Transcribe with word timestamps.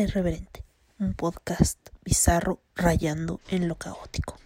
Irreverente, 0.00 0.64
un 0.98 1.14
podcast 1.14 1.78
bizarro 2.04 2.60
rayando 2.74 3.40
en 3.48 3.68
lo 3.68 3.74
caótico. 3.76 4.37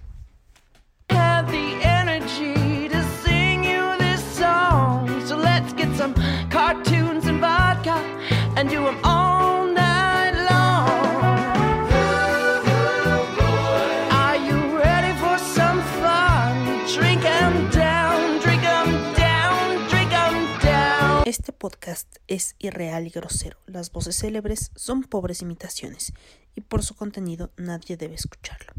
Es 22.27 22.57
irreal 22.59 23.07
y 23.07 23.11
grosero. 23.11 23.59
Las 23.67 23.91
voces 23.93 24.17
célebres 24.17 24.71
son 24.75 25.03
pobres 25.03 25.43
imitaciones 25.43 26.13
y 26.55 26.61
por 26.61 26.83
su 26.83 26.95
contenido 26.95 27.51
nadie 27.57 27.97
debe 27.97 28.15
escucharlo. 28.15 28.73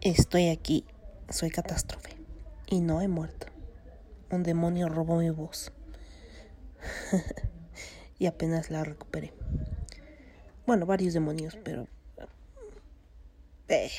Estoy 0.00 0.48
aquí, 0.48 0.84
soy 1.30 1.50
catástrofe 1.50 2.16
y 2.66 2.80
no 2.80 3.00
he 3.00 3.08
muerto. 3.08 3.46
Un 4.30 4.42
demonio 4.42 4.88
robó 4.88 5.18
mi 5.18 5.30
voz 5.30 5.72
y 8.18 8.26
apenas 8.26 8.70
la 8.70 8.84
recuperé. 8.84 9.32
Bueno, 10.66 10.86
varios 10.86 11.14
demonios, 11.14 11.56
pero 11.62 11.86
eh, 13.68 13.90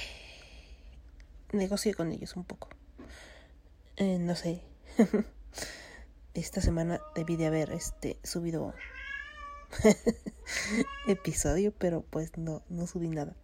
negocié 1.51 1.93
con 1.93 2.11
ellos 2.11 2.35
un 2.35 2.43
poco. 2.43 2.69
Eh, 3.97 4.17
no 4.19 4.35
sé. 4.35 4.61
Esta 6.35 6.61
semana 6.61 7.01
debí 7.15 7.37
de 7.37 7.47
haber 7.47 7.71
este 7.71 8.19
subido 8.23 8.73
episodio, 11.07 11.73
pero 11.77 12.01
pues 12.01 12.37
no, 12.37 12.61
no 12.69 12.85
subí 12.87 13.07
nada. 13.07 13.35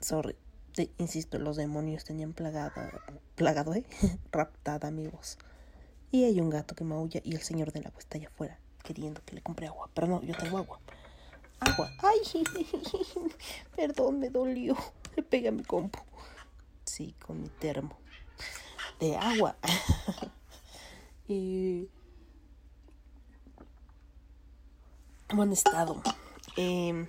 Sorry. 0.00 0.36
Sí, 0.72 0.90
insisto, 0.98 1.38
los 1.38 1.56
demonios 1.56 2.04
tenían 2.04 2.32
plagada, 2.32 2.90
plagado, 3.36 3.74
¿eh? 3.74 3.84
raptada 4.32 4.90
mi 4.90 5.06
voz. 5.06 5.38
Y 6.10 6.24
hay 6.24 6.40
un 6.40 6.50
gato 6.50 6.74
que 6.74 6.82
maulla 6.82 7.20
y 7.22 7.34
el 7.34 7.42
señor 7.42 7.72
del 7.72 7.86
agua 7.86 8.00
está 8.00 8.18
allá 8.18 8.28
afuera 8.28 8.58
queriendo 8.82 9.22
que 9.24 9.34
le 9.34 9.42
compre 9.42 9.66
agua. 9.66 9.90
Pero 9.92 10.06
no, 10.06 10.22
yo 10.22 10.36
tengo 10.36 10.58
agua. 10.58 10.78
Agua. 11.60 11.90
Ay, 11.98 12.44
perdón, 13.76 14.20
me 14.20 14.30
dolió. 14.30 14.76
Le 15.16 15.22
pegué 15.22 15.48
a 15.48 15.52
mi 15.52 15.64
compu. 15.64 15.98
Sí, 16.84 17.14
con 17.24 17.42
mi 17.42 17.48
termo. 17.48 17.98
De 19.00 19.16
agua. 19.16 19.56
Y... 21.28 21.88
Buen 25.32 25.52
estado. 25.52 26.02
Eh, 26.56 27.08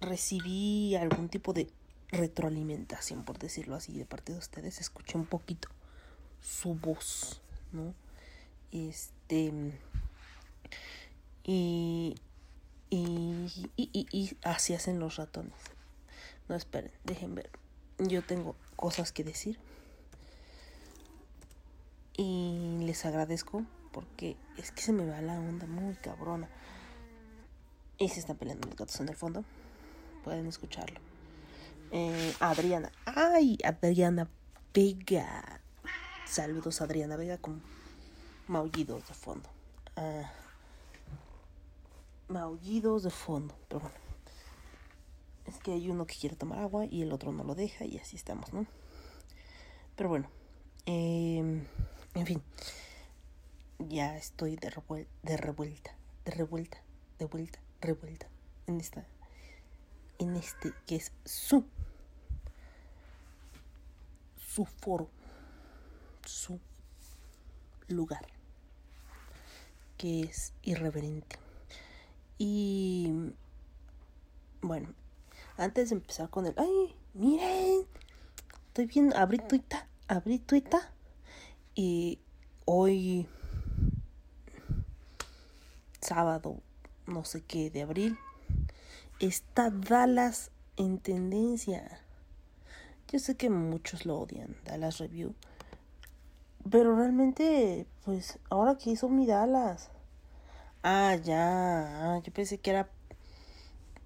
recibí 0.00 0.94
algún 0.94 1.28
tipo 1.28 1.52
de 1.52 1.70
retroalimentación, 2.08 3.24
por 3.24 3.38
decirlo 3.38 3.74
así, 3.74 3.98
de 3.98 4.06
parte 4.06 4.32
de 4.32 4.38
ustedes. 4.38 4.80
Escuché 4.80 5.18
un 5.18 5.26
poquito 5.26 5.68
su 6.40 6.74
voz, 6.74 7.40
¿no? 7.72 7.94
Este. 8.70 9.52
Y, 11.42 12.14
y, 12.88 13.70
y, 13.76 14.06
y 14.10 14.36
así 14.42 14.74
hacen 14.74 14.98
los 14.98 15.16
ratones. 15.16 15.54
No 16.48 16.54
esperen, 16.54 16.92
dejen 17.04 17.34
ver. 17.34 17.50
Yo 17.98 18.22
tengo 18.22 18.56
cosas 18.76 19.12
que 19.12 19.24
decir. 19.24 19.58
Y 22.16 22.78
les 22.82 23.04
agradezco 23.04 23.64
porque 23.92 24.36
es 24.56 24.70
que 24.70 24.82
se 24.82 24.92
me 24.92 25.08
va 25.08 25.20
la 25.20 25.38
onda 25.38 25.66
muy 25.66 25.94
cabrona. 25.94 26.48
Y 27.98 28.08
se 28.08 28.20
están 28.20 28.36
peleando 28.36 28.68
los 28.68 28.76
gatos 28.76 29.00
en 29.00 29.08
el 29.08 29.16
fondo 29.16 29.44
pueden 30.24 30.46
escucharlo. 30.46 30.98
Eh, 31.92 32.34
Adriana. 32.40 32.90
¡Ay! 33.04 33.58
Adriana 33.62 34.28
Vega. 34.72 35.60
Saludos, 36.26 36.80
Adriana 36.80 37.16
Vega, 37.16 37.38
con 37.38 37.62
maullidos 38.48 39.06
de 39.06 39.14
fondo. 39.14 39.48
Ah, 39.96 40.32
maullidos 42.28 43.04
de 43.04 43.10
fondo. 43.10 43.54
Pero 43.68 43.80
bueno. 43.80 43.96
Es 45.46 45.58
que 45.58 45.72
hay 45.72 45.90
uno 45.90 46.06
que 46.06 46.16
quiere 46.16 46.36
tomar 46.36 46.58
agua 46.58 46.86
y 46.86 47.02
el 47.02 47.12
otro 47.12 47.30
no 47.30 47.44
lo 47.44 47.54
deja 47.54 47.84
y 47.84 47.98
así 47.98 48.16
estamos, 48.16 48.52
¿no? 48.54 48.66
Pero 49.94 50.08
bueno. 50.08 50.28
Eh, 50.86 51.66
en 52.14 52.26
fin. 52.26 52.42
Ya 53.78 54.16
estoy 54.16 54.56
de, 54.56 54.70
revuel 54.70 55.08
de 55.22 55.36
revuelta. 55.36 55.96
De 56.24 56.30
revuelta. 56.32 56.78
De 57.18 57.26
vuelta. 57.26 57.58
Revuelta. 57.80 58.28
En 58.66 58.80
esta 58.80 59.04
en 60.18 60.36
este 60.36 60.72
que 60.86 60.96
es 60.96 61.12
su 61.24 61.64
su 64.36 64.64
foro 64.64 65.08
su 66.24 66.60
lugar 67.88 68.26
que 69.96 70.22
es 70.22 70.52
irreverente 70.62 71.36
y 72.38 73.12
bueno 74.62 74.88
antes 75.56 75.90
de 75.90 75.96
empezar 75.96 76.30
con 76.30 76.46
el 76.46 76.54
ay 76.56 76.94
miren 77.14 77.86
estoy 78.68 78.86
viendo 78.86 79.16
abrí 79.16 79.38
tuita 79.38 79.88
abrí 80.08 80.38
tuita 80.38 80.92
y 81.74 82.18
hoy 82.64 83.26
sábado 86.00 86.60
no 87.06 87.24
sé 87.24 87.42
qué 87.42 87.70
de 87.70 87.82
abril 87.82 88.18
está 89.20 89.70
Dallas 89.70 90.50
en 90.76 90.98
tendencia. 90.98 92.00
Yo 93.08 93.18
sé 93.18 93.36
que 93.36 93.50
muchos 93.50 94.06
lo 94.06 94.18
odian, 94.18 94.56
Dallas 94.64 94.98
Review. 94.98 95.34
Pero 96.70 96.96
realmente, 96.96 97.86
pues, 98.04 98.38
ahora 98.50 98.76
que 98.76 98.90
hizo 98.90 99.08
mi 99.08 99.26
Dallas. 99.26 99.90
Ah, 100.82 101.14
ya. 101.16 102.20
Yo 102.24 102.32
pensé 102.32 102.58
que 102.58 102.70
era 102.70 102.88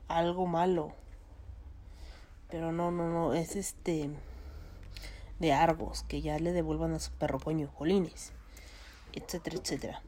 algo 0.08 0.46
malo. 0.46 0.92
Pero 2.50 2.72
no, 2.72 2.90
no, 2.90 3.08
no. 3.08 3.34
Es 3.34 3.56
este. 3.56 4.10
De 5.38 5.52
Argos. 5.52 6.02
Que 6.04 6.20
ya 6.20 6.38
le 6.38 6.52
devuelvan 6.52 6.94
a 6.94 7.00
su 7.00 7.12
perro 7.12 7.38
coño, 7.38 7.68
Jolines. 7.74 8.32
Etcétera, 9.12 9.56
etcétera. 9.56 10.02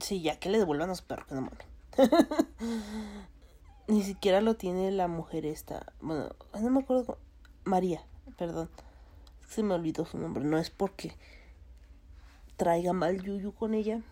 Sí, 0.00 0.22
ya 0.22 0.38
que 0.38 0.48
le 0.50 0.58
devuelvan 0.58 0.90
a 0.90 0.94
su 0.94 1.04
perro, 1.04 1.24
no. 1.30 1.50
Ni 3.86 4.02
siquiera 4.02 4.40
lo 4.40 4.56
tiene 4.56 4.90
la 4.90 5.08
mujer 5.08 5.46
esta. 5.46 5.92
Bueno, 6.00 6.30
no 6.60 6.70
me 6.70 6.80
acuerdo. 6.80 7.18
María, 7.64 8.04
perdón. 8.36 8.70
Se 9.48 9.62
me 9.62 9.74
olvidó 9.74 10.04
su 10.04 10.18
nombre. 10.18 10.44
No 10.44 10.58
es 10.58 10.70
porque 10.70 11.14
traiga 12.56 12.92
mal 12.92 13.22
yuyu 13.22 13.52
con 13.52 13.74
ella. 13.74 14.02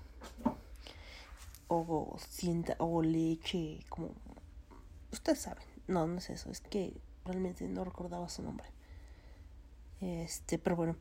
O 1.68 2.16
sienta. 2.18 2.76
O 2.78 3.02
le 3.02 3.32
eche 3.32 3.80
como. 3.88 4.10
Ustedes 5.10 5.40
saben. 5.40 5.64
No, 5.88 6.06
no 6.06 6.18
es 6.18 6.30
eso. 6.30 6.50
Es 6.50 6.60
que 6.60 7.00
realmente 7.24 7.66
no 7.66 7.84
recordaba 7.84 8.28
su 8.28 8.42
nombre. 8.42 8.68
Este, 10.02 10.58
pero 10.58 10.76
bueno. 10.76 10.96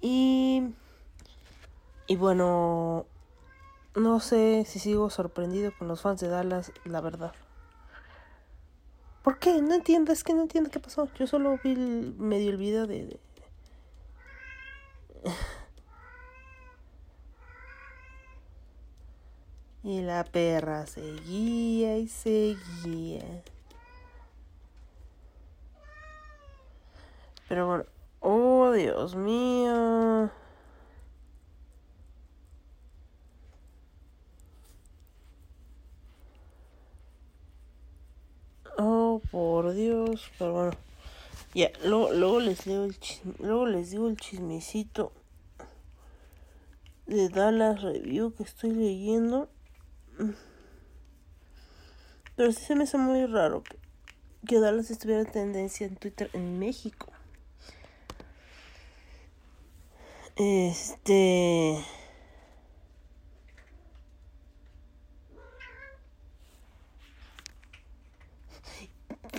Y. 0.00 0.74
Y 2.06 2.16
bueno 2.16 3.06
no 3.98 4.20
sé 4.20 4.64
si 4.66 4.78
sigo 4.78 5.10
sorprendido 5.10 5.72
con 5.76 5.88
los 5.88 6.02
fans 6.02 6.20
de 6.20 6.28
Dallas, 6.28 6.70
la 6.84 7.00
verdad. 7.00 7.32
¿Por 9.22 9.38
qué? 9.38 9.60
No 9.60 9.74
entiendo, 9.74 10.12
es 10.12 10.22
que 10.24 10.34
no 10.34 10.42
entiendo 10.42 10.70
qué 10.70 10.78
pasó. 10.80 11.08
Yo 11.18 11.26
solo 11.26 11.58
vi 11.62 11.72
el, 11.72 12.14
medio 12.16 12.50
el 12.50 12.56
video 12.56 12.86
de... 12.86 13.06
de... 13.06 13.20
y 19.82 20.00
la 20.02 20.24
perra 20.24 20.86
seguía 20.86 21.98
y 21.98 22.08
seguía. 22.08 23.42
Pero 27.48 27.66
bueno, 27.66 27.84
oh 28.20 28.72
Dios 28.72 29.14
mío. 29.16 30.30
Oh, 38.80 39.20
por 39.32 39.72
Dios, 39.72 40.30
pero 40.38 40.52
bueno. 40.52 40.72
Ya, 41.54 41.70
luego, 41.84 42.12
luego 42.12 42.40
les 42.40 42.66
leo 42.66 42.84
el 42.84 42.98
chisme, 43.00 43.34
luego 43.40 43.66
les 43.66 43.90
digo 43.90 44.06
el 44.06 44.16
chismecito 44.16 45.12
de 47.06 47.28
Dallas 47.28 47.82
Review 47.82 48.32
que 48.34 48.44
estoy 48.44 48.70
leyendo. 48.70 49.48
Pero 52.36 52.52
sí 52.52 52.62
se 52.62 52.76
me 52.76 52.84
hace 52.84 52.98
muy 52.98 53.26
raro 53.26 53.64
que, 53.64 53.76
que 54.46 54.60
Dallas 54.60 54.90
estuviera 54.90 55.22
en 55.22 55.32
tendencia 55.32 55.86
en 55.86 55.96
Twitter 55.96 56.30
en 56.34 56.58
México. 56.58 57.08
Este... 60.38 61.84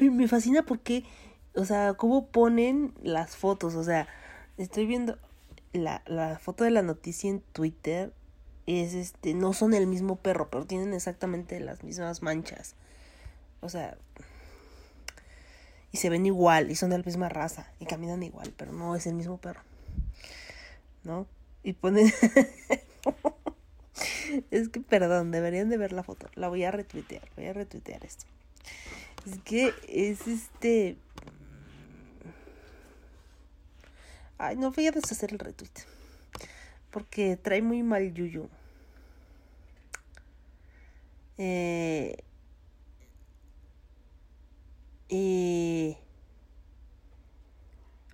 Me 0.01 0.27
fascina 0.27 0.63
porque, 0.63 1.03
o 1.55 1.65
sea, 1.65 1.93
cómo 1.93 2.27
ponen 2.27 2.93
las 3.01 3.35
fotos. 3.35 3.75
O 3.75 3.83
sea, 3.83 4.07
estoy 4.57 4.85
viendo 4.85 5.17
la, 5.73 6.01
la 6.05 6.39
foto 6.39 6.63
de 6.63 6.71
la 6.71 6.81
noticia 6.81 7.29
en 7.29 7.41
Twitter. 7.53 8.13
Es 8.65 8.93
este, 8.93 9.33
no 9.33 9.53
son 9.53 9.73
el 9.73 9.87
mismo 9.87 10.15
perro, 10.15 10.49
pero 10.49 10.65
tienen 10.65 10.93
exactamente 10.93 11.59
las 11.59 11.83
mismas 11.83 12.21
manchas. 12.21 12.75
O 13.61 13.69
sea, 13.69 13.97
y 15.91 15.97
se 15.97 16.09
ven 16.09 16.25
igual, 16.25 16.71
y 16.71 16.75
son 16.75 16.91
de 16.91 16.97
la 16.97 17.03
misma 17.03 17.29
raza, 17.29 17.71
y 17.79 17.85
caminan 17.85 18.21
igual, 18.23 18.53
pero 18.55 18.71
no 18.71 18.95
es 18.95 19.07
el 19.07 19.15
mismo 19.15 19.37
perro. 19.37 19.61
¿No? 21.09 21.25
Y 21.63 21.73
ponen. 21.73 22.05
es 24.51 24.69
que, 24.69 24.79
perdón, 24.79 25.31
deberían 25.31 25.67
de 25.67 25.77
ver 25.77 25.91
la 25.91 26.03
foto. 26.03 26.29
La 26.35 26.49
voy 26.49 26.63
a 26.65 26.69
retuitear, 26.69 27.27
voy 27.35 27.47
a 27.47 27.53
retuitear 27.53 28.05
esto. 28.05 28.25
Es 29.25 29.39
que 29.39 29.73
es 29.87 30.27
este. 30.27 30.97
Ay, 34.37 34.55
no 34.55 34.69
voy 34.69 34.85
a 34.85 34.91
deshacer 34.91 35.31
el 35.31 35.39
retweet. 35.39 35.71
Porque 36.91 37.37
trae 37.37 37.63
muy 37.63 37.81
mal 37.81 38.13
yuyu. 38.13 38.47
Eh, 41.39 42.17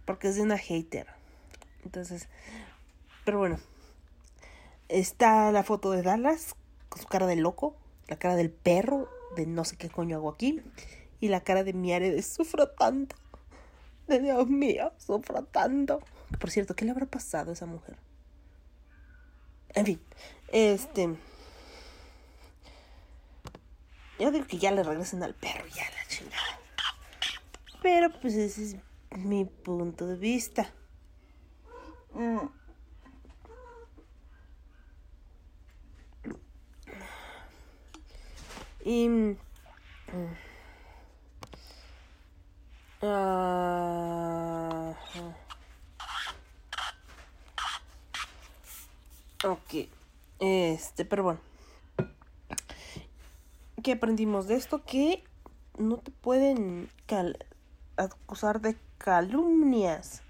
porque 0.05 0.29
es 0.29 0.35
de 0.37 0.43
una 0.43 0.57
hater. 0.57 1.07
Entonces, 1.83 2.29
pero 3.25 3.39
bueno. 3.39 3.59
Está 4.87 5.51
la 5.51 5.63
foto 5.63 5.91
de 5.91 6.03
Dallas 6.03 6.55
con 6.89 7.01
su 7.01 7.07
cara 7.07 7.25
de 7.25 7.35
loco, 7.35 7.75
la 8.07 8.17
cara 8.17 8.35
del 8.35 8.51
perro 8.51 9.09
de 9.35 9.47
no 9.47 9.65
sé 9.65 9.77
qué 9.77 9.89
coño 9.89 10.15
hago 10.15 10.29
aquí 10.29 10.61
y 11.19 11.27
la 11.27 11.41
cara 11.41 11.63
de 11.63 11.73
Miare 11.73 12.11
de 12.11 12.21
sufro 12.21 12.69
tanto. 12.69 13.15
De 14.07 14.19
Dios 14.19 14.47
mío, 14.47 14.93
sufro 14.97 15.43
tanto. 15.43 16.01
Por 16.39 16.51
cierto, 16.51 16.75
¿qué 16.75 16.85
le 16.85 16.91
habrá 16.91 17.07
pasado 17.07 17.49
a 17.49 17.53
esa 17.53 17.65
mujer? 17.65 17.97
En 19.69 19.85
fin, 19.85 20.01
este. 20.51 21.15
Yo 24.19 24.31
digo 24.31 24.45
que 24.45 24.59
ya 24.59 24.71
le 24.71 24.83
regresen 24.83 25.23
al 25.23 25.33
perro, 25.33 25.65
ya 25.67 25.83
la 25.83 26.07
chingada. 26.07 26.59
Pero 27.81 28.11
pues 28.21 28.35
ese 28.35 28.63
es 28.63 28.75
mi 29.17 29.45
punto 29.45 30.05
de 30.05 30.15
vista. 30.15 30.71
Mm. 32.13 32.64
Y. 38.85 39.35
ah, 43.01 44.93
ok. 49.43 49.89
Este, 50.39 51.03
pero 51.03 51.23
bueno. 51.23 51.39
¿Qué 53.81 53.93
aprendimos 53.93 54.47
de 54.47 54.55
esto? 54.55 54.85
Que 54.85 55.23
no 55.79 55.97
te 55.97 56.11
pueden 56.11 56.89
acusar 57.97 58.61
de 58.61 58.77
calumnias 58.99 60.21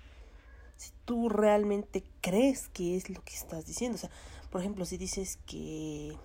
si 0.78 0.92
tú 1.04 1.28
realmente 1.28 2.06
crees 2.22 2.70
que 2.70 2.96
es 2.96 3.10
lo 3.10 3.22
que 3.22 3.34
estás 3.34 3.66
diciendo. 3.66 3.98
O 3.98 4.00
sea, 4.00 4.12
por 4.50 4.62
ejemplo, 4.62 4.86
si 4.86 4.96
dices 4.98 5.40
que 5.46 6.18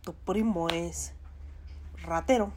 tu 0.00 0.14
primo 0.14 0.70
es 0.70 1.12
ratero, 2.04 2.52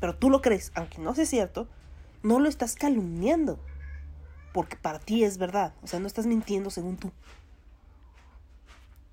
pero 0.00 0.16
tú 0.16 0.30
lo 0.30 0.42
crees, 0.42 0.72
aunque 0.74 0.98
no 0.98 1.14
sea 1.14 1.26
cierto, 1.26 1.68
no 2.22 2.40
lo 2.40 2.48
estás 2.48 2.74
calumniando. 2.74 3.58
Porque 4.52 4.76
para 4.76 4.98
ti 4.98 5.24
es 5.24 5.38
verdad. 5.38 5.74
O 5.82 5.86
sea, 5.86 6.00
no 6.00 6.06
estás 6.06 6.26
mintiendo 6.26 6.70
según 6.70 6.96
tú. 6.96 7.12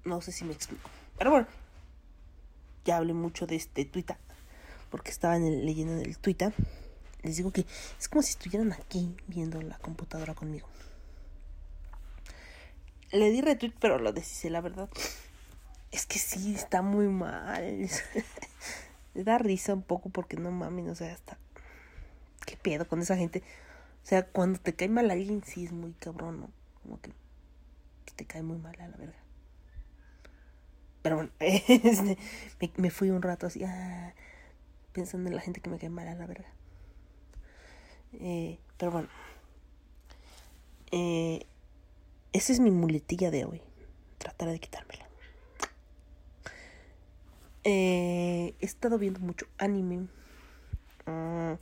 No 0.03 0.19
sé 0.21 0.31
si 0.31 0.45
me 0.45 0.53
explico. 0.53 0.89
Pero 1.17 1.31
bueno, 1.31 1.47
ya 2.85 2.97
hablé 2.97 3.13
mucho 3.13 3.45
de 3.45 3.55
este 3.55 3.85
Twitter. 3.85 4.17
Porque 4.89 5.11
estaba 5.11 5.37
leyendo 5.37 5.93
en 5.93 6.01
el 6.01 6.17
Twitter. 6.17 6.53
Les 7.21 7.37
digo 7.37 7.51
que 7.51 7.65
es 7.99 8.09
como 8.09 8.21
si 8.21 8.31
estuvieran 8.31 8.73
aquí 8.73 9.15
viendo 9.27 9.61
la 9.61 9.77
computadora 9.77 10.33
conmigo. 10.33 10.67
Le 13.11 13.29
di 13.29 13.41
retweet, 13.41 13.73
pero 13.79 13.99
lo 13.99 14.11
deshice, 14.11 14.49
la 14.49 14.61
verdad. 14.61 14.89
Es 15.91 16.05
que 16.05 16.19
sí, 16.19 16.55
está 16.55 16.81
muy 16.81 17.07
mal. 17.07 17.89
Da 19.23 19.37
risa 19.37 19.73
un 19.73 19.81
poco 19.81 20.09
porque 20.09 20.37
no 20.37 20.51
mames, 20.51 20.87
o 20.87 20.95
sea, 20.95 21.13
hasta. 21.13 21.37
¿Qué 22.45 22.57
pedo 22.57 22.87
con 22.87 23.01
esa 23.01 23.17
gente? 23.17 23.43
O 24.03 24.07
sea, 24.07 24.25
cuando 24.25 24.59
te 24.59 24.73
cae 24.73 24.89
mal 24.89 25.11
alguien, 25.11 25.43
sí 25.43 25.65
es 25.65 25.71
muy 25.71 25.93
cabrón, 25.93 26.39
¿no? 26.39 26.49
Como 26.81 26.99
que, 27.01 27.11
que 28.05 28.13
te 28.15 28.25
cae 28.25 28.43
muy 28.43 28.57
mal 28.57 28.75
a 28.79 28.87
la 28.87 28.97
verga. 28.97 29.17
Pero 31.01 31.17
bueno, 31.17 31.31
este, 31.39 32.17
me, 32.59 32.71
me 32.77 32.89
fui 32.89 33.09
un 33.09 33.21
rato 33.21 33.47
así, 33.47 33.63
ah, 33.63 34.13
pensando 34.93 35.29
en 35.29 35.35
la 35.35 35.41
gente 35.41 35.61
que 35.61 35.69
me 35.69 35.77
cae 35.77 35.89
mal 35.89 36.07
a 36.07 36.15
la 36.15 36.25
verga. 36.25 36.49
Eh, 38.13 38.57
pero 38.77 38.91
bueno, 38.91 39.09
eh, 40.91 41.45
esa 42.33 42.53
es 42.53 42.59
mi 42.59 42.71
muletilla 42.71 43.31
de 43.31 43.45
hoy. 43.45 43.61
Trataré 44.17 44.51
de 44.51 44.59
quitármela. 44.59 45.08
Eh, 47.63 48.55
he 48.59 48.65
estado 48.65 48.97
viendo 48.97 49.19
mucho 49.19 49.45
anime. 49.57 50.07
Ah, 51.05 51.57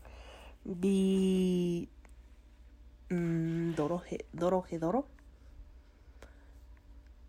vi 0.64 1.90
mm, 3.10 3.72
Doroje, 3.74 4.26
Doroje 4.34 4.80
Doro. 4.80 5.08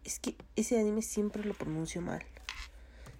Es 0.05 0.19
que 0.19 0.37
ese 0.57 0.79
anime 0.79 1.03
siempre 1.03 1.45
lo 1.45 1.55
pronuncio 1.55 2.03
mal. 2.03 2.25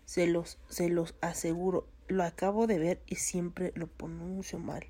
Se 0.05 0.27
los, 0.27 0.59
se 0.69 0.89
los 0.89 1.15
aseguro. 1.21 1.87
Lo 2.09 2.25
acabo 2.25 2.67
de 2.67 2.79
ver 2.79 3.03
y 3.07 3.17
siempre 3.17 3.73
lo 3.75 3.87
pronuncio 3.87 4.59
mal. 4.59 4.87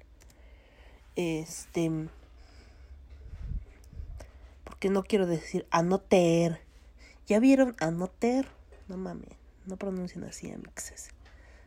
Este. 1.17 1.91
Porque 4.65 4.91
no 4.91 5.03
quiero 5.03 5.27
decir 5.27 5.67
anoter. 5.71 6.61
¿Ya 7.27 7.41
vieron 7.41 7.77
anoter? 7.81 8.49
No 8.87 8.97
mames. 8.97 9.38
No 9.69 9.77
pronuncian 9.77 10.25
así, 10.25 10.51
amixes. 10.51 11.11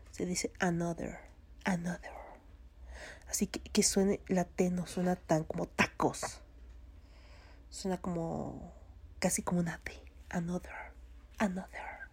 Se 0.10 0.25
dice 0.25 0.51
another. 0.60 1.20
Another. 1.63 2.12
Así 3.29 3.46
que 3.46 3.60
que 3.60 3.84
suene 3.84 4.20
la 4.27 4.43
T 4.43 4.72
no 4.72 4.88
suena 4.88 5.15
tan 5.15 5.43
como 5.43 5.67
tacos. 5.67 6.41
Suena 7.70 8.01
como. 8.01 8.74
casi 9.20 9.43
como 9.43 9.60
una 9.60 9.77
T. 9.77 9.93
Another. 10.29 10.74
Another. 11.38 12.10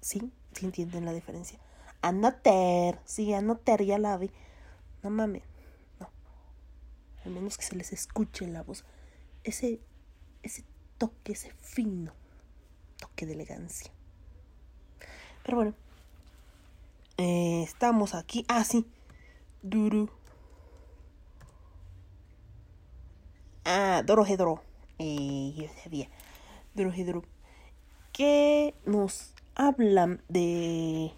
¿Sí? 0.00 0.32
¿Sí 0.52 0.66
entienden 0.66 1.04
la 1.04 1.12
diferencia? 1.12 1.60
Anoter. 2.02 2.98
Sí, 3.04 3.32
anoter, 3.32 3.84
ya 3.84 3.98
la 3.98 4.16
vi. 4.16 4.32
No 5.04 5.10
mames. 5.10 5.44
No. 6.00 6.10
Al 7.24 7.30
menos 7.30 7.56
que 7.56 7.64
se 7.64 7.76
les 7.76 7.92
escuche 7.92 8.48
la 8.48 8.64
voz. 8.64 8.84
Ese. 9.44 9.80
ese 10.42 10.64
toque, 10.98 11.34
ese 11.34 11.52
fino 11.60 12.12
toque 12.98 13.26
de 13.26 13.34
elegancia. 13.34 13.92
Pero 15.48 15.56
bueno. 15.56 15.74
Eh, 17.16 17.62
estamos 17.62 18.14
aquí. 18.14 18.44
Ah, 18.48 18.64
sí. 18.64 18.84
Duru. 19.62 20.10
Ah, 23.64 24.02
Dorohedoro. 24.04 24.62
Eh, 24.98 25.54
yo 25.56 25.64
sabía. 25.82 26.10
Dorohedoro. 26.74 27.24
Que 28.12 28.74
nos 28.84 29.32
hablan 29.54 30.20
de. 30.28 31.12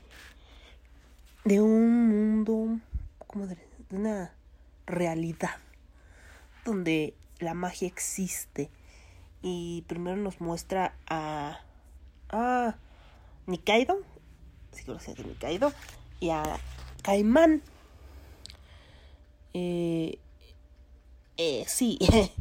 de 1.45 1.61
un 1.61 2.09
mundo. 2.09 2.79
como 3.27 3.49
de, 3.49 3.57
de 3.89 3.97
una 3.97 4.33
realidad. 4.87 5.57
Donde 6.65 7.15
la 7.41 7.55
magia 7.55 7.89
existe. 7.89 8.71
Y 9.43 9.83
primero 9.89 10.17
nos 10.19 10.41
muestra 10.41 10.95
a. 11.09 11.63
a. 12.29 12.77
Nikaido. 13.49 14.10
Que 14.73 14.99
se 14.99 15.15
llama 15.15 15.29
Nikaido. 15.29 15.73
Y 16.21 16.31
a 16.31 16.43
Caimán. 17.03 17.63
Eh, 19.55 20.19
eh, 21.37 21.65
sí. 21.67 21.99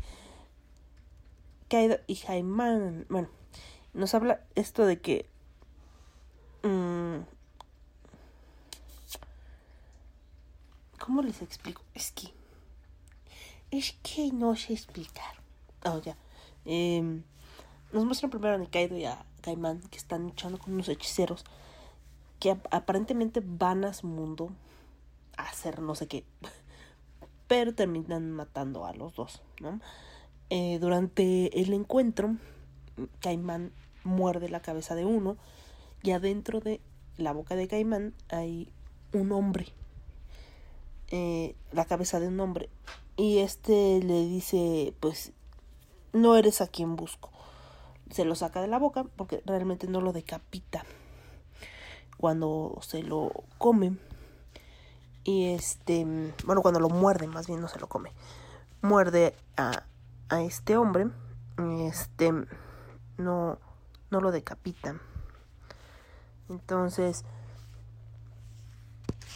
Kaido 1.69 1.99
y 2.07 2.15
Caimán. 2.15 3.05
Bueno, 3.09 3.29
nos 3.93 4.13
habla 4.13 4.41
esto 4.55 4.85
de 4.85 4.99
que. 4.99 5.29
mm, 6.63 7.19
¿Cómo 10.99 11.21
les 11.21 11.41
explico? 11.41 11.81
Es 11.93 12.11
que. 12.11 12.33
Es 13.71 13.95
que 14.03 14.31
no 14.31 14.55
sé 14.55 14.73
explicar. 14.73 15.35
Oh, 15.85 15.99
ya. 15.99 16.17
Em, 16.65 17.23
nos 17.93 18.05
muestran 18.05 18.29
primero 18.29 18.55
a 18.55 18.57
Nikaido 18.57 18.97
y 18.97 19.05
a 19.05 19.25
Caimán 19.41 19.81
que 19.89 19.97
están 19.97 20.23
luchando 20.23 20.59
con 20.59 20.73
unos 20.73 20.89
hechiceros 20.89 21.45
que 22.39 22.51
ap- 22.51 22.67
aparentemente 22.71 23.41
van 23.43 23.85
a 23.85 23.93
su 23.93 24.07
mundo 24.07 24.49
hacer 25.37 25.81
no 25.81 25.95
sé 25.95 26.07
qué. 26.07 26.23
Pero 27.47 27.73
terminan 27.73 28.31
matando 28.31 28.85
a 28.85 28.93
los 28.93 29.15
dos, 29.15 29.41
¿no? 29.59 29.79
Eh, 30.49 30.79
durante 30.79 31.59
el 31.61 31.73
encuentro, 31.73 32.35
Caimán 33.21 33.71
muerde 34.03 34.49
la 34.49 34.61
cabeza 34.61 34.95
de 34.95 35.05
uno 35.05 35.37
y 36.03 36.11
adentro 36.11 36.59
de 36.59 36.79
la 37.17 37.33
boca 37.33 37.55
de 37.55 37.67
Caimán 37.67 38.13
hay 38.29 38.71
un 39.13 39.31
hombre, 39.31 39.67
eh, 41.09 41.55
la 41.71 41.85
cabeza 41.85 42.19
de 42.19 42.27
un 42.27 42.39
hombre. 42.39 42.69
Y 43.17 43.39
este 43.39 43.99
le 44.01 44.25
dice, 44.27 44.93
pues, 44.99 45.33
no 46.13 46.35
eres 46.35 46.61
a 46.61 46.67
quien 46.67 46.95
busco. 46.95 47.31
Se 48.11 48.25
lo 48.25 48.35
saca 48.35 48.61
de 48.61 48.67
la 48.67 48.79
boca 48.79 49.03
porque 49.15 49.41
realmente 49.45 49.87
no 49.87 50.01
lo 50.01 50.13
decapita 50.13 50.85
cuando 52.19 52.77
se 52.81 53.01
lo 53.01 53.31
come. 53.57 53.97
Y 55.23 55.53
este, 55.53 56.05
bueno, 56.45 56.61
cuando 56.61 56.79
lo 56.79 56.89
muerde, 56.89 57.27
más 57.27 57.47
bien 57.47 57.61
no 57.61 57.67
se 57.67 57.79
lo 57.79 57.87
come. 57.87 58.11
Muerde 58.81 59.35
a, 59.57 59.83
a 60.27 60.41
este 60.41 60.75
hombre. 60.75 61.07
Este, 61.81 62.33
no, 63.17 63.57
no 64.11 64.21
lo 64.21 64.31
decapita. 64.31 64.99
Entonces, 66.49 67.23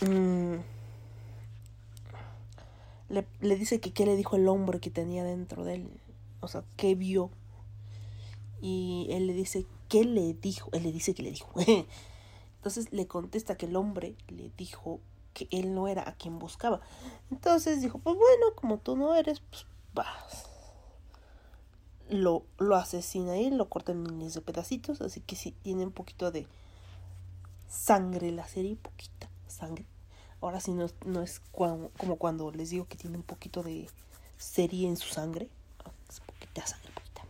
mm, 0.02 0.56
le, 3.10 3.28
le, 3.40 3.56
dice 3.56 3.80
que 3.80 3.94
qué 3.94 4.06
le 4.06 4.16
dijo 4.16 4.36
el 4.36 4.48
hombre 4.48 4.80
que 4.80 4.90
tenía 4.90 5.24
dentro 5.24 5.64
de 5.64 5.76
él. 5.76 6.02
O 6.42 6.48
sea, 6.48 6.64
qué 6.76 6.96
vio. 6.96 7.30
Y 8.62 9.08
él 9.12 9.28
le 9.28 9.34
dice, 9.34 9.66
¿qué 9.88 10.04
le 10.04 10.34
dijo? 10.34 10.70
Él 10.74 10.84
le 10.84 10.92
dice 10.92 11.14
que 11.14 11.24
le 11.24 11.32
dijo. 11.32 11.50
Entonces 12.64 12.94
le 12.94 13.08
contesta 13.08 13.58
que 13.58 13.66
el 13.66 13.76
hombre 13.76 14.16
le 14.30 14.50
dijo 14.56 15.02
que 15.34 15.50
él 15.52 15.76
no 15.76 15.90
era 15.90 16.08
a 16.08 16.14
quien 16.14 16.40
buscaba. 16.40 16.80
Entonces 17.30 17.82
dijo, 17.82 18.00
pues 18.00 18.16
bueno, 18.16 18.56
como 18.56 18.78
tú 18.78 18.96
no 18.96 19.16
eres, 19.16 19.42
pues 19.42 19.66
vas. 19.94 20.46
Lo, 22.08 22.46
lo 22.60 22.78
asesina 22.78 23.36
y 23.36 23.52
lo 23.52 23.68
corta 23.68 23.92
en 23.92 24.04
miles 24.04 24.36
de 24.36 24.40
pedacitos. 24.40 25.02
Así 25.02 25.20
que 25.20 25.36
sí, 25.36 25.52
tiene 25.62 25.84
un 25.84 25.92
poquito 25.92 26.32
de 26.32 26.48
sangre 27.68 28.32
la 28.32 28.48
serie, 28.48 28.78
poquita 28.78 29.30
sangre. 29.50 29.86
Ahora 30.40 30.62
sí 30.62 30.72
no, 30.72 30.88
no 31.06 31.22
es 31.22 31.42
como, 31.52 31.90
cuando 32.18 32.50
les 32.52 32.70
digo 32.70 32.88
que 32.88 32.96
tiene 32.96 33.18
un 33.18 33.24
poquito 33.24 33.62
de 33.62 33.90
serie 34.38 34.88
en 34.88 34.96
su 34.96 35.10
sangre. 35.10 35.50
Es 36.10 36.22
poquita 36.22 36.66
sangre, 36.66 36.94
poquita. 36.96 37.24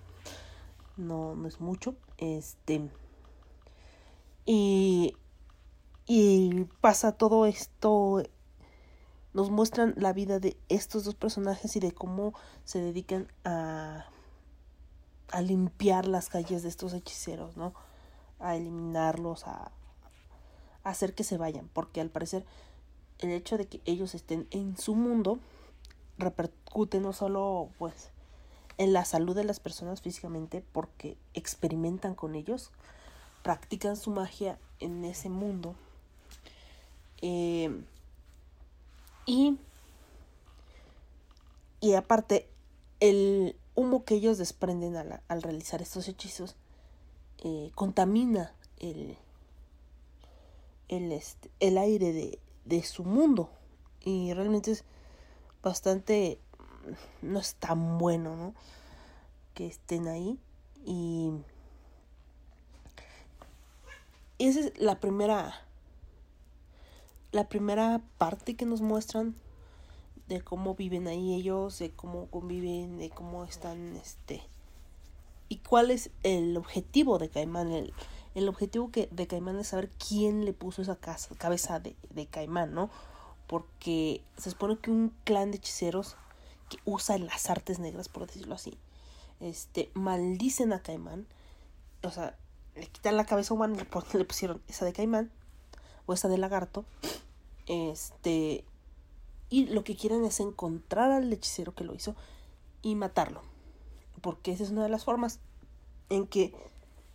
No, 0.95 1.33
no 1.33 1.47
es 1.47 1.59
mucho. 1.59 1.95
Este. 2.19 2.87
Y. 4.45 5.15
Y 6.05 6.65
pasa 6.81 7.13
todo 7.13 7.45
esto. 7.45 8.23
Nos 9.33 9.49
muestran 9.49 9.95
la 9.97 10.13
vida 10.13 10.39
de 10.39 10.57
estos 10.69 11.05
dos 11.05 11.15
personajes 11.15 11.75
y 11.75 11.79
de 11.79 11.91
cómo 11.91 12.33
se 12.65 12.81
dedican 12.81 13.31
a. 13.45 14.05
a 15.31 15.41
limpiar 15.41 16.07
las 16.07 16.29
calles 16.29 16.63
de 16.63 16.69
estos 16.69 16.93
hechiceros, 16.93 17.57
¿no? 17.57 17.73
A 18.39 18.55
eliminarlos, 18.55 19.47
a, 19.47 19.71
hacer 20.83 21.15
que 21.15 21.23
se 21.23 21.37
vayan, 21.37 21.69
porque 21.73 22.01
al 22.01 22.09
parecer 22.09 22.45
el 23.19 23.31
hecho 23.31 23.57
de 23.57 23.67
que 23.67 23.81
ellos 23.85 24.15
estén 24.15 24.47
en 24.51 24.77
su 24.77 24.95
mundo 24.95 25.39
repercute 26.17 26.99
no 26.99 27.13
solo 27.13 27.69
pues 27.79 28.11
en 28.77 28.91
la 28.91 29.05
salud 29.05 29.35
de 29.35 29.45
las 29.45 29.59
personas 29.59 30.01
físicamente 30.01 30.63
porque 30.73 31.17
experimentan 31.33 32.15
con 32.15 32.35
ellos, 32.35 32.71
practican 33.43 33.95
su 33.95 34.11
magia 34.11 34.59
en 34.79 35.05
ese 35.05 35.29
mundo 35.29 35.75
eh, 37.23 37.71
y 39.25 39.57
y 41.79 41.95
aparte 41.95 42.47
el 42.99 43.55
humo 43.75 44.05
que 44.05 44.15
ellos 44.15 44.37
desprenden 44.37 44.95
al, 44.95 45.21
al 45.27 45.41
realizar 45.41 45.81
estos 45.81 46.07
hechizos 46.07 46.55
eh, 47.39 47.71
contamina 47.75 48.53
el, 48.79 49.17
el, 50.87 51.11
este, 51.11 51.49
el 51.59 51.77
aire 51.77 52.13
de, 52.13 52.39
de 52.65 52.83
su 52.83 53.03
mundo. 53.03 53.49
Y 54.05 54.33
realmente 54.33 54.71
es 54.71 54.83
bastante... 55.61 56.39
No 57.21 57.39
es 57.39 57.55
tan 57.55 57.97
bueno, 57.97 58.35
¿no? 58.35 58.53
Que 59.53 59.67
estén 59.67 60.07
ahí. 60.07 60.37
Y... 60.85 61.31
Esa 64.39 64.59
es 64.61 64.77
la 64.77 64.99
primera... 64.99 65.65
La 67.33 67.49
primera 67.49 68.01
parte 68.17 68.55
que 68.55 68.65
nos 68.65 68.79
muestran 68.79 69.35
de 70.29 70.41
cómo 70.41 70.75
viven 70.75 71.07
ahí 71.07 71.33
ellos, 71.33 71.79
de 71.79 71.91
cómo 71.91 72.27
conviven, 72.27 72.97
de 72.97 73.09
cómo 73.09 73.43
están, 73.43 73.97
este... 73.97 74.41
Y 75.49 75.57
cuál 75.57 75.91
es 75.91 76.09
el 76.23 76.55
objetivo 76.55 77.19
de 77.19 77.29
Caimán, 77.29 77.71
el, 77.71 77.93
el 78.33 78.47
objetivo 78.47 78.89
que, 78.91 79.09
de 79.11 79.27
Caimán 79.27 79.59
es 79.59 79.67
saber 79.67 79.89
quién 79.89 80.45
le 80.45 80.53
puso 80.53 80.81
esa 80.81 80.95
casa, 80.95 81.35
cabeza 81.35 81.79
de, 81.79 81.95
de 82.09 82.25
Caimán, 82.25 82.73
¿no? 82.73 82.89
Porque 83.45 84.23
se 84.37 84.49
supone 84.49 84.77
que 84.77 84.89
un 84.89 85.13
clan 85.25 85.51
de 85.51 85.57
hechiceros 85.57 86.15
que 86.69 86.77
usa 86.85 87.17
las 87.17 87.49
artes 87.49 87.79
negras, 87.79 88.09
por 88.09 88.25
decirlo 88.25 88.55
así, 88.55 88.77
este, 89.39 89.91
maldicen 89.93 90.71
a 90.71 90.81
Caimán, 90.81 91.27
o 92.01 92.09
sea, 92.09 92.37
le 92.75 92.87
quitan 92.87 93.17
la 93.17 93.25
cabeza 93.25 93.53
humana 93.53 93.75
le 94.13 94.25
pusieron 94.25 94.61
esa 94.67 94.85
de 94.85 94.93
Caimán 94.93 95.31
o 96.05 96.13
esa 96.13 96.27
de 96.29 96.37
lagarto, 96.37 96.85
este, 97.67 98.65
y 99.49 99.67
lo 99.67 99.83
que 99.83 99.95
quieren 99.95 100.25
es 100.25 100.39
encontrar 100.39 101.11
al 101.11 101.31
hechicero 101.31 101.75
que 101.75 101.83
lo 101.83 101.93
hizo 101.93 102.15
y 102.81 102.95
matarlo, 102.95 103.41
porque 104.21 104.51
esa 104.51 104.63
es 104.63 104.71
una 104.71 104.83
de 104.83 104.89
las 104.89 105.05
formas 105.05 105.39
en 106.09 106.27
que 106.27 106.53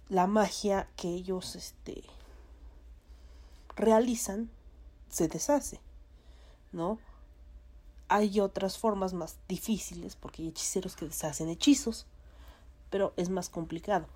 la 0.09 0.27
magia 0.27 0.89
que 0.97 1.09
ellos 1.09 1.55
este, 1.57 2.03
realizan 3.77 4.51
se 5.09 5.29
deshace, 5.29 5.81
¿no? 6.73 6.99
Hay 8.09 8.41
otras 8.41 8.79
formas 8.79 9.13
más 9.13 9.37
difíciles 9.49 10.17
porque 10.17 10.43
hay 10.43 10.49
hechiceros 10.49 10.97
que 10.97 11.07
deshacen 11.07 11.49
hechizos, 11.49 12.07
pero 12.91 13.13
es 13.17 13.29
más 13.29 13.51
complicado. 13.51 14.07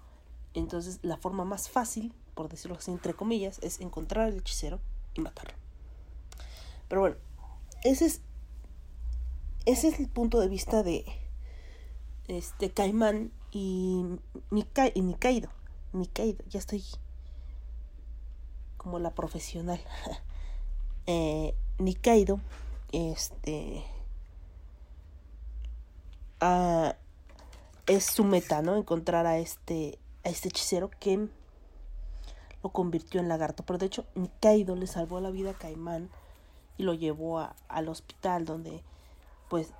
Entonces 0.54 0.98
la 1.02 1.16
forma 1.18 1.44
más 1.44 1.68
fácil, 1.68 2.14
por 2.34 2.48
decirlo 2.48 2.76
así 2.76 2.90
entre 2.90 3.14
comillas, 3.14 3.58
es 3.62 3.80
encontrar 3.80 4.26
al 4.28 4.38
hechicero 4.38 4.80
y 5.14 5.20
matarlo. 5.20 5.62
Pero 6.92 7.00
bueno, 7.00 7.16
ese 7.84 8.04
es 8.04 8.20
ese 9.64 9.88
es 9.88 9.99
el 9.99 10.08
punto 10.08 10.40
de 10.40 10.49
vista 10.49 10.82
de 10.82 11.06
este 12.28 12.70
Caimán 12.70 13.32
y, 13.50 14.04
Nika, 14.50 14.90
y 14.92 15.00
Nikaido. 15.00 15.49
Nikaido, 15.94 16.44
ya 16.50 16.58
estoy 16.58 16.84
como 18.76 18.99
la 18.99 19.14
profesional. 19.14 19.80
eh, 21.06 21.54
Nikaido, 21.78 22.40
este. 22.92 23.82
Ah, 26.40 26.96
es 27.87 28.04
su 28.04 28.22
meta, 28.22 28.61
¿no? 28.61 28.76
Encontrar 28.76 29.26
a 29.26 29.38
este, 29.38 29.99
a 30.25 30.28
este 30.28 30.50
hechicero 30.50 30.90
que 31.00 31.26
lo 32.62 32.70
convirtió 32.70 33.18
en 33.18 33.28
lagarto. 33.28 33.62
Pero 33.62 33.78
de 33.78 33.87
hecho, 33.87 34.04
Nikaido 34.14 34.76
le 34.76 34.87
salvó 34.87 35.20
la 35.20 35.30
vida 35.30 35.52
a 35.52 35.54
Caimán 35.54 36.11
y 36.76 36.83
lo 36.85 36.95
llevó 36.95 37.41
a, 37.41 37.55
al 37.69 37.88
hospital 37.88 38.45
donde, 38.45 38.83
pues, 39.49 39.73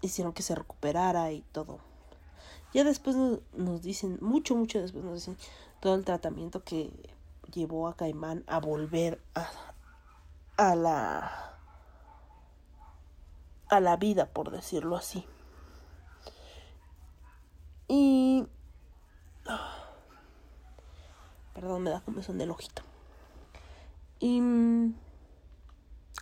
hicieron 0.00 0.32
que 0.32 0.42
se 0.42 0.54
recuperara 0.54 1.32
y 1.32 1.42
todo. 1.52 1.78
Ya 2.72 2.84
después 2.84 3.16
nos, 3.16 3.82
dicen, 3.82 4.18
mucho, 4.20 4.54
mucho 4.54 4.80
después 4.80 5.04
nos 5.04 5.14
dicen 5.14 5.36
todo 5.80 5.94
el 5.94 6.04
tratamiento 6.04 6.62
que 6.62 6.90
llevó 7.52 7.88
a 7.88 7.96
Caimán 7.96 8.44
a 8.46 8.60
volver 8.60 9.20
a, 9.34 9.48
a 10.56 10.74
la 10.74 11.52
a 13.68 13.80
la 13.80 13.96
vida, 13.96 14.26
por 14.26 14.50
decirlo 14.50 14.96
así. 14.96 15.24
Y 17.88 18.46
perdón, 21.54 21.82
me 21.82 21.90
da 21.90 22.00
comezón 22.00 22.38
del 22.38 22.50
ojito. 22.50 22.82
Y 24.20 24.40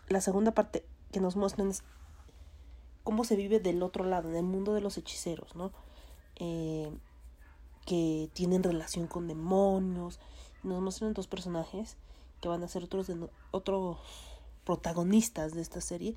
la 0.09 0.21
segunda 0.21 0.53
parte 0.53 0.85
que 1.13 1.21
nos 1.21 1.37
muestran 1.37 1.71
es 1.71 1.83
cómo 3.03 3.25
se 3.25 3.37
vive 3.37 3.61
del 3.61 3.83
otro 3.83 4.05
lado, 4.05 4.29
en 4.29 4.37
el 4.37 4.45
mundo 4.45 4.75
de 4.75 4.81
los 4.81 4.97
hechiceros, 4.99 5.55
¿no? 5.55 5.73
eh, 6.37 6.91
que 7.87 8.31
tienen 8.33 8.63
relación 8.63 9.07
con 9.07 9.29
demonios. 9.29 10.19
Nos 10.63 10.81
muestran 10.81 11.13
dos 11.13 11.27
personajes 11.27 11.97
que 12.41 12.49
van 12.49 12.63
a 12.63 12.69
ser 12.69 12.85
otros, 12.85 13.11
otros 13.51 13.99
protagonistas 14.65 15.53
de 15.53 15.63
esta 15.63 15.81
serie, 15.81 16.17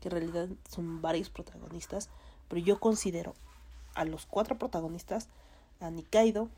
que 0.00 0.08
en 0.08 0.12
realidad 0.12 0.48
son 0.68 1.00
varios 1.00 1.30
protagonistas, 1.30 2.10
pero 2.48 2.60
yo 2.60 2.80
considero 2.80 3.34
a 3.94 4.04
los 4.04 4.26
cuatro 4.26 4.58
protagonistas, 4.58 5.28
a 5.80 5.90
Nikaido, 5.90 6.48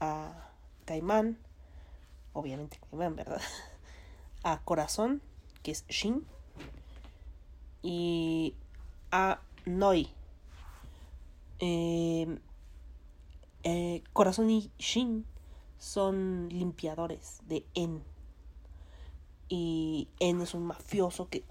a 0.00 0.50
Caimán, 0.84 1.38
obviamente 2.32 2.78
Caimán, 2.90 3.16
¿verdad? 3.16 3.40
A 4.42 4.62
Corazón, 4.62 5.20
que 5.62 5.70
es 5.72 5.86
Shin, 5.88 6.26
y 7.82 8.54
a 9.10 9.40
Noi. 9.66 10.08
Eh, 11.58 12.38
eh, 13.64 14.02
Corazón 14.12 14.50
y 14.50 14.70
Shin 14.78 15.26
son 15.78 16.48
limpiadores 16.50 17.40
de 17.46 17.64
En. 17.74 18.02
Y 19.48 20.08
En 20.20 20.40
es 20.40 20.54
un 20.54 20.64
mafioso 20.64 21.28
que 21.28 21.44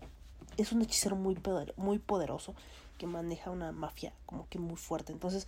es 0.58 0.72
un 0.72 0.82
hechicero 0.82 1.16
muy, 1.16 1.36
poder- 1.36 1.74
muy 1.78 2.00
poderoso 2.00 2.56
que 2.98 3.08
maneja 3.08 3.50
una 3.52 3.72
mafia 3.72 4.14
como 4.26 4.48
que 4.50 4.60
muy 4.60 4.78
fuerte. 4.78 5.12
Entonces, 5.12 5.48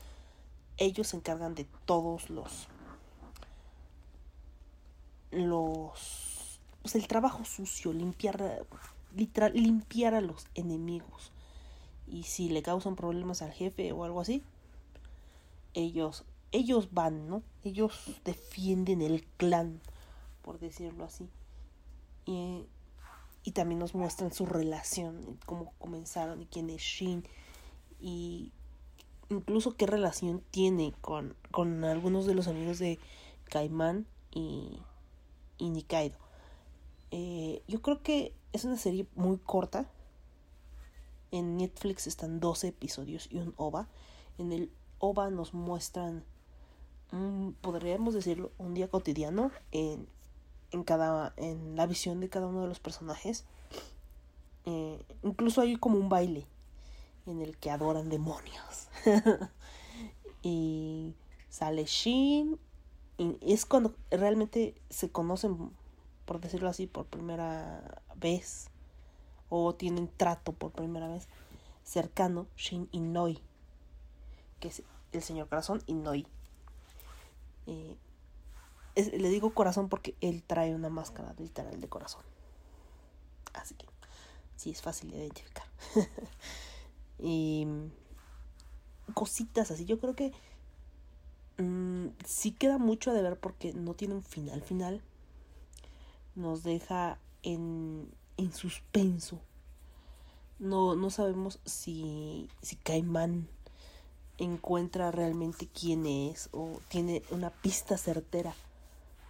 ellos 0.77 1.07
se 1.07 1.17
encargan 1.17 1.53
de 1.55 1.65
todos 1.85 2.29
los. 2.29 2.67
Los. 5.31 6.30
Pues 6.81 6.95
el 6.95 7.07
trabajo 7.07 7.45
sucio, 7.45 7.93
limpiar. 7.93 8.65
Literal, 9.15 9.53
limpiar 9.53 10.13
a 10.13 10.21
los 10.21 10.47
enemigos. 10.55 11.31
Y 12.07 12.23
si 12.23 12.49
le 12.49 12.61
causan 12.61 12.95
problemas 12.95 13.41
al 13.41 13.51
jefe 13.51 13.91
o 13.91 14.03
algo 14.03 14.21
así, 14.21 14.43
ellos. 15.73 16.25
Ellos 16.53 16.89
van, 16.91 17.29
¿no? 17.29 17.43
Ellos 17.63 18.19
defienden 18.25 19.01
el 19.01 19.23
clan, 19.37 19.79
por 20.41 20.59
decirlo 20.59 21.05
así. 21.05 21.29
Y, 22.25 22.65
y 23.43 23.51
también 23.51 23.79
nos 23.79 23.95
muestran 23.95 24.33
su 24.33 24.45
relación, 24.45 25.39
cómo 25.45 25.71
comenzaron 25.79 26.41
y 26.41 26.45
quién 26.45 26.69
es 26.69 26.81
Shin. 26.81 27.23
Y 28.01 28.51
incluso 29.29 29.77
qué 29.77 29.87
relación 29.87 30.43
tiene 30.51 30.93
con, 31.01 31.35
con 31.51 31.85
algunos 31.85 32.25
de 32.25 32.35
los 32.35 32.47
amigos 32.47 32.79
de 32.79 32.99
Caimán 33.45 34.05
y, 34.31 34.79
y 35.57 35.69
Nikaido. 35.69 36.17
Eh, 37.11 37.61
yo 37.67 37.81
creo 37.81 38.01
que 38.01 38.33
es 38.53 38.65
una 38.65 38.77
serie 38.77 39.05
muy 39.15 39.37
corta. 39.37 39.85
En 41.31 41.57
Netflix 41.57 42.07
están 42.07 42.39
12 42.39 42.69
episodios 42.69 43.27
y 43.31 43.37
un 43.37 43.53
OVA. 43.57 43.87
En 44.37 44.51
el 44.51 44.71
OVA 44.99 45.29
nos 45.29 45.53
muestran, 45.53 46.23
podríamos 47.61 48.13
decirlo, 48.13 48.51
un 48.57 48.73
día 48.73 48.89
cotidiano 48.89 49.51
en, 49.71 50.07
en, 50.71 50.83
cada, 50.83 51.33
en 51.37 51.75
la 51.75 51.85
visión 51.85 52.19
de 52.19 52.29
cada 52.29 52.47
uno 52.47 52.61
de 52.61 52.67
los 52.67 52.79
personajes. 52.79 53.45
Eh, 54.65 55.03
incluso 55.23 55.61
hay 55.61 55.75
como 55.75 55.97
un 55.97 56.09
baile 56.09 56.45
en 57.25 57.41
el 57.41 57.57
que 57.57 57.71
adoran 57.71 58.09
demonios. 58.09 58.89
y 60.41 61.13
sale 61.49 61.85
Shin. 61.85 62.59
Y 63.17 63.53
es 63.53 63.65
cuando 63.65 63.93
realmente 64.09 64.75
se 64.89 65.11
conocen, 65.11 65.71
por 66.31 66.39
decirlo 66.39 66.69
así, 66.69 66.87
por 66.87 67.07
primera 67.07 68.01
vez. 68.15 68.69
O 69.49 69.75
tienen 69.75 70.07
trato 70.15 70.53
por 70.53 70.71
primera 70.71 71.09
vez 71.09 71.27
cercano, 71.83 72.47
Shin 72.55 72.87
y 72.93 73.01
Noi. 73.01 73.37
Que 74.61 74.69
es 74.69 74.81
el 75.11 75.21
señor 75.21 75.49
corazón 75.49 75.83
y 75.87 75.93
Noi. 75.93 76.25
Eh, 77.67 77.97
es- 78.95 79.11
le 79.11 79.27
digo 79.27 79.53
corazón 79.53 79.89
porque 79.89 80.15
él 80.21 80.41
trae 80.41 80.73
una 80.73 80.87
máscara 80.87 81.33
literal 81.37 81.81
de 81.81 81.89
corazón. 81.89 82.23
Así 83.51 83.75
que 83.75 83.87
sí 84.55 84.71
es 84.71 84.81
fácil 84.81 85.11
de 85.11 85.17
identificar. 85.17 85.65
y 87.19 87.67
cositas 89.13 89.69
así. 89.69 89.83
Yo 89.83 89.99
creo 89.99 90.15
que 90.15 90.31
mm, 91.57 92.07
sí 92.23 92.53
queda 92.53 92.77
mucho 92.77 93.11
de 93.11 93.21
ver 93.21 93.37
porque 93.37 93.73
no 93.73 93.95
tiene 93.95 94.13
un 94.13 94.23
final 94.23 94.61
final. 94.61 95.03
Nos 96.35 96.63
deja 96.63 97.19
en, 97.43 98.09
en 98.37 98.53
suspenso. 98.53 99.39
No, 100.59 100.95
no 100.95 101.09
sabemos 101.09 101.59
si, 101.65 102.49
si 102.61 102.75
Caimán 102.75 103.47
encuentra 104.37 105.11
realmente 105.11 105.67
quién 105.67 106.05
es 106.05 106.49
o 106.51 106.79
tiene 106.87 107.23
una 107.31 107.49
pista 107.49 107.97
certera 107.97 108.55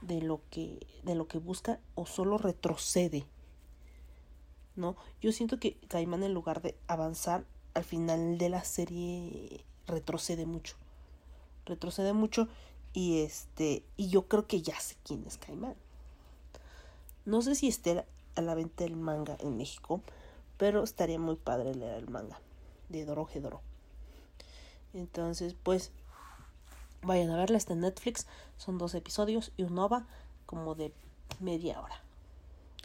de 0.01 0.21
lo 0.21 0.41
que 0.49 0.85
de 1.03 1.15
lo 1.15 1.27
que 1.27 1.37
busca 1.37 1.79
o 1.95 2.05
solo 2.05 2.37
retrocede 2.37 3.25
no 4.75 4.95
yo 5.21 5.31
siento 5.31 5.59
que 5.59 5.75
Caimán 5.89 6.23
en 6.23 6.33
lugar 6.33 6.61
de 6.61 6.75
avanzar 6.87 7.45
al 7.73 7.83
final 7.83 8.37
de 8.37 8.49
la 8.49 8.63
serie 8.63 9.63
retrocede 9.87 10.45
mucho. 10.45 10.75
Retrocede 11.65 12.13
mucho 12.13 12.47
y 12.93 13.21
este 13.21 13.83
y 13.97 14.09
yo 14.09 14.27
creo 14.27 14.47
que 14.47 14.61
ya 14.61 14.79
sé 14.79 14.95
quién 15.03 15.25
es 15.25 15.37
Caimán 15.37 15.75
no 17.25 17.41
sé 17.41 17.55
si 17.55 17.67
esté 17.67 18.05
a 18.35 18.41
la 18.41 18.55
venta 18.55 18.83
el 18.83 18.95
manga 18.95 19.37
en 19.39 19.57
México 19.57 20.01
pero 20.57 20.83
estaría 20.83 21.19
muy 21.19 21.35
padre 21.35 21.75
leer 21.75 21.95
el 21.95 22.09
manga 22.09 22.39
de 22.89 23.05
Doroje 23.05 23.39
Doro 23.41 23.61
entonces 24.93 25.55
pues 25.63 25.91
vayan 27.03 27.29
a 27.31 27.37
verla 27.37 27.57
está 27.57 27.73
en 27.73 27.81
Netflix 27.81 28.27
son 28.57 28.77
dos 28.77 28.93
episodios 28.93 29.51
y 29.57 29.63
un 29.63 29.77
OVA 29.79 30.05
como 30.45 30.75
de 30.75 30.93
media 31.39 31.79
hora. 31.81 32.01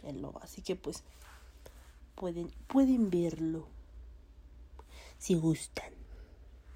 El 0.03 0.23
OVA 0.23 0.41
así 0.43 0.61
que 0.61 0.75
pues 0.75 1.03
pueden 2.15 2.49
pueden 2.67 3.09
verlo 3.09 3.67
si 5.19 5.35
gustan 5.35 5.91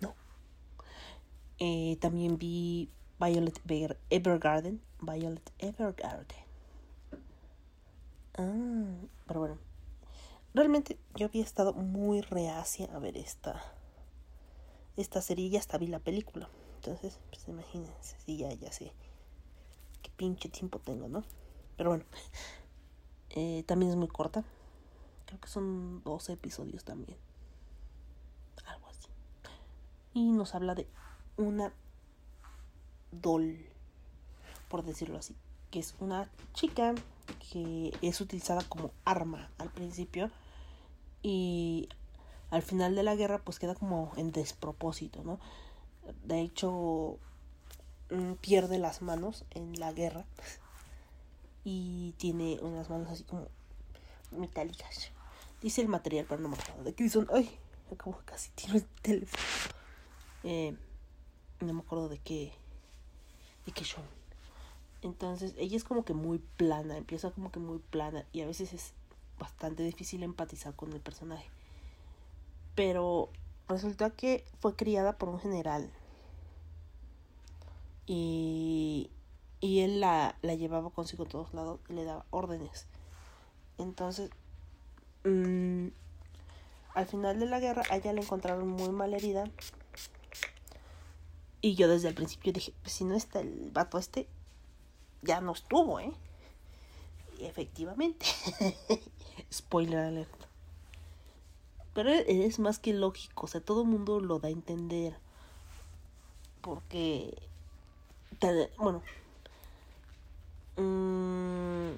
no 0.02 0.14
Eh, 1.60 1.98
también 2.02 2.38
vi 2.38 2.90
Violet 3.20 3.60
Ever- 3.68 3.98
Evergarden 4.10 4.82
Violet 5.00 5.52
Evergarden 5.60 6.41
ah 8.38 8.96
pero 9.28 9.40
bueno. 9.40 9.58
Realmente 10.54 10.98
yo 11.16 11.28
había 11.28 11.44
estado 11.44 11.74
muy 11.74 12.22
reacia 12.22 12.90
a 12.94 13.00
ver 13.00 13.18
esta 13.18 13.62
esta 14.98 15.22
serie 15.22 15.50
ya 15.50 15.60
hasta 15.60 15.78
vi 15.78 15.88
la 15.88 16.00
película. 16.00 16.50
Entonces 16.76 17.20
pues 17.30 17.48
imagínense 17.48 18.18
si 18.26 18.38
ya 18.38 18.52
ya 18.54 18.72
sé 18.72 18.92
qué 20.02 20.12
pinche 20.18 20.50
tiempo 20.50 20.80
tengo 20.80 21.08
no 21.08 21.24
pero 21.78 21.92
bueno 21.92 22.06
eh, 23.30 23.64
también 23.66 23.92
es 23.92 23.98
muy 23.98 24.08
corta. 24.08 24.44
Creo 25.26 25.40
que 25.40 25.48
son 25.48 26.04
12 26.04 26.34
episodios 26.34 26.84
también. 26.84 27.18
Algo 28.66 28.88
así. 28.88 29.08
Y 30.14 30.32
nos 30.32 30.54
habla 30.54 30.76
de 30.76 30.88
una 31.38 31.74
doll 33.12 33.66
por 34.68 34.84
decirlo 34.84 35.18
así 35.18 35.36
que 35.72 35.80
es 35.80 35.96
una 36.00 36.30
chica 36.54 36.94
que 37.34 37.94
es 38.02 38.22
utilizada 38.22 38.64
como 38.64 38.92
arma 39.06 39.50
al 39.58 39.70
principio 39.70 40.32
y 41.22 41.90
al 42.50 42.62
final 42.62 42.96
de 42.96 43.04
la 43.04 43.16
guerra 43.16 43.40
pues 43.40 43.60
queda 43.60 43.76
como 43.76 44.12
en 44.18 44.32
despropósito, 44.32 45.24
¿no? 45.24 45.40
De 46.26 46.42
hecho 46.42 47.18
mm, 48.10 48.34
pierde 48.34 48.78
las 48.78 49.02
manos 49.02 49.46
en 49.52 49.80
la 49.80 49.92
guerra 49.94 50.26
y 51.64 52.14
tiene 52.18 52.60
unas 52.62 52.90
manos 52.90 53.10
así 53.10 53.24
como 53.24 53.48
metálicas. 54.32 55.12
Dice 55.62 55.82
el 55.82 55.88
material, 55.88 56.26
pero 56.28 56.42
no 56.42 56.50
me 56.50 56.58
acuerdo 56.58 56.84
de 56.84 56.94
qué 56.94 57.10
son. 57.10 57.28
Ay, 57.32 57.50
como 57.98 58.18
casi 58.26 58.50
tiro 58.52 58.76
el 58.76 58.86
teléfono. 59.02 59.44
Eh, 60.44 60.76
no 61.60 61.74
me 61.74 61.82
acuerdo 61.82 62.10
de 62.10 62.18
qué 62.18 62.52
de 63.66 63.72
qué 63.72 63.86
son. 63.86 64.04
Entonces 65.02 65.54
ella 65.58 65.78
es 65.78 65.84
como 65.84 66.06
que 66.06 66.14
muy 66.14 66.40
plana, 66.40 66.98
empieza 66.98 67.32
como 67.32 67.52
que 67.52 67.60
muy 67.60 67.80
plana 67.80 68.26
y 68.32 68.42
a 68.42 68.46
veces 68.46 68.74
es 68.74 68.94
bastante 69.40 69.84
difícil 69.84 70.22
empatizar 70.24 70.76
con 70.76 70.94
el 70.94 71.00
personaje. 71.00 71.50
Pero 72.76 73.30
resulta 73.68 74.12
que 74.12 74.46
fue 74.60 74.76
criada 74.76 75.18
por 75.18 75.30
un 75.30 75.40
general. 75.40 75.92
Y, 78.06 79.10
y 79.60 79.80
él 79.80 80.00
la, 80.00 80.36
la 80.42 80.56
llevaba 80.56 80.90
consigo 80.92 81.24
a 81.24 81.28
todos 81.28 81.54
lados 81.54 81.80
y 81.90 81.94
le 81.94 82.04
daba 82.04 82.26
órdenes. 82.30 82.88
Entonces, 83.78 84.30
mm, 85.24 85.88
al 86.94 87.06
final 87.06 87.40
de 87.40 87.46
la 87.46 87.60
guerra, 87.60 87.84
ella 87.92 88.14
la 88.14 88.22
encontraron 88.22 88.68
muy 88.68 88.90
mal 88.90 89.14
herida. 89.14 89.46
Y 91.62 91.76
yo 91.76 91.88
desde 91.88 92.10
el 92.10 92.16
principio 92.16 92.54
dije, 92.54 92.74
pues 92.82 92.94
si 92.94 93.04
no 93.04 93.16
está 93.16 93.40
el 93.40 93.72
vato 93.72 93.98
este, 93.98 94.28
ya 95.22 95.42
no 95.42 95.54
estuvo, 95.54 96.00
¿eh? 96.00 96.14
Efectivamente. 97.40 98.26
Spoiler 99.52 100.00
alert. 100.00 100.30
Pero 101.94 102.10
es 102.10 102.60
más 102.60 102.80
que 102.80 102.94
lógico, 102.94 103.46
o 103.46 103.48
sea, 103.48 103.62
todo 103.62 103.82
el 103.82 103.88
mundo 103.88 104.20
lo 104.20 104.40
da 104.40 104.48
a 104.48 104.52
entender. 104.52 105.14
Porque, 106.62 107.36
bueno, 108.78 109.02
mm, 110.78 111.98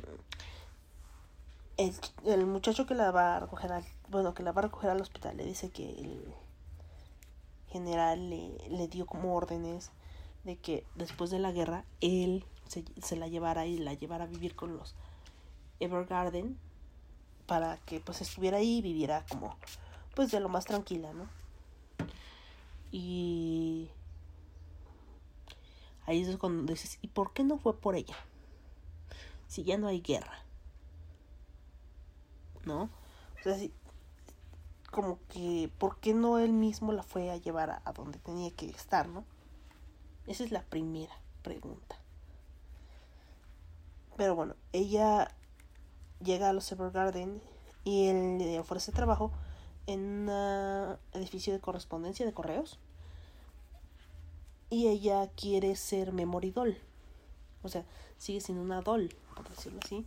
el, 1.78 1.94
el 2.26 2.46
muchacho 2.46 2.86
que 2.86 2.96
la 2.96 3.12
va 3.12 3.38
a 3.38 3.40
recoger 3.42 3.72
al, 3.72 3.86
bueno, 4.10 4.34
que 4.34 4.44
la 4.44 4.52
va 4.52 4.62
a 4.62 4.64
recoger 4.64 4.90
al 4.90 5.02
hospital 5.02 5.38
le 5.38 5.46
dice 5.46 5.70
que 5.70 5.90
el 5.90 6.34
general 7.68 8.30
le, 8.30 8.58
le 8.70 8.88
dio 8.88 9.06
como 9.06 9.36
órdenes 9.36 9.92
de 10.44 10.58
que 10.58 10.86
después 10.96 11.32
de 11.32 11.40
la 11.40 11.52
guerra 11.52 11.86
él 12.02 12.46
se, 12.74 13.16
la 13.16 13.28
llevara 13.28 13.66
y 13.66 13.78
la 13.78 13.94
llevara 13.94 14.26
a 14.26 14.28
vivir 14.28 14.56
con 14.56 14.78
los 14.78 14.96
Evergarden 15.80 16.58
para 17.46 17.78
que 17.78 18.00
pues 18.00 18.22
estuviera 18.22 18.58
ahí 18.58 18.78
y 18.78 18.82
viviera 18.82 19.26
como 19.30 19.58
pues 20.16 20.32
de 20.32 20.40
lo 20.40 20.50
más 20.50 20.66
tranquila, 20.66 21.12
¿no? 21.14 21.28
Y 22.92 23.90
ahí 26.06 26.22
es 26.22 26.38
cuando 26.38 26.72
dices, 26.72 27.00
¿y 27.02 27.08
por 27.08 27.34
qué 27.34 27.44
no 27.44 27.58
fue 27.58 27.76
por 27.76 27.96
ella? 27.96 28.16
Si 29.48 29.64
ya 29.64 29.78
no 29.78 29.88
hay 29.88 30.02
guerra. 30.02 30.46
¿No? 32.66 32.84
O 32.84 33.44
sea, 33.44 33.58
si, 33.58 33.74
como 34.92 35.20
que, 35.28 35.72
¿por 35.80 36.00
qué 36.00 36.14
no 36.14 36.38
él 36.38 36.54
mismo 36.54 36.94
la 36.94 37.04
fue 37.04 37.32
a 37.32 37.38
llevar 37.38 37.72
a, 37.72 37.82
a 37.84 37.94
donde 37.94 38.20
tenía 38.20 38.52
que 38.52 38.70
estar, 38.70 39.08
¿no? 39.10 39.26
Esa 40.28 40.44
es 40.44 40.52
la 40.52 40.62
primera 40.62 41.18
pregunta. 41.42 42.03
Pero 44.18 44.36
bueno, 44.36 44.56
ella 44.72 45.30
llega 46.24 46.50
a 46.50 46.54
los 46.54 46.72
Evergarden 46.72 47.42
y 47.84 48.08
él 48.08 48.38
le 48.38 48.60
ofrece 48.60 48.92
trabajo 48.92 49.32
en 49.88 50.30
un 50.30 50.98
edificio 51.14 51.54
de 51.54 51.60
correspondencia 51.60 52.26
de 52.26 52.34
correos. 52.34 52.80
Y 54.70 54.88
ella 54.88 55.30
quiere 55.36 55.76
ser 55.76 56.14
memoridol. 56.14 56.78
O 57.62 57.70
sea, 57.70 57.86
sigue 58.18 58.42
siendo 58.42 58.64
una 58.64 58.82
doll, 58.82 59.14
por 59.36 59.48
decirlo 59.50 59.80
así. 59.84 60.06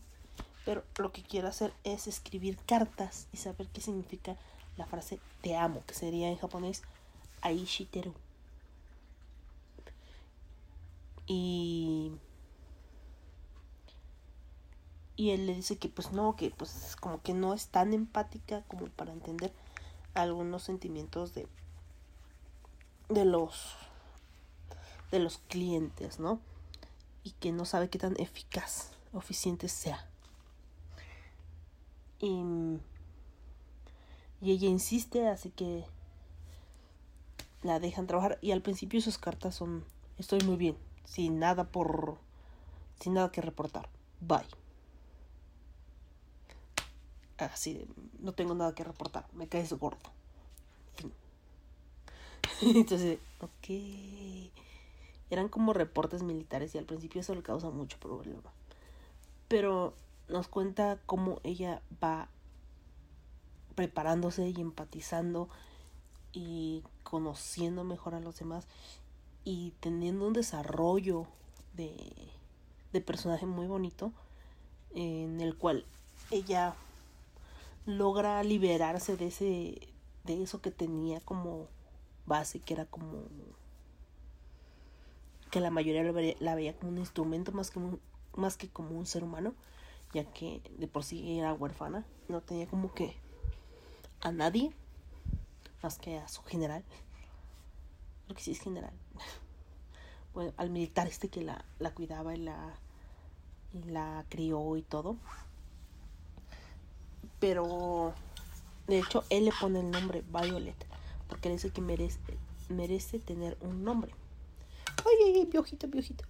Pero 0.65 0.83
lo 0.99 1.13
que 1.13 1.23
quiere 1.23 1.47
hacer 1.47 1.73
es 1.85 2.07
escribir 2.07 2.59
cartas 2.67 3.29
y 3.33 3.37
saber 3.37 3.69
qué 3.69 3.81
significa 3.81 4.37
la 4.77 4.87
frase 4.87 5.21
te 5.41 5.57
amo, 5.57 5.83
que 5.87 5.95
sería 5.95 6.29
en 6.29 6.37
japonés 6.37 6.83
aishiteru. 7.43 8.13
Y 11.29 12.13
y 15.17 15.31
él 15.31 15.47
le 15.47 15.55
dice 15.55 15.79
que 15.79 15.89
pues 15.89 16.13
no, 16.13 16.37
que 16.37 16.51
pues 16.51 16.97
como 17.01 17.23
que 17.23 17.33
no 17.35 17.55
es 17.55 17.69
tan 17.69 17.93
empática 17.95 18.63
como 18.69 18.87
para 18.87 19.13
entender 19.13 19.53
algunos 20.15 20.63
sentimientos 20.63 21.35
de 21.35 21.49
de 23.09 23.25
los 23.25 23.77
de 25.11 25.19
los 25.21 25.39
clientes, 25.49 26.19
¿no? 26.19 26.41
Y 27.23 27.31
que 27.33 27.53
no 27.53 27.65
sabe 27.65 27.89
qué 27.89 27.99
tan 27.99 28.19
eficaz 28.21 28.91
eficiente 29.17 29.69
sea. 29.69 30.07
Y, 32.19 32.79
y 34.41 34.53
ella 34.53 34.69
insiste, 34.69 35.29
así 35.29 35.51
que 35.51 35.85
la 37.63 37.81
dejan 37.81 38.07
trabajar 38.07 38.39
y 38.43 38.53
al 38.53 38.63
principio 38.63 39.01
sus 39.01 39.19
cartas 39.19 39.55
son 39.55 39.85
estoy 40.19 40.41
muy 40.41 40.57
bien, 40.57 40.77
sin 41.05 41.39
nada 41.39 41.65
por 41.65 42.19
sin 43.01 43.15
nada 43.15 43.33
que 43.33 43.41
reportar. 43.41 43.89
Bye 44.21 44.66
así 47.39 47.75
de, 47.75 47.87
no 48.19 48.33
tengo 48.33 48.55
nada 48.55 48.75
que 48.75 48.85
reportar, 48.85 49.27
me 49.33 49.49
caes 49.49 49.73
gordo. 49.73 50.11
Entonces, 52.63 53.19
ok. 53.41 54.51
Eran 55.29 55.49
como 55.49 55.73
reportes 55.73 56.23
militares 56.23 56.75
y 56.75 56.79
al 56.79 56.85
principio 56.85 57.21
eso 57.21 57.35
le 57.35 57.43
causa 57.43 57.71
mucho 57.71 57.99
problema. 57.99 58.53
Pero 59.49 59.95
nos 60.29 60.49
cuenta 60.49 60.99
cómo 61.07 61.41
ella 61.43 61.83
va 62.03 62.29
preparándose 63.75 64.49
y 64.49 64.61
empatizando 64.61 65.49
y 66.33 66.83
conociendo 67.03 67.85
mejor 67.85 68.15
a 68.15 68.21
los 68.21 68.39
demás 68.39 68.67
y 69.45 69.73
teniendo 69.81 70.27
un 70.27 70.33
desarrollo 70.33 71.27
de, 71.75 72.15
de 72.93 73.01
personaje 73.01 73.47
muy 73.47 73.67
bonito 73.67 74.13
en 74.95 75.41
el 75.41 75.57
cual 75.57 75.85
ella 76.31 76.75
logra 77.87 78.43
liberarse 78.43 79.17
de 79.17 79.29
ese 79.29 79.89
de 80.25 80.43
eso 80.43 80.61
que 80.61 80.73
tenía 80.73 81.21
como 81.21 81.69
base 82.27 82.59
que 82.59 82.75
era 82.75 82.85
como 82.85 83.25
que 85.51 85.61
la 85.61 85.71
mayoría 85.71 86.03
la 86.41 86.55
veía, 86.55 86.77
como 86.77 86.91
un 86.91 86.99
instrumento 86.99 87.53
más 87.53 87.71
que 87.71 87.79
un, 87.79 88.01
más 88.35 88.57
que 88.57 88.69
como 88.69 88.99
un 88.99 89.07
ser 89.07 89.23
humano 89.23 89.55
ya 90.13 90.25
que 90.25 90.61
de 90.79 90.89
por 90.89 91.05
sí 91.05 91.39
era 91.39 91.55
huérfana 91.55 92.05
no 92.29 92.41
tenía 92.41 92.67
como 92.67 92.93
que 92.93 93.15
a 94.21 94.33
nadie 94.33 94.73
más 95.83 95.99
que 95.99 96.19
a 96.19 96.27
su 96.27 96.43
general. 96.43 96.83
Creo 98.25 98.37
que 98.37 98.43
sí 98.43 98.53
es 98.53 98.61
general. 98.61 98.93
Bueno 100.35 100.53
al 100.59 100.69
militar 100.69 101.07
este 101.07 101.31
que 101.31 101.43
la, 101.43 101.65
la 101.79 101.95
cuidaba 101.95 102.35
y 102.35 102.39
la 102.39 102.75
y 103.73 103.85
la 103.85 104.23
crió 104.29 104.77
y 104.77 104.83
todo 104.83 105.17
pero 107.41 108.15
de 108.87 108.99
hecho 108.99 109.25
él 109.31 109.47
le 109.47 109.53
pone 109.61 109.81
el 109.81 109.91
nombre 109.91 110.23
Violet 110.23 110.87
porque 111.29 111.51
dice 111.51 111.71
que 111.71 111.81
merece, 111.81 112.19
merece 112.69 113.19
tener 113.19 113.57
un 113.61 113.85
nombre. 113.85 114.13
Ay, 115.05 115.17
ay, 115.27 115.41
ay, 115.41 115.47
piojito, 115.47 115.91
piojito. 115.91 116.25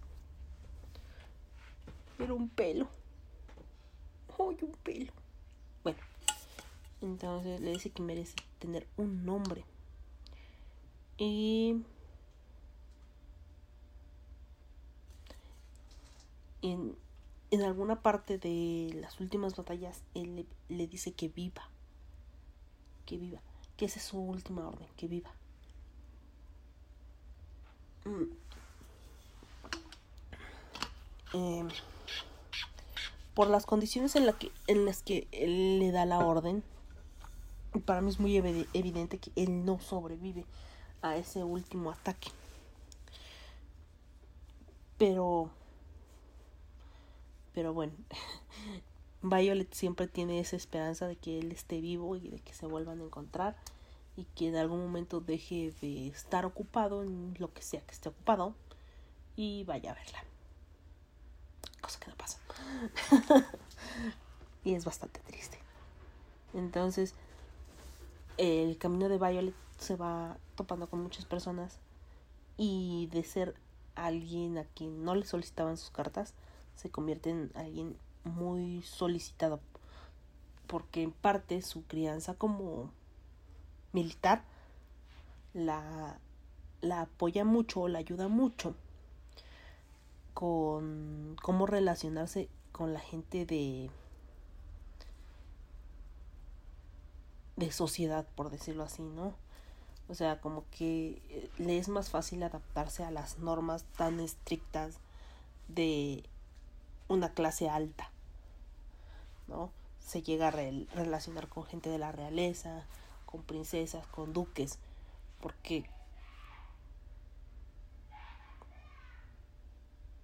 Era 2.18 2.32
un 2.32 2.48
pelo. 2.48 2.88
Ay, 4.38 4.56
un 4.62 4.72
pelo. 4.82 5.12
Bueno, 5.82 5.98
entonces 7.02 7.60
le 7.60 7.72
dice 7.72 7.90
que 7.90 8.02
merece 8.02 8.34
tener 8.58 8.86
un 8.96 9.24
nombre. 9.24 9.64
Y 11.18 11.82
en, 16.62 16.96
en 17.50 17.62
alguna 17.62 18.02
parte 18.02 18.38
de 18.38 18.96
las 19.00 19.20
últimas 19.20 19.56
batallas 19.56 20.02
él 20.14 20.46
le, 20.68 20.86
dice 20.86 21.12
que 21.12 21.28
viva. 21.28 21.68
Que 23.04 23.16
viva. 23.18 23.40
Que 23.76 23.84
esa 23.84 23.98
es 23.98 24.04
su 24.04 24.18
última 24.18 24.66
orden, 24.66 24.88
que 24.96 25.06
viva. 25.06 25.30
Mm. 28.04 28.24
Eh, 31.34 31.68
por 33.34 33.48
las 33.48 33.66
condiciones 33.66 34.16
en, 34.16 34.26
la 34.26 34.32
que, 34.32 34.50
en 34.66 34.86
las 34.86 35.02
que 35.02 35.28
él 35.30 35.78
le 35.78 35.92
da 35.92 36.06
la 36.06 36.20
orden, 36.20 36.62
para 37.84 38.00
mí 38.00 38.08
es 38.08 38.18
muy 38.18 38.36
evidente 38.36 39.18
que 39.18 39.30
él 39.36 39.64
no 39.64 39.78
sobrevive 39.78 40.46
a 41.02 41.16
ese 41.16 41.44
último 41.44 41.90
ataque. 41.90 42.30
Pero 44.96 45.50
pero 47.56 47.72
bueno, 47.72 47.94
Violet 49.22 49.72
siempre 49.72 50.06
tiene 50.06 50.40
esa 50.40 50.56
esperanza 50.56 51.08
de 51.08 51.16
que 51.16 51.38
él 51.38 51.52
esté 51.52 51.80
vivo 51.80 52.14
y 52.14 52.28
de 52.28 52.38
que 52.38 52.52
se 52.52 52.66
vuelvan 52.66 53.00
a 53.00 53.04
encontrar 53.04 53.56
y 54.14 54.24
que 54.36 54.48
en 54.48 54.56
algún 54.56 54.78
momento 54.80 55.22
deje 55.22 55.72
de 55.80 56.08
estar 56.08 56.44
ocupado 56.44 57.02
en 57.02 57.34
lo 57.38 57.54
que 57.54 57.62
sea 57.62 57.80
que 57.80 57.92
esté 57.92 58.10
ocupado 58.10 58.54
y 59.36 59.64
vaya 59.64 59.92
a 59.92 59.94
verla. 59.94 60.22
Cosa 61.80 61.98
que 61.98 62.10
no 62.10 62.16
pasa. 62.16 62.40
y 64.64 64.74
es 64.74 64.84
bastante 64.84 65.20
triste. 65.20 65.58
Entonces, 66.52 67.14
el 68.36 68.76
camino 68.76 69.08
de 69.08 69.16
Violet 69.16 69.54
se 69.78 69.96
va 69.96 70.36
topando 70.56 70.90
con 70.90 71.02
muchas 71.02 71.24
personas 71.24 71.78
y 72.58 73.08
de 73.12 73.24
ser 73.24 73.54
alguien 73.94 74.58
a 74.58 74.64
quien 74.64 75.06
no 75.06 75.14
le 75.14 75.24
solicitaban 75.24 75.78
sus 75.78 75.88
cartas, 75.88 76.34
se 76.76 76.90
convierte 76.90 77.30
en 77.30 77.50
alguien 77.54 77.96
muy 78.24 78.82
solicitado 78.82 79.60
porque 80.66 81.02
en 81.02 81.12
parte 81.12 81.62
su 81.62 81.84
crianza 81.84 82.34
como 82.34 82.90
militar 83.92 84.44
la, 85.54 86.18
la 86.80 87.02
apoya 87.02 87.44
mucho, 87.44 87.88
la 87.88 87.98
ayuda 87.98 88.28
mucho 88.28 88.74
con 90.34 91.36
cómo 91.42 91.66
relacionarse 91.66 92.48
con 92.72 92.92
la 92.92 93.00
gente 93.00 93.46
de 93.46 93.90
de 97.56 97.72
sociedad, 97.72 98.26
por 98.34 98.50
decirlo 98.50 98.84
así, 98.84 99.02
¿no? 99.02 99.34
O 100.08 100.14
sea, 100.14 100.40
como 100.40 100.64
que 100.70 101.50
le 101.58 101.78
es 101.78 101.88
más 101.88 102.10
fácil 102.10 102.42
adaptarse 102.42 103.02
a 103.02 103.10
las 103.10 103.38
normas 103.38 103.84
tan 103.96 104.20
estrictas 104.20 104.98
de 105.68 106.22
una 107.08 107.30
clase 107.30 107.68
alta, 107.68 108.10
¿no? 109.48 109.70
Se 110.00 110.22
llega 110.22 110.48
a 110.48 110.50
relacionar 110.50 111.48
con 111.48 111.64
gente 111.64 111.90
de 111.90 111.98
la 111.98 112.12
realeza, 112.12 112.84
con 113.26 113.42
princesas, 113.42 114.06
con 114.08 114.32
duques, 114.32 114.78
porque... 115.40 115.84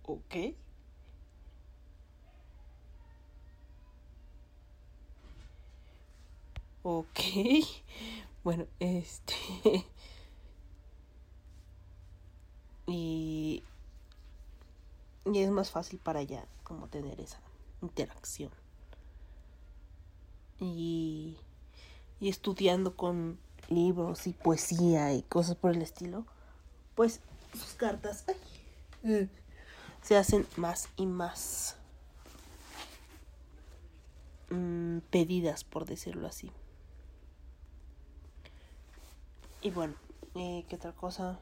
¿Ok? 0.05 0.55
Ok. 6.83 7.19
Bueno, 8.45 8.67
este... 8.81 9.35
y 12.89 13.63
y 15.25 15.39
es 15.39 15.51
más 15.51 15.71
fácil 15.71 15.99
para 15.99 16.21
ella 16.21 16.47
como 16.65 16.89
tener 16.89 17.21
esa 17.21 17.41
interacción. 17.81 18.51
y, 20.59 21.37
y 22.21 22.29
estudiando 22.29 22.95
con 22.95 23.39
libros 23.69 24.27
y 24.27 24.33
poesía 24.33 25.13
y 25.13 25.23
cosas 25.23 25.57
por 25.57 25.73
el 25.73 25.83
estilo, 25.83 26.25
pues 26.95 27.21
sus 27.53 27.75
cartas 27.75 28.25
ay, 29.05 29.29
se 30.03 30.17
hacen 30.17 30.47
más 30.57 30.89
y 30.97 31.07
más 31.07 31.77
mm, 34.51 34.99
pedidas, 35.11 35.65
por 35.65 35.85
decirlo 35.85 36.27
así. 36.27 36.51
Y 39.61 39.71
bueno, 39.71 39.95
eh, 40.35 40.65
¿qué 40.69 40.77
otra 40.77 40.93
cosa? 40.93 41.39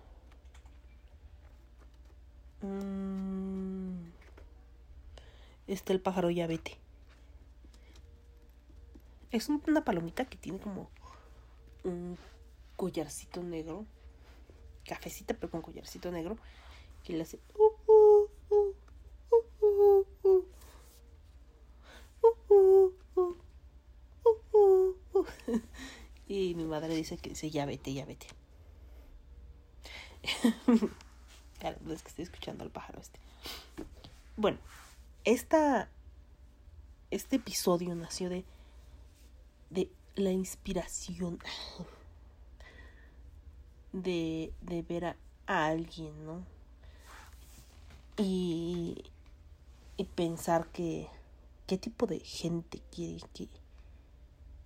Mm, 2.63 4.11
está 5.67 5.93
el 5.93 6.01
pájaro 6.01 6.31
ya 6.31 6.47
vete. 6.47 6.77
Es 9.31 9.49
un- 9.49 9.63
una 9.67 9.85
palomita 9.85 10.25
que 10.25 10.37
tiene 10.37 10.59
como 10.59 10.91
un 11.85 12.17
collarcito 12.77 13.43
negro. 13.43 13.87
Cafecita, 14.87 15.35
pero 15.35 15.51
con 15.51 15.63
collarcito 15.63 16.11
negro. 16.11 16.37
Que 17.05 17.13
le 17.15 17.23
hace. 17.23 17.39
Y 26.29 26.55
mi 26.55 26.65
madre 26.65 26.95
dice 26.95 27.17
que 27.19 27.31
dice 27.31 27.51
ya 27.51 27.67
vete, 27.67 27.93
ya 27.93 28.05
vete. 28.05 28.27
Claro, 31.61 31.77
es 31.93 32.03
que 32.03 32.09
estoy 32.09 32.25
escuchando 32.25 32.65
al 32.65 32.71
pájaro 32.71 33.01
este. 33.01 33.21
Bueno, 34.37 34.59
esta, 35.25 35.91
este 37.11 37.37
episodio 37.37 37.95
nació 37.95 38.31
de, 38.31 38.45
de 39.69 39.91
la 40.17 40.31
inspiración 40.31 41.39
de, 43.93 44.53
de 44.63 44.83
ver 44.83 45.05
a, 45.05 45.17
a 45.47 45.67
alguien, 45.67 46.25
¿no? 46.25 46.43
Y, 48.17 49.05
y 49.99 50.05
pensar 50.05 50.67
que 50.69 51.09
qué 51.67 51.77
tipo 51.77 52.07
de 52.07 52.21
gente 52.21 52.83
quiere 52.91 53.21
que, 53.35 53.49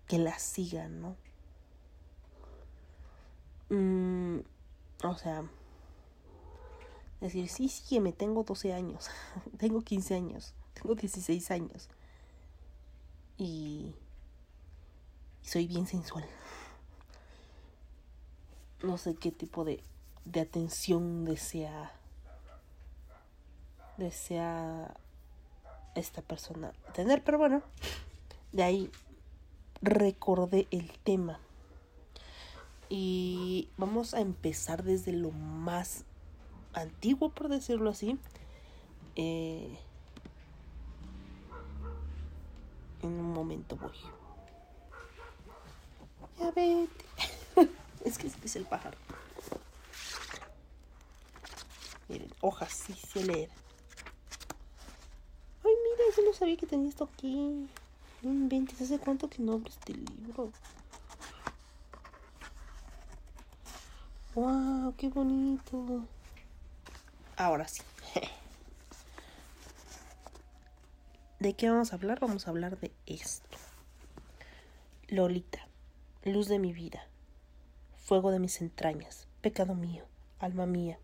que 0.07 0.19
la 0.19 0.39
sigan, 0.39 1.01
¿no? 1.01 1.17
Mm, 3.69 4.41
o 5.03 5.17
sea, 5.17 5.45
decir, 7.27 7.49
sí, 7.49 7.69
sígueme, 7.69 8.13
tengo 8.13 8.45
12 8.45 8.73
años, 8.75 9.09
tengo 9.59 9.83
15 9.83 10.15
años, 10.15 10.55
tengo 10.75 10.95
16 10.95 11.51
años. 11.51 11.89
Y, 13.37 13.95
y 15.43 15.49
soy 15.49 15.67
bien 15.67 15.87
sensual. 15.87 16.25
No 18.83 18.99
sé 18.99 19.15
qué 19.15 19.33
tipo 19.33 19.65
de, 19.65 19.83
de 20.25 20.41
atención 20.41 21.25
desea 21.25 21.93
desea 23.97 24.97
esta 25.95 26.23
persona 26.23 26.73
tener, 26.95 27.23
pero 27.23 27.39
bueno, 27.39 27.63
de 28.53 28.63
ahí 28.63 28.91
recordé 29.81 30.67
el 30.71 30.91
tema. 31.05 31.39
Y 32.89 33.69
vamos 33.77 34.15
a 34.15 34.21
empezar 34.21 34.83
desde 34.83 35.13
lo 35.13 35.31
más 35.31 36.05
antiguo, 36.75 37.31
por 37.31 37.49
decirlo 37.49 37.91
así. 37.91 38.19
Eh, 39.17 39.79
en 43.03 43.09
un 43.09 43.33
momento 43.33 43.77
voy. 43.77 43.93
Ya 46.39 46.51
vete. 46.51 47.05
es 48.05 48.19
que 48.19 48.27
es 48.27 48.57
el 48.57 48.65
pájaro. 48.65 48.97
Miren, 52.09 52.31
hojas, 52.41 52.73
sí 52.73 52.93
sé 52.93 53.25
leer. 53.25 53.49
Ay, 55.65 55.73
mira, 55.83 56.17
yo 56.17 56.23
no 56.25 56.35
sabía 56.35 56.57
que 56.57 56.67
tenía 56.67 56.89
esto 56.89 57.05
aquí. 57.05 57.69
No 58.23 58.31
inventes, 58.31 58.81
¿hace 58.81 58.99
cuánto 58.99 59.29
que 59.29 59.43
no 59.43 59.55
abro 59.55 59.69
este 59.69 59.95
libro? 59.95 60.51
¡Wow! 64.35 64.95
¡Qué 64.97 65.09
bonito! 65.09 66.07
Ahora 67.37 67.67
sí. 67.67 67.83
¿De 71.41 71.55
qué 71.55 71.69
vamos 71.69 71.93
a 71.93 71.97
hablar? 71.97 72.21
Vamos 72.21 72.47
a 72.47 72.51
hablar 72.51 72.79
de 72.79 72.93
esto. 73.07 73.59
Lolita, 75.09 75.67
luz 76.23 76.49
de 76.49 76.59
mi 76.59 76.73
vida, 76.73 77.07
fuego 77.97 78.31
de 78.31 78.39
mis 78.39 78.61
entrañas, 78.61 79.27
pecado 79.43 79.75
mío, 79.75 80.05
alma 80.39 80.65
mía. 80.65 80.99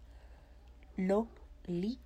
Lolita. 0.97 2.01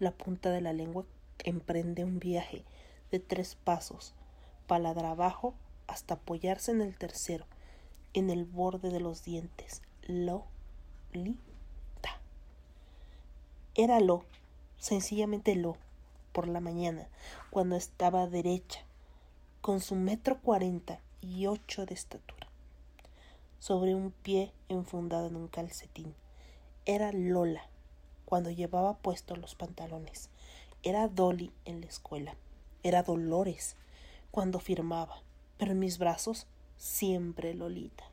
La 0.00 0.10
punta 0.10 0.50
de 0.50 0.60
la 0.60 0.72
lengua 0.72 1.06
emprende 1.38 2.04
un 2.04 2.18
viaje 2.18 2.64
de 3.10 3.20
tres 3.20 3.54
pasos, 3.54 4.14
paladar 4.66 5.06
abajo 5.06 5.54
hasta 5.86 6.14
apoyarse 6.14 6.72
en 6.72 6.82
el 6.82 6.98
tercero, 6.98 7.46
en 8.12 8.28
el 8.28 8.44
borde 8.44 8.90
de 8.90 9.00
los 9.00 9.22
dientes. 9.24 9.82
Lolita. 10.02 11.45
Era 13.78 14.00
lo, 14.00 14.24
sencillamente 14.78 15.54
lo, 15.54 15.76
por 16.32 16.48
la 16.48 16.60
mañana, 16.60 17.08
cuando 17.50 17.76
estaba 17.76 18.26
derecha, 18.26 18.80
con 19.60 19.80
su 19.80 19.96
metro 19.96 20.38
cuarenta 20.40 20.98
y 21.20 21.46
ocho 21.46 21.84
de 21.84 21.92
estatura, 21.92 22.48
sobre 23.58 23.94
un 23.94 24.12
pie 24.12 24.50
enfundado 24.70 25.26
en 25.26 25.36
un 25.36 25.48
calcetín. 25.48 26.14
Era 26.86 27.12
Lola 27.12 27.66
cuando 28.24 28.50
llevaba 28.50 28.96
puestos 28.96 29.36
los 29.36 29.54
pantalones. 29.54 30.30
Era 30.82 31.08
Dolly 31.08 31.52
en 31.64 31.80
la 31.80 31.86
escuela. 31.86 32.34
Era 32.82 33.02
Dolores 33.02 33.76
cuando 34.30 34.58
firmaba. 34.58 35.20
Pero 35.58 35.74
mis 35.74 35.98
brazos 35.98 36.46
siempre 36.76 37.54
Lolita. 37.54 38.04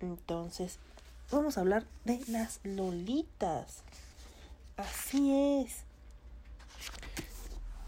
Entonces, 0.00 0.78
vamos 1.30 1.58
a 1.58 1.60
hablar 1.60 1.86
de 2.04 2.20
las 2.28 2.60
Lolitas. 2.64 3.82
Así 4.76 5.62
es. 5.62 5.84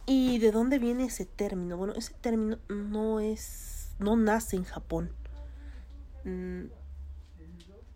¿Y 0.06 0.38
de 0.38 0.52
dónde 0.52 0.78
viene 0.78 1.04
ese 1.04 1.26
término? 1.26 1.76
Bueno, 1.76 1.92
ese 1.94 2.14
término 2.14 2.58
no 2.68 3.20
es. 3.20 3.90
no 3.98 4.16
nace 4.16 4.56
en 4.56 4.64
Japón. 4.64 5.12
Mm, 6.24 6.66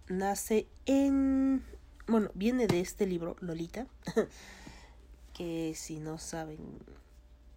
nace 0.08 0.68
en... 0.86 1.64
Bueno, 2.06 2.30
viene 2.34 2.66
de 2.66 2.80
este 2.80 3.06
libro, 3.06 3.36
Lolita, 3.40 3.86
que 5.32 5.72
si 5.74 6.00
no 6.00 6.18
saben 6.18 6.58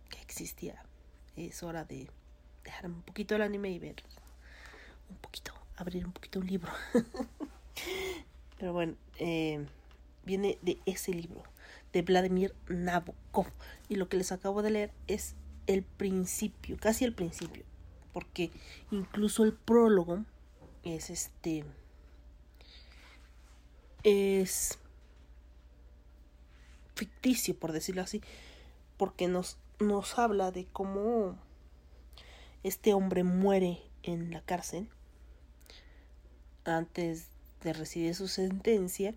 que 0.09 0.21
existía, 0.21 0.81
es 1.35 1.63
hora 1.63 1.83
de 1.83 2.09
dejar 2.63 2.85
un 2.85 3.01
poquito 3.01 3.35
el 3.35 3.41
anime 3.41 3.71
y 3.71 3.79
ver 3.79 3.95
un 5.09 5.17
poquito, 5.17 5.53
abrir 5.75 6.05
un 6.05 6.13
poquito 6.13 6.39
un 6.39 6.47
libro. 6.47 6.71
Pero 8.57 8.73
bueno, 8.73 8.95
eh, 9.19 9.65
viene 10.23 10.57
de 10.61 10.79
ese 10.85 11.13
libro, 11.13 11.43
de 11.93 12.01
Vladimir 12.01 12.55
Nabokov. 12.67 13.47
Y 13.89 13.95
lo 13.95 14.09
que 14.09 14.17
les 14.17 14.31
acabo 14.31 14.61
de 14.61 14.71
leer 14.71 14.91
es 15.07 15.35
el 15.67 15.83
principio, 15.83 16.77
casi 16.79 17.05
el 17.05 17.13
principio, 17.13 17.63
porque 18.13 18.51
incluso 18.91 19.43
el 19.43 19.53
prólogo 19.53 20.23
es 20.83 21.09
este 21.09 21.65
es 24.03 24.77
ficticio, 26.93 27.57
por 27.57 27.71
decirlo 27.71 28.03
así, 28.03 28.21
porque 28.97 29.27
nos, 29.27 29.57
nos 29.79 30.19
habla 30.19 30.51
de 30.51 30.65
cómo 30.65 31.35
este 32.63 32.93
hombre 32.93 33.23
muere 33.23 33.81
en 34.03 34.31
la 34.31 34.41
cárcel 34.41 34.89
antes 36.63 37.27
de 37.65 37.73
recibir 37.73 38.13
su 38.13 38.27
sentencia 38.27 39.15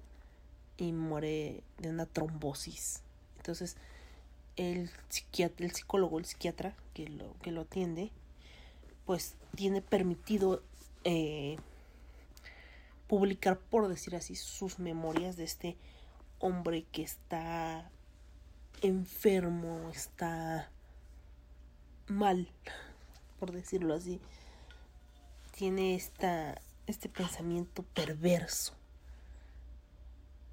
y 0.78 0.92
muere 0.92 1.62
de 1.78 1.90
una 1.90 2.06
trombosis. 2.06 3.02
Entonces, 3.36 3.76
el, 4.56 4.90
psiquiatra, 5.10 5.66
el 5.66 5.72
psicólogo, 5.72 6.18
el 6.18 6.24
psiquiatra 6.24 6.74
que 6.94 7.06
lo, 7.08 7.38
que 7.42 7.52
lo 7.52 7.60
atiende, 7.60 8.10
pues 9.04 9.34
tiene 9.54 9.82
permitido 9.82 10.62
eh, 11.04 11.58
publicar, 13.06 13.58
por 13.58 13.86
decir 13.86 14.16
así, 14.16 14.34
sus 14.34 14.78
memorias 14.78 15.36
de 15.36 15.44
este 15.44 15.76
hombre 16.38 16.86
que 16.90 17.02
está 17.02 17.90
enfermo, 18.80 19.90
está 19.90 20.70
mal, 22.06 22.48
por 23.38 23.52
decirlo 23.52 23.94
así. 23.94 24.20
Tiene 25.52 25.94
esta, 25.94 26.60
este 26.90 27.08
pensamiento 27.08 27.82
perverso. 27.82 28.74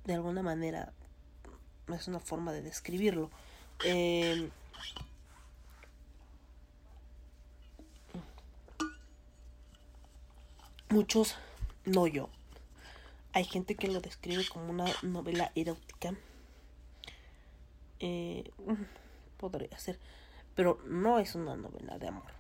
De 0.04 0.14
alguna 0.14 0.44
manera, 0.44 0.94
es 1.88 2.08
una 2.08 2.20
forma 2.20 2.52
de 2.52 2.62
describirlo. 2.62 3.32
Em, 3.84 4.52
muchos, 10.90 11.36
no 11.86 12.08
yo, 12.08 12.30
hay 13.34 13.46
gente 13.46 13.76
que 13.76 13.88
lo 13.88 14.02
describe 14.02 14.48
como 14.48 14.70
una 14.70 14.86
novela 15.02 15.52
erótica. 15.56 16.16
Eh, 18.00 18.52
podría 19.38 19.78
ser. 19.78 20.00
Pero 20.56 20.80
no 20.86 21.20
es 21.20 21.36
una 21.36 21.56
novela 21.56 21.98
de 21.98 22.08
amor. 22.08 22.32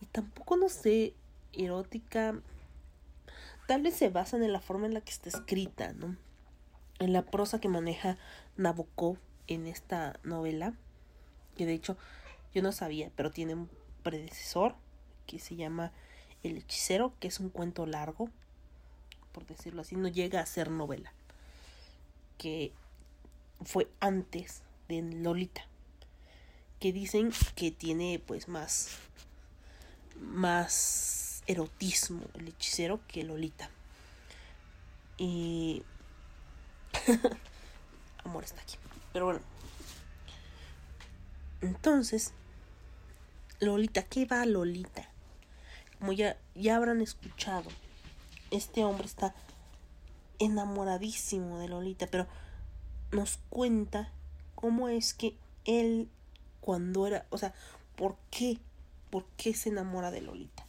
Y 0.00 0.06
tampoco 0.06 0.56
no 0.56 0.68
sé, 0.68 1.14
erótica 1.52 2.40
Tal 3.66 3.82
vez 3.82 3.94
se 3.94 4.08
basa 4.08 4.36
en 4.36 4.52
la 4.52 4.60
forma 4.60 4.86
en 4.86 4.94
la 4.94 5.00
que 5.00 5.12
está 5.12 5.28
escrita, 5.28 5.92
¿no? 5.92 6.16
En 6.98 7.12
la 7.12 7.22
prosa 7.22 7.60
que 7.60 7.68
maneja 7.68 8.18
Nabokov 8.56 9.18
en 9.46 9.66
esta 9.66 10.18
novela. 10.24 10.74
Que 11.56 11.66
de 11.66 11.74
hecho 11.74 11.96
yo 12.54 12.62
no 12.62 12.72
sabía, 12.72 13.10
pero 13.16 13.30
tiene 13.30 13.54
un 13.54 13.70
predecesor 14.02 14.74
que 15.26 15.38
se 15.38 15.56
llama 15.56 15.92
El 16.42 16.56
hechicero, 16.58 17.14
que 17.20 17.28
es 17.28 17.40
un 17.40 17.50
cuento 17.50 17.86
largo, 17.86 18.28
por 19.32 19.46
decirlo 19.46 19.82
así, 19.82 19.96
no 19.96 20.08
llega 20.08 20.40
a 20.40 20.46
ser 20.46 20.70
novela. 20.70 21.12
Que 22.38 22.72
fue 23.64 23.88
antes 24.00 24.62
de 24.88 25.02
Lolita. 25.02 25.62
Que 26.80 26.92
dicen 26.92 27.30
que 27.54 27.70
tiene 27.70 28.20
pues 28.26 28.48
más 28.48 28.98
más 30.20 31.31
erotismo 31.52 32.22
el 32.34 32.48
hechicero 32.48 33.00
que 33.06 33.24
Lolita. 33.24 33.70
Y 35.18 35.82
amor 38.24 38.44
está 38.44 38.60
aquí. 38.60 38.76
Pero 39.12 39.26
bueno. 39.26 39.40
Entonces, 41.60 42.32
Lolita, 43.60 44.02
¿qué 44.02 44.26
va 44.26 44.44
Lolita? 44.46 45.08
Como 46.00 46.12
ya, 46.12 46.36
ya 46.56 46.76
habrán 46.76 47.00
escuchado, 47.00 47.70
este 48.50 48.82
hombre 48.84 49.06
está 49.06 49.34
enamoradísimo 50.40 51.60
de 51.60 51.68
Lolita, 51.68 52.08
pero 52.08 52.26
nos 53.12 53.38
cuenta 53.48 54.10
cómo 54.56 54.88
es 54.88 55.14
que 55.14 55.36
él 55.64 56.08
cuando 56.60 57.06
era, 57.06 57.26
o 57.30 57.38
sea, 57.38 57.54
¿por 57.94 58.16
qué? 58.30 58.58
¿Por 59.10 59.24
qué 59.36 59.54
se 59.54 59.68
enamora 59.68 60.10
de 60.10 60.22
Lolita? 60.22 60.66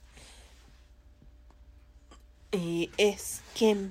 Eh, 2.55 2.91
es 2.97 3.41
que 3.55 3.89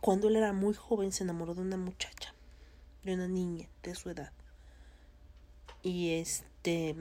cuando 0.00 0.28
él 0.28 0.36
era 0.36 0.52
muy 0.52 0.74
joven 0.74 1.10
se 1.10 1.24
enamoró 1.24 1.56
de 1.56 1.62
una 1.62 1.76
muchacha, 1.76 2.32
de 3.02 3.14
una 3.14 3.26
niña 3.26 3.68
de 3.82 3.96
su 3.96 4.10
edad. 4.10 4.32
Y 5.82 6.14
este 6.14 6.94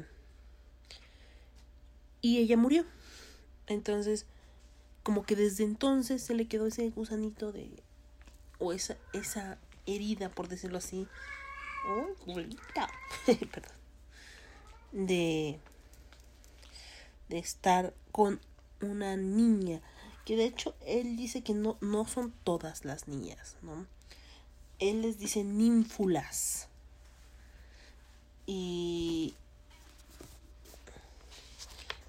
y 2.22 2.40
ella 2.40 2.58
murió. 2.58 2.86
Entonces, 3.68 4.26
como 5.04 5.24
que 5.28 5.36
desde 5.36 5.64
entonces 5.64 6.24
se 6.24 6.34
le 6.34 6.48
quedó 6.48 6.66
ese 6.66 6.90
gusanito 6.90 7.52
de 7.52 7.70
o 8.58 8.74
esa 8.74 8.98
esa 9.14 9.60
herida, 9.86 10.30
por 10.30 10.48
decirlo 10.48 10.80
así. 10.80 11.08
Oh, 11.88 12.08
Perdón. 13.26 13.78
De 14.92 15.60
de 17.28 17.38
estar 17.38 17.94
con 18.12 18.40
una 18.82 19.16
niña 19.16 19.82
que 20.30 20.36
de 20.36 20.46
hecho 20.46 20.76
él 20.86 21.18
dice 21.18 21.42
que 21.42 21.56
no 21.56 21.80
no 21.82 22.06
son 22.06 22.32
todas 22.44 22.86
las 22.86 23.08
niñas, 23.08 23.56
¿no? 23.64 23.88
Él 24.78 25.02
les 25.02 25.18
dice 25.18 25.44
ninfulas. 25.44 26.68
Y 28.46 29.34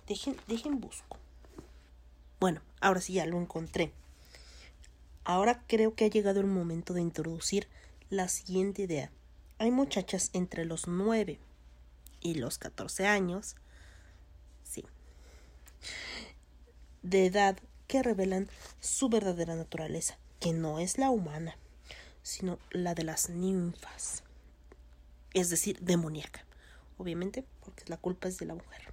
Dejen, 0.07 0.37
dejen 0.49 0.81
busco. 0.81 1.17
Bueno, 2.41 2.61
ahora 2.83 3.01
sí 3.01 3.15
ya 3.15 3.25
lo 3.25 3.41
encontré. 3.41 3.91
Ahora 5.25 5.65
creo 5.67 5.95
que 5.95 6.05
ha 6.05 6.09
llegado 6.09 6.41
el 6.41 6.47
momento 6.47 6.93
de 6.93 7.01
introducir 7.01 7.69
la 8.11 8.29
siguiente 8.29 8.83
idea. 8.83 9.11
Hay 9.57 9.71
muchachas 9.71 10.29
entre 10.35 10.67
los 10.67 10.89
9 10.89 11.39
y 12.21 12.35
los 12.35 12.59
14 12.59 13.07
años, 13.07 13.57
sí, 14.63 14.85
de 17.03 17.25
edad 17.25 17.57
que 17.91 18.03
revelan 18.05 18.49
su 18.79 19.09
verdadera 19.09 19.57
naturaleza, 19.57 20.17
que 20.39 20.53
no 20.53 20.79
es 20.79 20.97
la 20.97 21.11
humana, 21.11 21.57
sino 22.23 22.61
la 22.71 22.95
de 22.95 23.03
las 23.03 23.31
ninfas, 23.31 24.23
es 25.35 25.51
decir, 25.51 25.81
demoníaca, 25.81 26.45
obviamente, 26.99 27.45
porque 27.65 27.83
la 27.89 27.97
culpa 27.97 28.29
es 28.29 28.39
de 28.39 28.47
la 28.47 28.55
mujer 28.55 28.91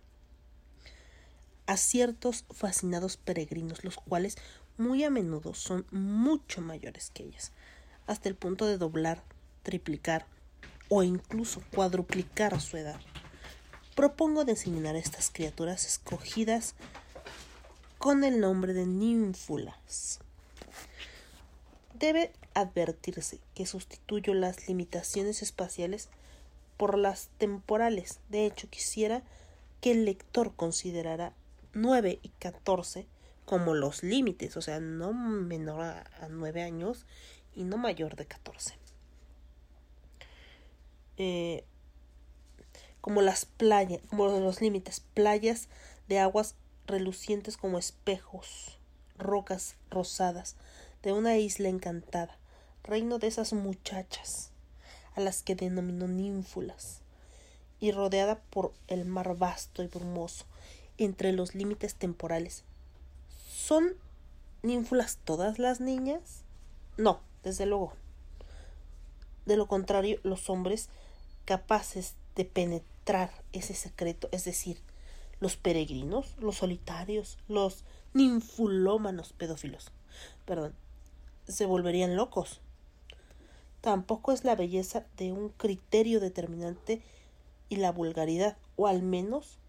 a 1.67 1.77
ciertos 1.77 2.45
fascinados 2.49 3.17
peregrinos, 3.17 3.83
los 3.83 3.97
cuales 3.97 4.37
muy 4.77 5.03
a 5.03 5.11
menudo 5.11 5.53
son 5.53 5.85
mucho 5.91 6.61
mayores 6.61 7.11
que 7.13 7.23
ellas, 7.23 7.51
hasta 8.07 8.29
el 8.29 8.35
punto 8.35 8.65
de 8.65 8.77
doblar, 8.77 9.21
triplicar 9.61 10.25
o 10.89 11.03
incluso 11.03 11.61
cuadruplicar 11.75 12.59
su 12.61 12.77
edad. 12.77 12.99
Propongo 13.95 14.45
designar 14.45 14.95
a 14.95 14.99
estas 14.99 15.29
criaturas 15.29 15.85
escogidas 15.85 16.73
con 18.07 18.23
el 18.23 18.39
nombre 18.39 18.71
de 18.71 18.85
ninfulas. 18.85 20.21
Debe 21.93 22.31
advertirse 22.53 23.41
que 23.53 23.65
sustituyo 23.65 24.33
las 24.33 24.69
limitaciones 24.69 25.41
espaciales 25.41 26.07
por 26.77 26.97
las 26.97 27.27
temporales. 27.37 28.21
De 28.29 28.45
hecho, 28.45 28.69
quisiera 28.69 29.23
que 29.81 29.91
el 29.91 30.05
lector 30.05 30.55
considerara 30.55 31.33
9 31.73 32.19
y 32.23 32.29
14 32.39 33.07
como 33.43 33.73
los 33.73 34.03
límites, 34.03 34.55
o 34.55 34.61
sea, 34.61 34.79
no 34.79 35.11
menor 35.11 35.81
a, 35.81 36.29
9 36.29 36.63
años 36.63 37.05
y 37.57 37.65
no 37.65 37.75
mayor 37.75 38.15
de 38.15 38.25
14. 38.25 38.75
Eh, 41.17 41.65
como 43.01 43.21
las 43.21 43.43
playas, 43.43 43.99
como 44.09 44.27
los 44.27 44.61
límites, 44.61 45.01
playas 45.13 45.67
de 46.07 46.19
aguas 46.19 46.55
relucientes 46.87 47.57
como 47.57 47.77
espejos, 47.77 48.77
rocas 49.17 49.75
rosadas 49.89 50.55
de 51.03 51.11
una 51.11 51.37
isla 51.37 51.69
encantada, 51.69 52.37
reino 52.83 53.19
de 53.19 53.27
esas 53.27 53.53
muchachas, 53.53 54.51
a 55.15 55.21
las 55.21 55.43
que 55.43 55.55
denominó 55.55 56.07
ninfulas, 56.07 57.01
y 57.79 57.91
rodeada 57.91 58.39
por 58.49 58.73
el 58.87 59.05
mar 59.05 59.35
vasto 59.37 59.83
y 59.83 59.87
brumoso, 59.87 60.45
entre 60.97 61.31
los 61.31 61.53
límites 61.53 61.95
temporales. 61.95 62.63
¿Son 63.47 63.95
ninfulas 64.63 65.19
todas 65.23 65.59
las 65.59 65.79
niñas? 65.79 66.41
No, 66.97 67.19
desde 67.43 67.65
luego. 67.65 67.93
De 69.45 69.57
lo 69.57 69.67
contrario, 69.67 70.19
los 70.23 70.49
hombres 70.49 70.89
capaces 71.45 72.15
de 72.35 72.45
penetrar 72.45 73.31
ese 73.53 73.73
secreto, 73.73 74.27
es 74.31 74.43
decir, 74.43 74.81
los 75.39 75.57
peregrinos, 75.57 76.35
los 76.39 76.57
solitarios, 76.57 77.37
los 77.47 77.83
ninfulómanos 78.13 79.33
pedófilos, 79.33 79.91
perdón, 80.45 80.73
se 81.47 81.65
volverían 81.65 82.15
locos. 82.15 82.61
Tampoco 83.81 84.31
es 84.31 84.43
la 84.43 84.55
belleza 84.55 85.05
de 85.17 85.31
un 85.31 85.49
criterio 85.49 86.19
determinante 86.19 87.01
y 87.69 87.77
la 87.77 87.91
vulgaridad, 87.91 88.57
o 88.75 88.87
al 88.87 89.01
menos 89.01 89.59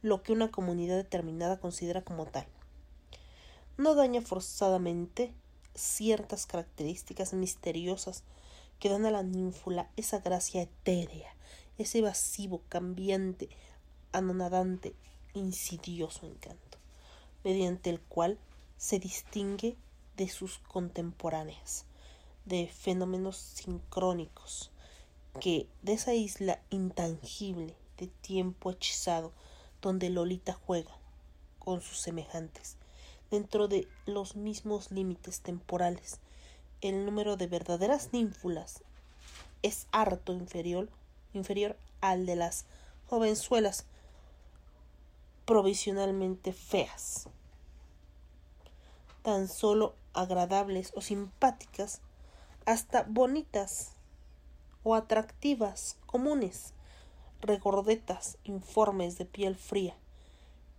lo 0.00 0.22
que 0.22 0.32
una 0.32 0.50
comunidad 0.50 0.96
determinada 0.96 1.60
considera 1.60 2.02
como 2.02 2.26
tal. 2.26 2.46
No 3.76 3.94
daña 3.94 4.20
forzadamente 4.20 5.32
ciertas 5.74 6.46
características 6.46 7.32
misteriosas 7.34 8.24
que 8.78 8.88
dan 8.88 9.06
a 9.06 9.10
la 9.10 9.22
ninfula 9.22 9.90
esa 9.96 10.18
gracia 10.18 10.62
etérea, 10.62 11.34
ese 11.78 11.98
evasivo, 11.98 12.62
cambiante, 12.68 13.48
anonadante, 14.12 14.94
insidioso 15.34 16.26
encanto, 16.26 16.78
mediante 17.44 17.90
el 17.90 18.00
cual 18.00 18.38
se 18.76 18.98
distingue 18.98 19.76
de 20.16 20.28
sus 20.28 20.58
contemporáneas, 20.58 21.84
de 22.44 22.68
fenómenos 22.68 23.36
sincrónicos, 23.36 24.70
que 25.40 25.66
de 25.82 25.94
esa 25.94 26.14
isla 26.14 26.60
intangible 26.70 27.74
de 27.96 28.08
tiempo 28.08 28.70
hechizado 28.70 29.32
donde 29.80 30.10
Lolita 30.10 30.52
juega 30.52 30.96
con 31.58 31.80
sus 31.80 31.98
semejantes, 31.98 32.76
dentro 33.30 33.68
de 33.68 33.88
los 34.04 34.36
mismos 34.36 34.90
límites 34.90 35.40
temporales. 35.40 36.18
El 36.80 37.04
número 37.06 37.36
de 37.36 37.46
verdaderas 37.46 38.10
ninfulas 38.12 38.82
es 39.62 39.86
harto 39.92 40.32
inferior, 40.32 40.88
inferior 41.32 41.76
al 42.00 42.26
de 42.26 42.36
las 42.36 42.66
jovenzuelas 43.08 43.86
provisionalmente 45.52 46.54
feas, 46.54 47.28
tan 49.22 49.48
solo 49.48 49.94
agradables 50.14 50.92
o 50.96 51.02
simpáticas, 51.02 52.00
hasta 52.64 53.02
bonitas 53.02 53.90
o 54.82 54.94
atractivas, 54.94 55.98
comunes, 56.06 56.72
regordetas, 57.42 58.38
informes 58.44 59.18
de 59.18 59.26
piel 59.26 59.54
fría, 59.54 59.94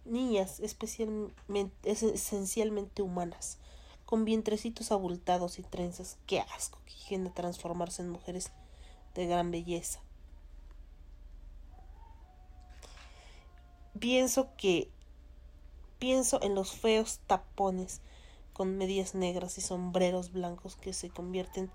niñas 0.05 0.59
especialmente, 0.59 1.91
esencialmente 1.91 3.03
humanas, 3.03 3.59
con 4.07 4.25
vientrecitos 4.25 4.91
abultados 4.91 5.59
y 5.59 5.61
trenzas. 5.61 6.17
Qué 6.25 6.39
asco 6.39 6.79
que 6.87 6.95
quieren 7.07 7.31
transformarse 7.31 8.01
en 8.01 8.09
mujeres 8.09 8.49
de 9.13 9.27
gran 9.27 9.51
belleza. 9.51 10.01
Pienso 13.99 14.49
que 14.57 14.89
pienso 15.99 16.41
en 16.41 16.55
los 16.55 16.71
feos 16.71 17.19
tapones 17.27 18.01
con 18.51 18.77
medias 18.77 19.15
negras 19.15 19.57
y 19.57 19.61
sombreros 19.61 20.31
blancos 20.31 20.75
que 20.75 20.93
se 20.93 21.09
convierten 21.09 21.71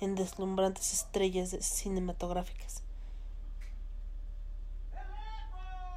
en 0.00 0.14
deslumbrantes 0.14 0.92
estrellas 0.92 1.50
cinematográficas. 1.60 2.82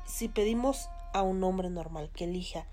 Si 0.05 0.27
pedimos 0.27 0.89
a 1.13 1.21
un 1.21 1.43
hombre 1.43 1.69
normal 1.69 2.09
que 2.13 2.25
elija 2.25 2.65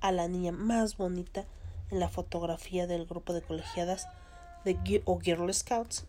a 0.00 0.10
la 0.10 0.26
niña 0.26 0.52
más 0.52 0.96
bonita 0.96 1.44
en 1.90 2.00
la 2.00 2.08
fotografía 2.08 2.86
del 2.86 3.06
grupo 3.06 3.34
de 3.34 3.42
colegiadas 3.42 4.08
de, 4.64 5.02
o 5.04 5.20
Girl 5.20 5.52
Scouts, 5.52 6.06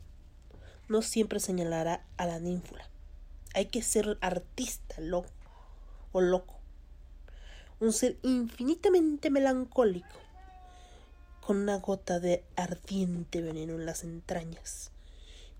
no 0.88 1.01
siempre 1.01 1.39
señalará 1.39 2.05
a 2.17 2.26
la 2.26 2.39
ninfula. 2.39 2.89
Hay 3.53 3.65
que 3.65 3.82
ser 3.82 4.17
artista 4.21 4.95
loco 4.99 5.42
o 6.14 6.22
loco. 6.22 6.55
Un 7.82 7.91
ser 7.91 8.18
infinitamente 8.24 9.30
melancólico, 9.30 10.20
con 11.41 11.57
una 11.57 11.80
gota 11.80 12.22
de 12.22 12.45
ardiente 12.55 13.41
veneno 13.41 13.74
en 13.74 13.86
las 13.86 14.05
entrañas 14.05 14.91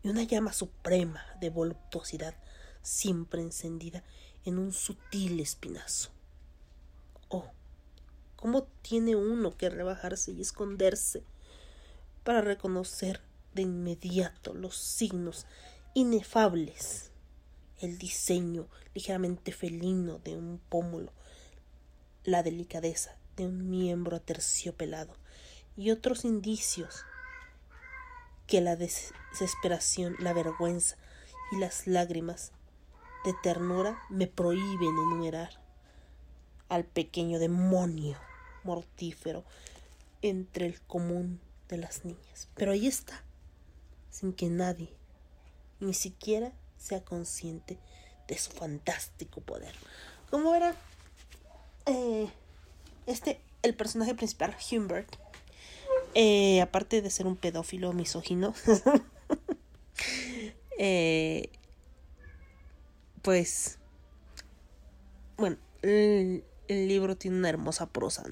y 0.02 0.10
una 0.10 0.24
llama 0.24 0.54
suprema 0.54 1.26
de 1.42 1.50
voluptuosidad 1.50 2.36
siempre 2.82 3.42
encendida 3.42 4.04
en 4.46 4.60
un 4.60 4.72
sutil 4.72 5.40
espinazo. 5.40 6.10
Oh, 7.30 7.46
cómo 8.36 8.64
tiene 8.82 9.16
uno 9.16 9.58
que 9.58 9.70
rebajarse 9.70 10.32
y 10.32 10.42
esconderse 10.42 11.24
para 12.24 12.42
reconocer 12.42 13.22
de 13.54 13.64
inmediato 13.64 14.54
los 14.54 14.78
signos 14.78 15.46
inefables, 15.94 17.12
el 17.84 17.98
diseño 17.98 18.68
ligeramente 18.94 19.52
felino 19.52 20.20
de 20.20 20.36
un 20.36 20.60
pómulo, 20.70 21.12
la 22.24 22.44
delicadeza 22.44 23.18
de 23.36 23.46
un 23.46 23.70
miembro 23.70 24.16
aterciopelado 24.18 25.16
y 25.76 25.92
otros 25.92 26.24
indicios 26.26 27.04
que 28.48 28.62
la 28.62 28.76
desesperación, 28.76 30.16
la 30.20 30.34
vergüenza 30.34 30.98
y 31.52 31.58
las 31.58 31.88
lágrimas 31.88 32.52
de 33.26 33.34
ternura 33.42 33.98
me 34.10 34.28
prohíben 34.28 34.90
enumerar 34.90 35.62
al 36.70 36.86
pequeño 36.86 37.40
demonio 37.40 38.18
mortífero 38.64 39.44
entre 40.22 40.66
el 40.66 40.82
común 40.82 41.40
de 41.70 41.78
las 41.78 42.06
niñas. 42.06 42.50
Pero 42.56 42.72
ahí 42.72 42.88
está, 42.88 43.24
sin 44.10 44.34
que 44.34 44.50
nadie, 44.50 44.94
ni 45.80 45.94
siquiera 45.94 46.54
sea 46.84 47.04
consciente 47.04 47.80
de 48.28 48.38
su 48.38 48.52
fantástico 48.52 49.42
poder. 49.42 49.74
Como 50.30 50.54
era 50.54 50.76
eh, 51.86 52.30
este, 53.06 53.40
el 53.62 53.74
personaje 53.74 54.14
principal, 54.16 54.56
Humbert, 54.72 55.16
eh, 56.14 56.62
aparte 56.62 57.02
de 57.02 57.10
ser 57.10 57.26
un 57.26 57.38
pedófilo 57.38 57.94
misógino, 57.94 58.54
eh, 60.78 61.50
pues, 63.22 63.78
bueno, 65.38 65.58
el, 65.82 66.44
libro 66.68 67.16
tiene 67.16 67.38
una 67.38 67.50
hermosa 67.50 67.88
prosa. 67.88 68.24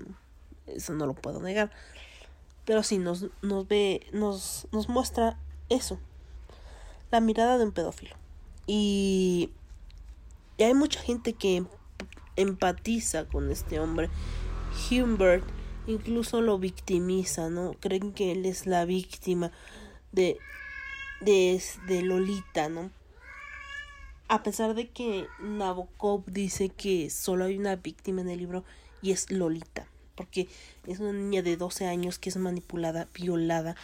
Eso 0.67 0.93
no 0.93 1.05
lo 1.05 1.13
puedo 1.13 1.41
negar. 1.41 1.71
Pero 2.65 2.83
sí, 2.83 2.97
nos, 2.97 3.27
nos 3.41 3.67
ve, 3.67 4.07
nos, 4.13 4.67
nos 4.71 4.89
muestra 4.89 5.39
eso. 5.69 5.99
La 7.11 7.19
mirada 7.19 7.57
de 7.57 7.65
un 7.65 7.71
pedófilo. 7.71 8.20
Y, 8.73 9.49
hay 10.57 10.73
mucha 10.73 11.01
gente 11.01 11.33
que 11.33 11.65
empatiza 12.37 13.25
con 13.25 13.51
este 13.51 13.81
hombre. 13.81 14.09
Humbert 14.89 15.43
incluso 15.87 16.39
lo 16.39 16.57
victimiza, 16.57 17.49
¿no? 17.49 17.73
Creen 17.81 18.13
que 18.13 18.31
él 18.31 18.45
es 18.45 18.67
la 18.67 18.85
víctima 18.85 19.51
de, 20.13 20.37
de, 21.19 21.61
de 21.87 22.01
Lolita, 22.01 22.69
¿no? 22.69 22.91
A 24.29 24.41
pesar 24.41 24.73
de 24.73 24.87
que 24.87 25.27
Nabokov 25.41 26.23
dice 26.27 26.69
que 26.69 27.09
solo 27.09 27.43
hay 27.43 27.57
una 27.57 27.75
víctima 27.75 28.21
en 28.21 28.29
el 28.29 28.39
libro 28.39 28.63
y 29.01 29.11
es 29.11 29.29
Lolita, 29.31 29.85
porque 30.15 30.47
es 30.87 31.01
una 31.01 31.11
niña 31.11 31.41
de 31.41 31.57
12 31.57 31.87
años 31.87 32.19
que 32.19 32.29
es 32.29 32.37
manipulada, 32.37 33.09
violada 33.13 33.75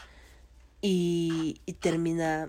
y 0.80 1.60
termina 1.82 2.48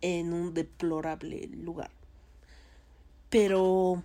en 0.00 0.32
un 0.32 0.54
deplorable 0.54 1.48
lugar. 1.48 1.90
Pero, 3.30 4.02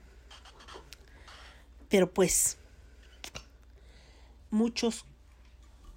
pero 1.89 2.11
pues, 2.11 2.57
muchos, 4.49 5.05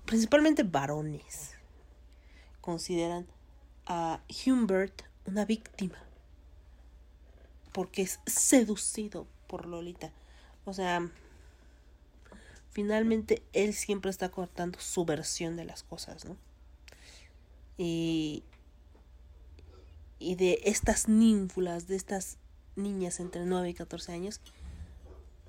principalmente 0.05 0.63
varones, 0.63 1.55
consideran 2.61 3.27
a 3.87 4.21
Humbert 4.47 5.03
una 5.27 5.45
víctima 5.45 5.99
porque 7.75 8.03
es 8.03 8.21
seducido 8.25 9.27
por 9.49 9.67
Lolita. 9.67 10.13
O 10.65 10.73
sea, 10.73 11.11
finalmente 12.71 13.43
él 13.53 13.75
siempre 13.75 14.13
está 14.13 14.31
cortando 14.31 14.79
su 14.79 15.05
versión 15.05 15.57
de 15.57 15.65
las 15.65 15.83
cosas, 15.83 16.25
¿no? 16.25 16.37
Y, 17.77 18.45
y 20.25 20.37
de 20.37 20.61
estas 20.65 21.09
ninfulas, 21.09 21.87
de 21.87 21.97
estas 21.97 22.39
niñas 22.77 23.21
entre 23.21 23.45
9 23.45 23.69
y 23.69 23.75
14 23.75 24.13
años, 24.13 24.41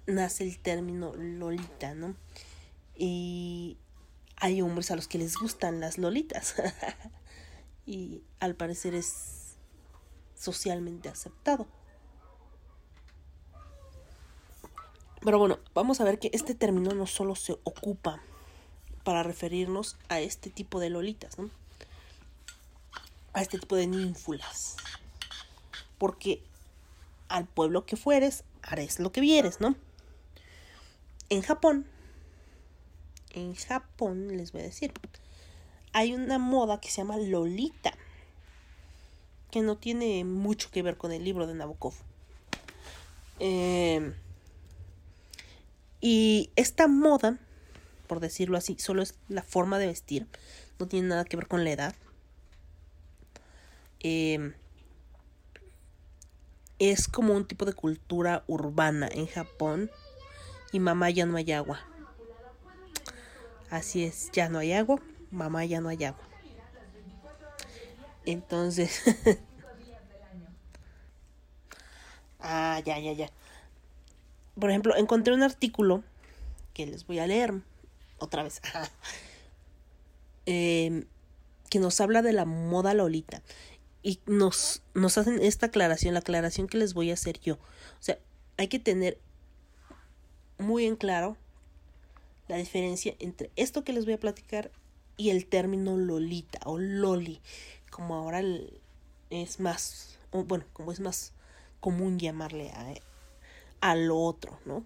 nace 0.06 0.44
el 0.44 0.60
término 0.60 1.14
Lolita, 1.16 1.96
¿no? 1.96 2.16
Y 2.96 3.78
hay 4.36 4.62
hombres 4.62 4.92
a 4.92 4.96
los 4.96 5.08
que 5.08 5.18
les 5.18 5.38
gustan 5.38 5.80
las 5.80 5.98
Lolitas. 5.98 6.56
y 7.86 8.22
al 8.40 8.56
parecer 8.56 8.96
es 8.96 9.56
socialmente 10.36 11.08
aceptado. 11.08 11.68
Pero 15.22 15.40
bueno, 15.40 15.58
vamos 15.74 16.02
a 16.02 16.04
ver 16.04 16.20
que 16.20 16.30
este 16.34 16.54
término 16.54 16.94
no 16.94 17.08
solo 17.08 17.36
se 17.36 17.54
ocupa 17.64 18.22
para 19.04 19.24
referirnos 19.24 19.98
a 20.10 20.20
este 20.20 20.50
tipo 20.50 20.80
de 20.80 20.90
lolitas, 20.90 21.40
¿no? 21.40 21.50
A 23.36 23.42
este 23.42 23.60
tipo 23.60 23.76
de 23.76 23.86
ninfulas. 23.86 24.78
Porque 26.00 26.42
al 27.30 27.46
pueblo 27.46 27.86
que 27.86 27.96
fueres, 27.96 28.44
harás 28.64 29.00
lo 29.00 29.12
que 29.12 29.22
vieres, 29.22 29.62
¿no? 29.62 29.76
En 31.30 31.42
Japón, 31.42 31.86
en 33.34 33.56
Japón 33.56 34.38
les 34.38 34.52
voy 34.52 34.62
a 34.62 34.66
decir, 34.66 34.94
hay 35.94 36.14
una 36.14 36.40
moda 36.40 36.80
que 36.80 36.90
se 36.90 36.98
llama 36.98 37.18
lolita 37.18 37.94
que 39.52 39.62
no 39.62 39.78
tiene 39.78 40.24
mucho 40.26 40.70
que 40.72 40.82
ver 40.82 40.98
con 40.98 41.12
el 41.12 41.24
libro 41.24 41.48
de 41.48 41.54
Nabokov. 41.54 41.94
Eh, 43.40 44.14
y 46.02 46.50
esta 46.56 46.88
moda, 46.88 47.40
por 48.08 48.20
decirlo 48.20 48.58
así, 48.58 48.78
solo 48.80 49.02
es 49.02 49.16
la 49.30 49.44
forma 49.44 49.80
de 49.80 49.88
vestir, 49.88 50.28
no 50.78 50.88
tiene 50.88 51.08
nada 51.08 51.26
que 51.26 51.38
ver 51.38 51.48
con 51.48 51.64
la 51.64 51.72
edad. 51.72 51.96
Eh, 54.08 54.54
es 56.78 57.08
como 57.08 57.34
un 57.34 57.48
tipo 57.48 57.66
de 57.66 57.74
cultura 57.74 58.44
urbana 58.46 59.10
en 59.12 59.26
Japón 59.26 59.90
y 60.72 60.80
mamá 60.80 61.10
ya 61.10 61.26
no 61.26 61.38
hay 61.38 61.52
agua. 61.52 61.80
Así 63.72 64.04
es, 64.04 64.30
ya 64.32 64.48
no 64.48 64.60
hay 64.60 64.74
agua, 64.74 65.02
mamá 65.32 65.66
ya 65.66 65.82
no 65.82 65.90
hay 65.90 66.04
agua. 66.04 66.24
Entonces. 68.28 69.02
ah, 72.42 72.80
ya, 72.86 73.00
ya, 73.00 73.14
ya. 73.14 73.32
Por 74.60 74.70
ejemplo, 74.70 74.96
encontré 74.98 75.34
un 75.34 75.42
artículo 75.42 76.04
que 76.76 76.86
les 76.86 77.08
voy 77.08 77.18
a 77.18 77.26
leer 77.26 77.56
otra 78.20 78.44
vez. 78.44 78.62
Em, 80.48 81.08
que 81.72 81.80
nos 81.80 82.00
habla 82.00 82.22
de 82.22 82.32
la 82.32 82.46
moda 82.46 82.94
Lolita. 82.94 83.42
Y 84.06 84.20
nos, 84.28 84.84
nos 84.94 85.18
hacen 85.18 85.42
esta 85.42 85.66
aclaración, 85.66 86.14
la 86.14 86.20
aclaración 86.20 86.68
que 86.68 86.78
les 86.78 86.94
voy 86.94 87.10
a 87.10 87.16
hacer 87.16 87.40
yo. 87.40 87.56
O 87.56 88.02
sea, 88.02 88.20
hay 88.56 88.68
que 88.68 88.78
tener 88.78 89.18
muy 90.60 90.86
en 90.86 90.96
claro 90.96 91.38
la 92.48 92.58
diferencia 92.58 93.16
entre 93.18 93.50
esto 93.56 93.84
que 93.84 93.94
les 93.94 94.06
voy 94.06 94.14
a 94.14 94.20
platicar 94.20 94.70
y 95.18 95.32
el 95.32 95.48
término 95.48 95.98
Lolita 95.98 96.60
o 96.66 96.78
Loli 96.78 97.42
como 97.90 98.16
ahora 98.16 98.44
es 99.30 99.60
más, 99.60 100.20
bueno, 100.32 100.66
como 100.74 100.92
es 100.92 101.00
más 101.00 101.32
común 101.80 102.20
llamarle 102.20 102.72
a, 102.72 102.94
a 103.80 103.96
lo 103.96 104.18
otro, 104.20 104.60
¿no? 104.66 104.84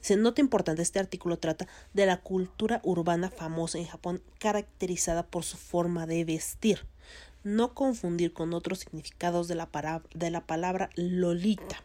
Se 0.00 0.16
nota 0.16 0.42
importante, 0.42 0.82
este 0.82 0.98
artículo 0.98 1.38
trata 1.38 1.66
de 1.94 2.04
la 2.04 2.20
cultura 2.20 2.80
urbana 2.82 3.30
famosa 3.30 3.78
en 3.78 3.86
Japón 3.86 4.22
caracterizada 4.38 5.24
por 5.24 5.44
su 5.44 5.56
forma 5.56 6.06
de 6.06 6.24
vestir. 6.26 6.84
No 7.44 7.74
confundir 7.74 8.32
con 8.32 8.52
otros 8.54 8.80
significados 8.80 9.48
de 9.48 9.54
la, 9.54 10.02
de 10.14 10.30
la 10.30 10.46
palabra 10.46 10.90
Lolita. 10.96 11.84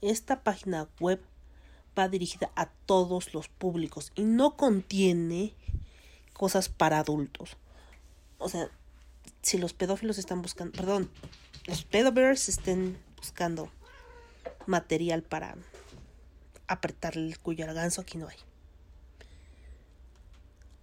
Esta 0.00 0.42
página 0.42 0.88
web 1.00 1.20
va 1.98 2.08
dirigida 2.08 2.50
a 2.56 2.66
todos 2.86 3.34
los 3.34 3.48
públicos 3.48 4.12
y 4.14 4.24
no 4.24 4.56
contiene 4.56 5.54
cosas 6.32 6.68
para 6.68 6.98
adultos. 6.98 7.56
O 8.38 8.48
sea, 8.48 8.70
si 9.42 9.58
los 9.58 9.72
pedófilos 9.72 10.18
están 10.18 10.42
buscando, 10.42 10.76
perdón, 10.76 11.10
los 11.66 11.84
pedovers 11.84 12.48
estén 12.48 12.98
buscando 13.16 13.70
material 14.66 15.22
para 15.22 15.56
apretarle 16.68 17.28
el 17.28 17.38
cuello 17.38 17.64
al 17.64 17.74
ganso, 17.74 18.00
aquí 18.02 18.18
no 18.18 18.28
hay. 18.28 18.36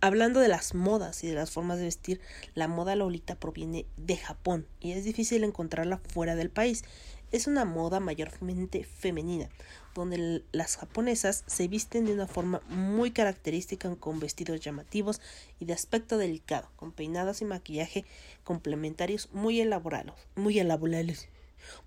Hablando 0.04 0.42
de 0.42 0.50
las 0.50 0.76
modas 0.76 1.24
y 1.24 1.28
de 1.28 1.34
las 1.34 1.52
formas 1.52 1.78
de 1.78 1.86
vestir, 1.86 2.20
la 2.56 2.68
moda 2.68 2.94
lolita 2.94 3.36
proviene 3.36 3.86
de 3.96 4.18
Japón 4.18 4.68
y 4.82 4.92
es 4.92 5.06
difícil 5.06 5.46
encontrarla 5.46 5.98
fuera 5.98 6.36
del 6.36 6.50
país. 6.50 6.84
Es 7.32 7.48
una 7.48 7.64
moda 7.64 8.02
mayormente 8.02 8.84
femenina, 8.84 9.48
donde 9.96 10.44
las 10.52 10.76
japonesas 10.76 11.46
se 11.48 11.70
visten 11.70 12.04
de 12.04 12.12
una 12.12 12.28
forma 12.28 12.60
muy 12.68 13.12
característica 13.12 13.96
con 13.96 14.20
vestidos 14.20 14.60
llamativos 14.60 15.22
y 15.62 15.64
de 15.64 15.74
aspecto 15.74 16.18
delicado, 16.18 16.68
con 16.76 16.92
peinados 16.92 17.42
y 17.42 17.46
maquillaje 17.46 18.04
complementarios 18.44 19.30
muy 19.32 19.62
elaborados, 19.62 20.16
muy 20.36 20.60
elaborados, 20.60 21.30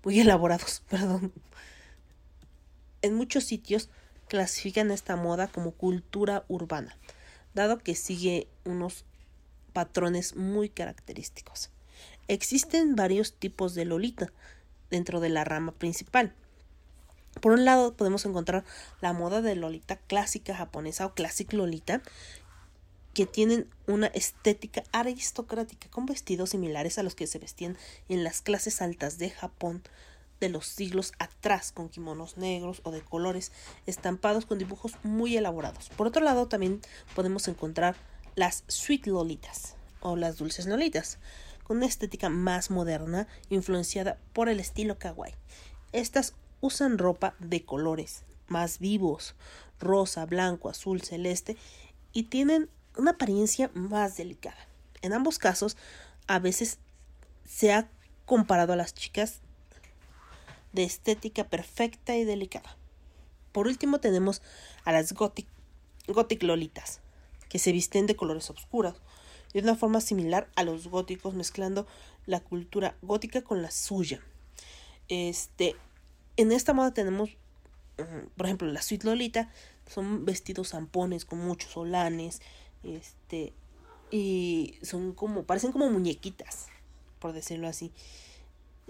muy 0.03 0.19
elaborados, 0.19 0.81
perdón. 0.89 1.33
En 3.03 3.13
muchos 3.13 3.43
sitios 3.43 3.91
clasifican 4.27 4.89
esta 4.89 5.15
moda 5.15 5.47
como 5.47 5.69
cultura 5.69 6.45
urbana, 6.47 6.97
dado 7.57 7.79
que 7.79 7.95
sigue 7.95 8.47
unos 8.63 9.03
patrones 9.73 10.37
muy 10.37 10.69
característicos. 10.69 11.71
Existen 12.29 12.95
varios 12.95 13.33
tipos 13.33 13.73
de 13.75 13.83
lolita 13.83 14.31
dentro 14.89 15.19
de 15.19 15.29
la 15.29 15.43
rama 15.43 15.73
principal. 15.73 16.33
Por 17.41 17.51
un 17.51 17.65
lado 17.65 17.95
podemos 17.95 18.25
encontrar 18.25 18.63
la 19.01 19.11
moda 19.11 19.41
de 19.41 19.55
lolita 19.55 19.97
clásica 19.97 20.55
japonesa 20.55 21.05
o 21.05 21.13
classic 21.13 21.51
lolita, 21.51 22.01
que 23.13 23.25
tienen 23.25 23.67
una 23.87 24.07
estética 24.07 24.83
aristocrática 24.91 25.89
con 25.89 26.05
vestidos 26.05 26.51
similares 26.51 26.99
a 26.99 27.03
los 27.03 27.15
que 27.15 27.25
se 27.25 27.39
vestían 27.39 27.75
en 28.09 28.23
las 28.23 28.41
clases 28.41 28.81
altas 28.81 29.17
de 29.17 29.31
Japón 29.31 29.81
de 30.39 30.49
los 30.49 30.67
siglos 30.67 31.13
atrás 31.19 31.71
con 31.71 31.89
kimonos 31.89 32.37
negros 32.37 32.81
o 32.83 32.91
de 32.91 33.01
colores 33.01 33.51
estampados 33.85 34.45
con 34.45 34.59
dibujos 34.59 34.93
muy 35.03 35.37
elaborados. 35.37 35.89
Por 35.89 36.07
otro 36.07 36.23
lado, 36.23 36.47
también 36.47 36.81
podemos 37.15 37.47
encontrar 37.47 37.95
las 38.35 38.63
sweet 38.67 39.07
lolitas 39.07 39.75
o 40.01 40.15
las 40.15 40.37
dulces 40.37 40.65
lolitas, 40.67 41.17
con 41.63 41.77
una 41.77 41.85
estética 41.85 42.29
más 42.29 42.71
moderna 42.71 43.27
influenciada 43.49 44.17
por 44.31 44.47
el 44.47 44.59
estilo 44.59 44.97
kawaii. 44.97 45.33
Estas 45.91 46.33
usan 46.61 46.97
ropa 46.97 47.35
de 47.39 47.65
colores 47.65 48.23
más 48.47 48.79
vivos, 48.79 49.35
rosa, 49.79 50.25
blanco, 50.25 50.69
azul, 50.69 51.01
celeste, 51.01 51.57
y 52.13 52.23
tienen 52.23 52.69
una 52.97 53.11
apariencia 53.11 53.69
más 53.73 54.17
delicada. 54.17 54.57
En 55.01 55.13
ambos 55.13 55.37
casos, 55.39 55.77
a 56.27 56.39
veces 56.39 56.79
se 57.45 57.73
ha 57.73 57.89
comparado 58.25 58.73
a 58.73 58.77
las 58.77 58.93
chicas 58.93 59.41
de 60.77 60.83
estética 60.83 61.49
perfecta 61.49 62.15
y 62.15 62.23
delicada. 62.23 62.77
Por 63.51 63.65
último 63.65 63.99
tenemos 63.99 64.43
a 64.85 64.91
las 64.91 65.11
gothic, 65.11 65.47
lolitas, 66.43 67.01
que 67.49 67.57
se 67.57 67.71
visten 67.71 68.05
de 68.05 68.15
colores 68.15 68.51
oscuros, 68.51 69.01
de 69.53 69.61
una 69.61 69.75
forma 69.75 70.01
similar 70.01 70.51
a 70.55 70.63
los 70.63 70.87
góticos, 70.87 71.33
mezclando 71.33 71.87
la 72.27 72.41
cultura 72.41 72.95
gótica 73.01 73.41
con 73.41 73.63
la 73.63 73.71
suya. 73.71 74.21
Este, 75.07 75.75
en 76.35 76.51
esta 76.51 76.73
moda 76.73 76.93
tenemos, 76.93 77.31
por 78.35 78.45
ejemplo, 78.45 78.67
la 78.67 78.83
suite 78.83 79.07
lolita, 79.07 79.51
son 79.87 80.25
vestidos 80.25 80.69
zampones 80.69 81.25
con 81.25 81.39
muchos 81.39 81.71
solanes, 81.71 82.39
este, 82.83 83.51
y 84.11 84.77
son 84.83 85.13
como, 85.13 85.43
parecen 85.43 85.71
como 85.71 85.89
muñequitas, 85.89 86.67
por 87.17 87.33
decirlo 87.33 87.67
así 87.67 87.91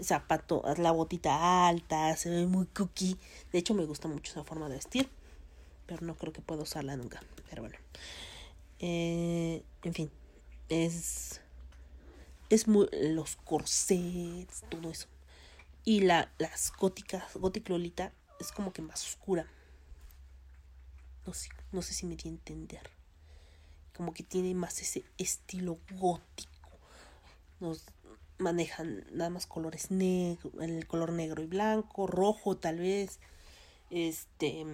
zapato, 0.00 0.62
la 0.76 0.92
botita 0.92 1.66
alta, 1.68 2.16
se 2.16 2.30
ve 2.30 2.46
muy 2.46 2.66
cookie. 2.66 3.16
De 3.52 3.58
hecho, 3.58 3.74
me 3.74 3.84
gusta 3.84 4.08
mucho 4.08 4.32
esa 4.32 4.44
forma 4.44 4.68
de 4.68 4.76
vestir, 4.76 5.10
pero 5.86 6.04
no 6.06 6.16
creo 6.16 6.32
que 6.32 6.42
pueda 6.42 6.62
usarla 6.62 6.96
nunca. 6.96 7.20
Pero 7.48 7.62
bueno, 7.62 7.76
eh, 8.78 9.62
en 9.82 9.94
fin, 9.94 10.10
es, 10.68 11.40
es 12.50 12.68
muy, 12.68 12.88
los 12.92 13.36
corsets, 13.36 14.64
todo 14.68 14.90
eso. 14.90 15.08
Y 15.84 16.00
la, 16.00 16.30
las 16.38 16.72
góticas, 16.72 17.34
gótica 17.34 17.72
Lolita 17.72 18.12
es 18.38 18.52
como 18.52 18.72
que 18.72 18.82
más 18.82 19.04
oscura. 19.04 19.46
No 21.26 21.34
sé, 21.34 21.48
no 21.72 21.82
sé 21.82 21.94
si 21.94 22.06
me 22.06 22.16
di 22.16 22.28
a 22.28 22.32
entender. 22.32 22.90
Como 23.96 24.14
que 24.14 24.22
tiene 24.22 24.54
más 24.54 24.80
ese 24.80 25.04
estilo 25.18 25.78
gótico. 25.98 26.48
Nos, 27.60 27.84
manejan 28.38 29.04
nada 29.12 29.30
más 29.30 29.46
colores 29.46 29.90
negros, 29.90 30.52
el 30.60 30.86
color 30.86 31.12
negro 31.12 31.42
y 31.42 31.46
blanco, 31.46 32.06
rojo 32.06 32.56
tal 32.56 32.78
vez. 32.78 33.18
Este 33.90 34.64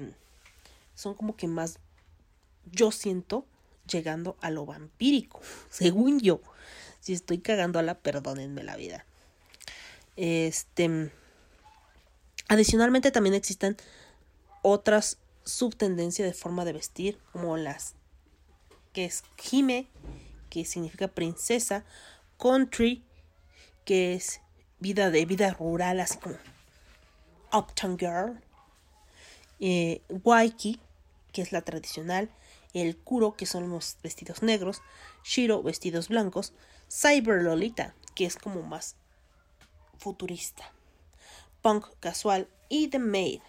son 0.94 1.14
como 1.14 1.36
que 1.36 1.48
más 1.48 1.78
yo 2.70 2.92
siento 2.92 3.46
llegando 3.90 4.36
a 4.40 4.50
lo 4.50 4.66
vampírico, 4.66 5.40
según 5.70 6.20
yo. 6.20 6.40
Si 7.00 7.12
estoy 7.12 7.38
cagando 7.38 7.78
a 7.78 7.82
la, 7.82 7.98
perdónenme 7.98 8.62
la 8.62 8.76
vida. 8.76 9.04
Este 10.16 11.10
adicionalmente 12.48 13.10
también 13.10 13.34
existen 13.34 13.76
otras 14.62 15.18
subtendencias 15.44 16.26
de 16.26 16.34
forma 16.34 16.64
de 16.64 16.72
vestir, 16.72 17.18
como 17.32 17.56
las 17.56 17.94
que 18.92 19.04
es 19.04 19.24
Hime, 19.50 19.88
que 20.48 20.64
significa 20.64 21.08
princesa, 21.08 21.84
country, 22.38 23.02
que 23.84 24.14
es 24.14 24.40
vida 24.80 25.10
de 25.10 25.24
vida 25.24 25.52
rural, 25.52 26.00
así 26.00 26.18
como 26.18 26.36
Uptown 27.52 27.98
Girl, 27.98 28.40
eh, 29.60 30.02
Waiki, 30.08 30.80
que 31.32 31.42
es 31.42 31.52
la 31.52 31.62
tradicional, 31.62 32.30
el 32.74 32.96
Kuro, 32.96 33.36
que 33.36 33.46
son 33.46 33.70
los 33.70 33.96
vestidos 34.02 34.42
negros, 34.42 34.82
Shiro, 35.22 35.62
vestidos 35.62 36.08
blancos, 36.08 36.52
Cyber 36.90 37.42
Lolita, 37.42 37.94
que 38.14 38.26
es 38.26 38.36
como 38.36 38.62
más 38.62 38.96
futurista, 39.98 40.72
Punk 41.62 41.86
casual 42.00 42.48
y 42.68 42.88
The 42.88 42.98
Maid. 42.98 43.40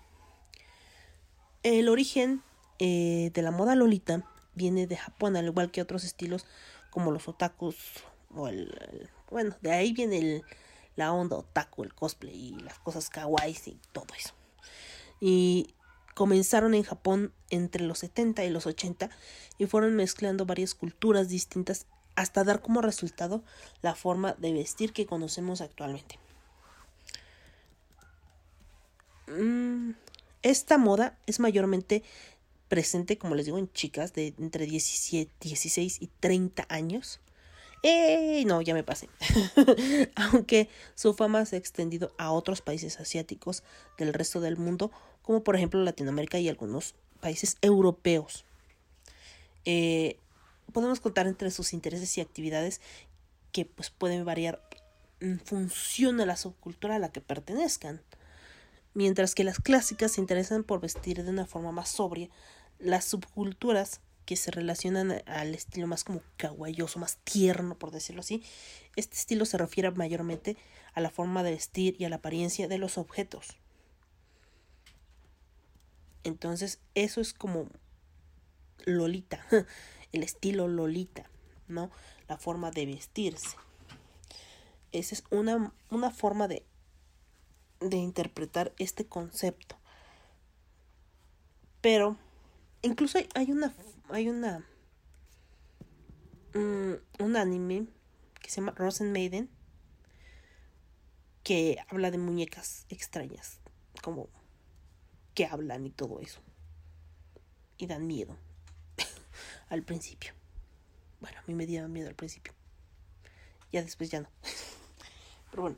El 1.63 1.89
origen 1.89 2.43
eh, 2.79 3.31
de 3.33 3.41
la 3.41 3.51
moda 3.51 3.75
Lolita 3.75 4.23
viene 4.53 4.87
de 4.87 4.95
Japón, 4.95 5.35
al 5.35 5.45
igual 5.45 5.71
que 5.71 5.81
otros 5.81 6.03
estilos 6.03 6.45
como 6.91 7.11
los 7.11 7.27
otakus 7.27 7.75
o 8.33 8.47
el 8.47 9.09
bueno, 9.29 9.55
de 9.61 9.71
ahí 9.71 9.93
viene 9.93 10.43
la 10.95 11.11
onda 11.11 11.37
otaku, 11.37 11.83
el 11.83 11.93
cosplay 11.93 12.35
y 12.35 12.59
las 12.59 12.79
cosas 12.79 13.09
kawaii 13.09 13.57
y 13.65 13.79
todo 13.91 14.07
eso. 14.17 14.33
Y 15.19 15.73
comenzaron 16.13 16.73
en 16.73 16.83
Japón 16.83 17.33
entre 17.49 17.83
los 17.83 17.99
70 17.99 18.43
y 18.45 18.49
los 18.49 18.65
80 18.65 19.09
y 19.57 19.65
fueron 19.65 19.95
mezclando 19.95 20.45
varias 20.45 20.73
culturas 20.75 21.29
distintas 21.29 21.85
hasta 22.15 22.43
dar 22.43 22.61
como 22.61 22.81
resultado 22.81 23.43
la 23.81 23.95
forma 23.95 24.33
de 24.33 24.53
vestir 24.53 24.93
que 24.93 25.05
conocemos 25.05 25.61
actualmente. 25.61 26.17
Mm, 29.27 29.91
esta 30.41 30.77
moda 30.77 31.17
es 31.25 31.39
mayormente 31.39 32.03
presente, 32.69 33.17
como 33.17 33.35
les 33.35 33.45
digo, 33.45 33.57
en 33.57 33.71
chicas 33.71 34.13
de 34.13 34.33
entre 34.39 34.65
17, 34.65 35.31
16 35.41 36.01
y 36.01 36.07
30 36.19 36.65
años 36.69 37.19
¡Eh! 37.87 38.43
No, 38.47 38.63
ya 38.63 38.73
me 38.73 38.83
pasé. 38.83 39.09
Aunque 40.15 40.69
su 40.95 41.13
fama 41.13 41.45
se 41.45 41.55
ha 41.55 41.59
extendido 41.59 42.15
a 42.17 42.31
otros 42.31 42.61
países 42.61 42.99
asiáticos 42.99 43.61
del 43.99 44.11
resto 44.11 44.41
del 44.41 44.57
mundo, 44.57 44.91
como 45.21 45.43
por 45.43 45.55
ejemplo 45.55 45.79
Latinoamérica 45.83 46.39
y 46.39 46.49
algunos 46.49 46.95
países 47.19 47.57
europeos. 47.61 48.43
Eh, 49.65 50.17
podemos 50.73 50.99
contar 50.99 51.27
entre 51.27 51.51
sus 51.51 51.73
intereses 51.73 52.17
y 52.17 52.21
actividades 52.21 52.81
que 53.51 53.65
pues, 53.65 53.91
pueden 53.91 54.25
variar 54.25 54.67
en 55.19 55.39
función 55.39 56.17
de 56.17 56.25
la 56.25 56.37
subcultura 56.37 56.95
a 56.95 56.99
la 56.99 57.11
que 57.11 57.21
pertenezcan. 57.21 58.01
Mientras 58.95 59.35
que 59.35 59.43
las 59.43 59.59
clásicas 59.59 60.13
se 60.13 60.21
interesan 60.21 60.63
por 60.63 60.81
vestir 60.81 61.23
de 61.23 61.29
una 61.29 61.45
forma 61.45 61.71
más 61.71 61.89
sobria, 61.89 62.29
las 62.79 63.05
subculturas 63.05 64.01
que 64.25 64.35
se 64.35 64.51
relacionan 64.51 65.21
al 65.27 65.53
estilo 65.53 65.87
más 65.87 66.03
como 66.03 66.21
caguayoso, 66.37 66.99
más 66.99 67.17
tierno, 67.17 67.77
por 67.77 67.91
decirlo 67.91 68.21
así. 68.21 68.43
Este 68.95 69.15
estilo 69.15 69.45
se 69.45 69.57
refiere 69.57 69.91
mayormente 69.91 70.57
a 70.93 71.01
la 71.01 71.09
forma 71.09 71.43
de 71.43 71.51
vestir 71.51 71.95
y 71.99 72.05
a 72.05 72.09
la 72.09 72.17
apariencia 72.17 72.67
de 72.67 72.77
los 72.77 72.97
objetos. 72.97 73.57
Entonces, 76.23 76.79
eso 76.95 77.21
es 77.21 77.33
como 77.33 77.69
Lolita, 78.85 79.45
el 80.11 80.23
estilo 80.23 80.67
Lolita, 80.67 81.29
¿no? 81.67 81.91
La 82.27 82.37
forma 82.37 82.71
de 82.71 82.87
vestirse. 82.87 83.55
Esa 84.91 85.15
es 85.15 85.23
una, 85.29 85.71
una 85.91 86.09
forma 86.09 86.47
de, 86.47 86.65
de 87.79 87.97
interpretar 87.97 88.73
este 88.79 89.05
concepto. 89.05 89.77
Pero, 91.81 92.17
incluso 92.81 93.19
hay, 93.19 93.27
hay 93.35 93.51
una, 93.51 93.75
hay 94.09 94.29
una, 94.29 94.65
mm, 96.53 97.23
un 97.23 97.35
anime 97.35 97.87
que 98.41 98.49
se 98.49 98.57
llama 98.57 98.73
Rosen 98.75 99.11
Maiden 99.11 99.49
que 101.43 101.77
habla 101.89 102.09
de 102.09 102.17
muñecas 102.17 102.85
extrañas, 102.89 103.59
como 104.01 104.29
que 105.35 105.45
hablan 105.45 105.85
y 105.85 105.91
todo 105.91 106.19
eso. 106.19 106.41
Y 107.77 107.87
dan 107.87 108.07
miedo 108.07 108.35
al 109.69 109.83
principio. 109.83 110.33
Bueno, 111.19 111.39
a 111.39 111.43
mí 111.45 111.53
me 111.53 111.67
dieron 111.67 111.91
miedo 111.93 112.09
al 112.09 112.15
principio. 112.15 112.53
Ya 113.71 113.83
después 113.83 114.09
ya 114.09 114.21
no. 114.21 114.29
Pero 115.51 115.61
bueno, 115.61 115.77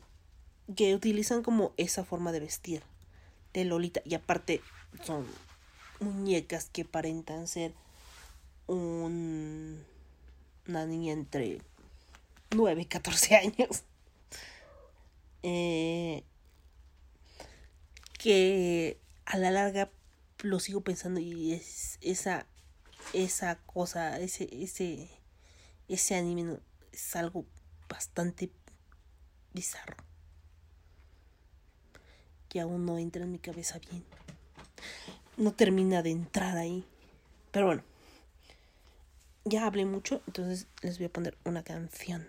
que 0.75 0.95
utilizan 0.95 1.43
como 1.43 1.73
esa 1.77 2.05
forma 2.05 2.31
de 2.31 2.39
vestir 2.39 2.83
de 3.53 3.65
Lolita. 3.65 4.01
Y 4.05 4.15
aparte 4.15 4.61
son 5.03 5.25
muñecas 5.99 6.69
que 6.69 6.83
aparentan 6.83 7.47
ser 7.47 7.73
un, 8.67 9.83
una 10.67 10.85
niña 10.85 11.13
entre 11.13 11.61
9 12.51 12.81
y 12.81 12.85
14 12.85 13.35
años. 13.35 13.83
Eh, 15.43 16.23
que 18.17 18.99
a 19.25 19.37
la 19.37 19.51
larga 19.51 19.89
lo 20.39 20.59
sigo 20.59 20.81
pensando 20.81 21.19
y 21.19 21.53
es 21.53 21.97
esa 22.01 22.45
esa 23.13 23.55
cosa 23.65 24.19
ese 24.19 24.49
ese 24.51 25.09
ese 25.87 26.15
anime 26.15 26.57
es 26.91 27.15
algo 27.15 27.45
bastante 27.87 28.49
bizarro 29.53 29.95
que 32.49 32.59
aún 32.59 32.85
no 32.85 32.97
entra 32.97 33.23
en 33.23 33.31
mi 33.31 33.39
cabeza 33.39 33.79
bien 33.79 34.03
no 35.37 35.53
termina 35.53 36.01
de 36.01 36.11
entrar 36.11 36.57
ahí 36.57 36.83
pero 37.51 37.67
bueno 37.67 37.83
ya 39.49 39.65
hablé 39.65 39.85
mucho 39.85 40.21
entonces 40.27 40.67
les 40.81 40.97
voy 40.97 41.05
a 41.07 41.13
poner 41.13 41.37
una 41.45 41.63
canción 41.63 42.27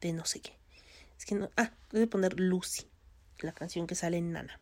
de 0.00 0.12
no 0.12 0.24
sé 0.24 0.40
qué. 0.40 0.52
Es 1.18 1.26
que 1.26 1.34
no 1.34 1.50
ah 1.56 1.72
les 1.90 2.00
voy 2.00 2.02
a 2.04 2.10
poner 2.10 2.40
Lucy 2.40 2.88
la 3.40 3.52
canción 3.52 3.86
que 3.86 3.94
sale 3.94 4.16
en 4.18 4.32
Nana 4.32 4.60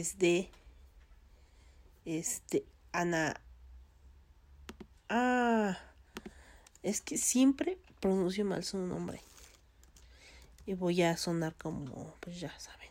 de 0.00 0.50
este 2.04 2.64
Ana 2.92 3.40
ah 5.08 5.78
Es 6.82 7.00
que 7.00 7.18
siempre 7.18 7.78
pronuncio 8.00 8.44
mal 8.44 8.64
su 8.64 8.78
nombre. 8.78 9.20
Y 10.66 10.74
voy 10.74 11.02
a 11.02 11.16
sonar 11.16 11.54
como, 11.56 12.14
pues 12.20 12.40
ya 12.40 12.58
saben. 12.58 12.88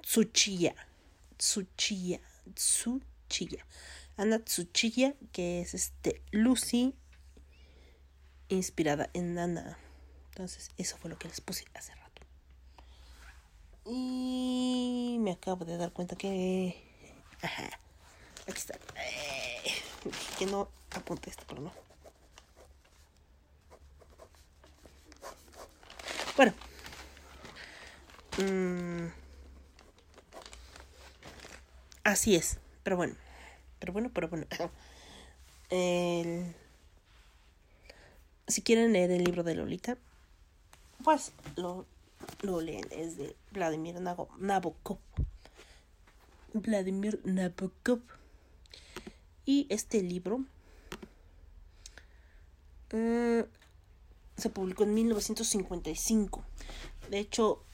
Tsuchiya. 0.00 0.74
Tsuchiya. 1.36 2.20
Tsuchiya. 2.54 3.66
Ana 4.16 4.38
Tsuchiya, 4.38 5.14
que 5.32 5.60
es 5.60 5.74
este 5.74 6.22
Lucy 6.30 6.94
inspirada 8.48 9.10
en 9.12 9.34
Nana. 9.34 9.78
Entonces, 10.30 10.70
eso 10.78 10.96
fue 10.96 11.10
lo 11.10 11.18
que 11.18 11.28
les 11.28 11.40
puse 11.40 11.64
hace 11.74 11.94
rato. 11.94 12.01
Y 13.84 15.16
me 15.20 15.32
acabo 15.32 15.64
de 15.64 15.76
dar 15.76 15.92
cuenta 15.92 16.16
que. 16.16 16.76
Ajá. 17.42 17.70
Aquí 18.48 18.58
está. 18.58 18.74
Eh, 18.96 19.72
que 20.38 20.46
no 20.46 20.68
apunté 20.94 21.30
esto, 21.30 21.44
pero 21.48 21.62
no. 21.62 21.72
Bueno. 26.36 26.52
Mm. 28.38 29.08
Así 32.04 32.34
es. 32.36 32.58
Pero 32.82 32.96
bueno. 32.96 33.14
Pero 33.78 33.92
bueno, 33.92 34.10
pero 34.12 34.28
bueno. 34.28 34.46
El- 35.70 36.54
Si 38.48 38.62
quieren 38.62 38.92
leer 38.92 39.10
el 39.10 39.24
libro 39.24 39.42
de 39.44 39.54
Lolita, 39.54 39.96
pues 41.04 41.32
lo, 41.56 41.86
lo 42.42 42.60
leen. 42.60 42.86
Es 42.90 43.16
de 43.16 43.34
Vladimir 43.52 44.00
Nabokov. 44.00 44.98
Vladimir 46.52 47.20
Nabokov. 47.24 48.00
Y 49.44 49.66
este 49.70 50.02
libro 50.02 50.44
eh, 52.90 53.46
se 54.36 54.50
publicó 54.50 54.84
en 54.84 54.94
1955. 54.94 56.44
De 57.10 57.18
hecho, 57.18 57.64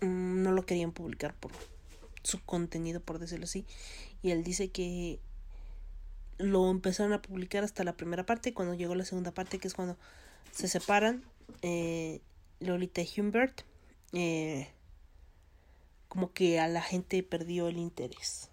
mm, 0.00 0.42
no 0.42 0.52
lo 0.52 0.64
querían 0.66 0.92
publicar 0.92 1.34
por 1.34 1.52
su 2.22 2.42
contenido, 2.44 3.00
por 3.00 3.18
decirlo 3.18 3.44
así. 3.44 3.64
Y 4.22 4.30
él 4.30 4.42
dice 4.42 4.70
que 4.70 5.20
lo 6.38 6.70
empezaron 6.70 7.12
a 7.12 7.22
publicar 7.22 7.64
hasta 7.64 7.84
la 7.84 7.96
primera 7.96 8.26
parte. 8.26 8.52
Cuando 8.52 8.74
llegó 8.74 8.94
la 8.94 9.04
segunda 9.04 9.32
parte, 9.32 9.58
que 9.58 9.68
es 9.68 9.74
cuando 9.74 9.96
se 10.50 10.68
separan, 10.68 11.22
eh, 11.62 12.20
Lolita 12.60 13.02
Humbert, 13.16 13.62
eh, 14.12 14.68
como 16.08 16.32
que 16.32 16.60
a 16.60 16.68
la 16.68 16.82
gente 16.82 17.22
perdió 17.22 17.68
el 17.68 17.78
interés. 17.78 18.48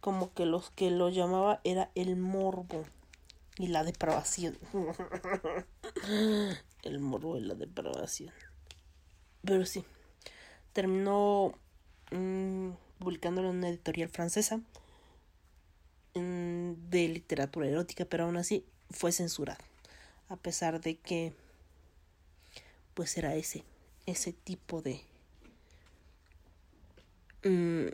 Como 0.00 0.32
que 0.34 0.46
los 0.46 0.70
que 0.70 0.90
lo 0.90 1.10
llamaba 1.10 1.60
era 1.64 1.90
el 1.94 2.16
morbo 2.16 2.84
y 3.56 3.68
la 3.68 3.84
depravación. 3.84 4.58
el 6.82 6.98
morbo 7.00 7.36
y 7.36 7.40
la 7.40 7.54
depravación. 7.54 8.32
Pero 9.44 9.66
sí, 9.66 9.84
terminó 10.72 11.54
mm, 12.10 12.70
publicándolo 12.98 13.50
en 13.50 13.56
una 13.58 13.68
editorial 13.68 14.08
francesa 14.08 14.60
mm, 16.14 16.72
de 16.90 17.08
literatura 17.08 17.68
erótica, 17.68 18.04
pero 18.04 18.24
aún 18.24 18.36
así 18.36 18.64
fue 18.90 19.12
censurado. 19.12 19.62
A 20.28 20.36
pesar 20.36 20.80
de 20.80 20.96
que, 20.98 21.32
pues 22.94 23.16
era 23.16 23.34
ese, 23.34 23.64
ese 24.10 24.32
tipo 24.32 24.80
de... 24.80 25.02
mm, 27.44 27.88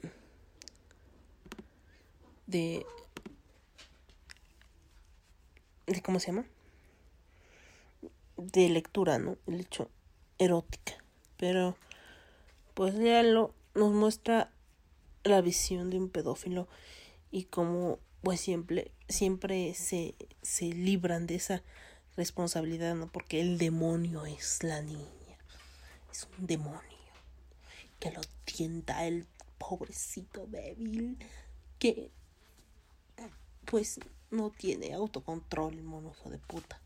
de 2.47 2.87
de 5.87 6.03
cómo 6.03 6.21
se 6.21 6.29
llama 6.29 6.47
de 8.37 8.69
lectura 8.69 9.19
no 9.19 9.37
el 9.47 9.61
hecho 9.61 9.91
erótica. 10.39 10.95
Pero 11.37 11.77
pues 12.75 12.95
ya 12.95 13.23
lo 13.23 13.55
nos 13.75 13.93
muestra 13.93 14.53
la 15.25 15.41
visión 15.41 15.91
de 15.91 15.99
un 15.99 16.11
pedófilo 16.11 16.69
y 17.31 17.45
cómo 17.45 17.99
pues 18.23 18.41
siempre 18.41 18.93
siempre 19.09 19.75
se 19.75 20.15
se 20.43 20.67
libran 20.67 21.27
de 21.27 21.35
esa 21.35 21.63
responsabilidad 22.17 22.95
no 22.95 23.09
porque 23.09 23.41
el 23.41 23.59
demonio 23.59 24.27
es 24.27 24.63
la 24.63 24.81
niña 24.81 25.24
es 26.15 26.29
un 26.39 26.47
demonio 26.47 26.81
que 27.99 28.13
lo 28.13 28.21
tienta 28.45 29.05
el 29.05 29.27
pobrecito 29.59 30.47
débil 30.47 31.19
que 31.79 32.13
pues 33.65 33.99
no 34.31 34.51
tiene 34.51 34.95
autocontrol, 34.95 35.75
el 35.75 36.31
de 36.31 36.39
puta. 36.39 36.81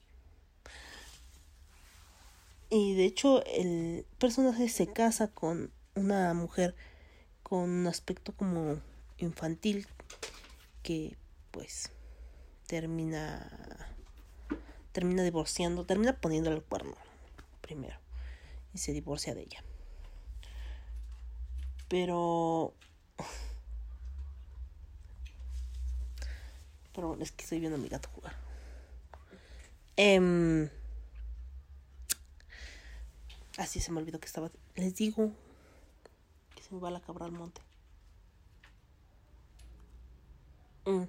Y 2.70 2.95
de 2.95 3.05
hecho 3.05 3.45
el 3.45 4.07
personaje 4.18 4.68
se 4.68 4.87
casa 4.87 5.29
con 5.29 5.72
una 5.95 6.33
mujer 6.35 6.74
con 7.43 7.61
un 7.61 7.87
aspecto 7.87 8.33
como 8.33 8.81
infantil 9.18 9.87
que 10.83 11.16
pues 11.51 11.91
termina 12.66 13.95
termina 14.93 15.22
divorciando, 15.22 15.85
termina 15.85 16.18
poniéndole 16.18 16.57
el 16.57 16.62
cuerno 16.62 16.95
primero 17.61 18.08
y 18.75 18.79
se 18.79 18.93
divorcia 18.93 19.35
de 19.35 19.43
ella. 19.43 19.64
Pero 21.89 22.75
Pero 26.99 27.16
es 27.21 27.31
que 27.31 27.45
estoy 27.45 27.61
viendo 27.61 27.79
a 27.79 27.81
mi 27.81 27.89
gato 27.89 28.09
jugar. 28.12 28.35
Em, 29.97 30.69
así 33.57 33.79
se 33.79 33.93
me 33.93 34.01
olvidó 34.01 34.19
que 34.19 34.27
estaba. 34.27 34.51
Les 34.75 34.97
digo 34.97 35.31
que 36.57 36.62
se 36.64 36.75
me 36.75 36.81
va 36.81 36.91
la 36.91 37.01
cabra 37.01 37.27
al 37.27 37.31
monte. 37.31 37.61
Mm. 40.87 41.05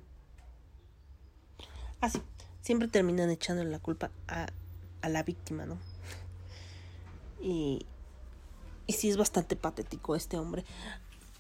Así, 2.02 2.22
siempre 2.62 2.88
terminan 2.88 3.32
echándole 3.32 3.72
la 3.72 3.80
culpa 3.80 4.12
a, 4.28 4.46
a 5.02 5.10
la 5.10 5.24
víctima, 5.24 5.66
¿no? 5.66 5.80
Y, 7.42 7.86
y 8.88 8.94
sí 8.94 9.10
es 9.10 9.18
bastante 9.18 9.56
patético 9.56 10.16
este 10.16 10.38
hombre. 10.38 10.66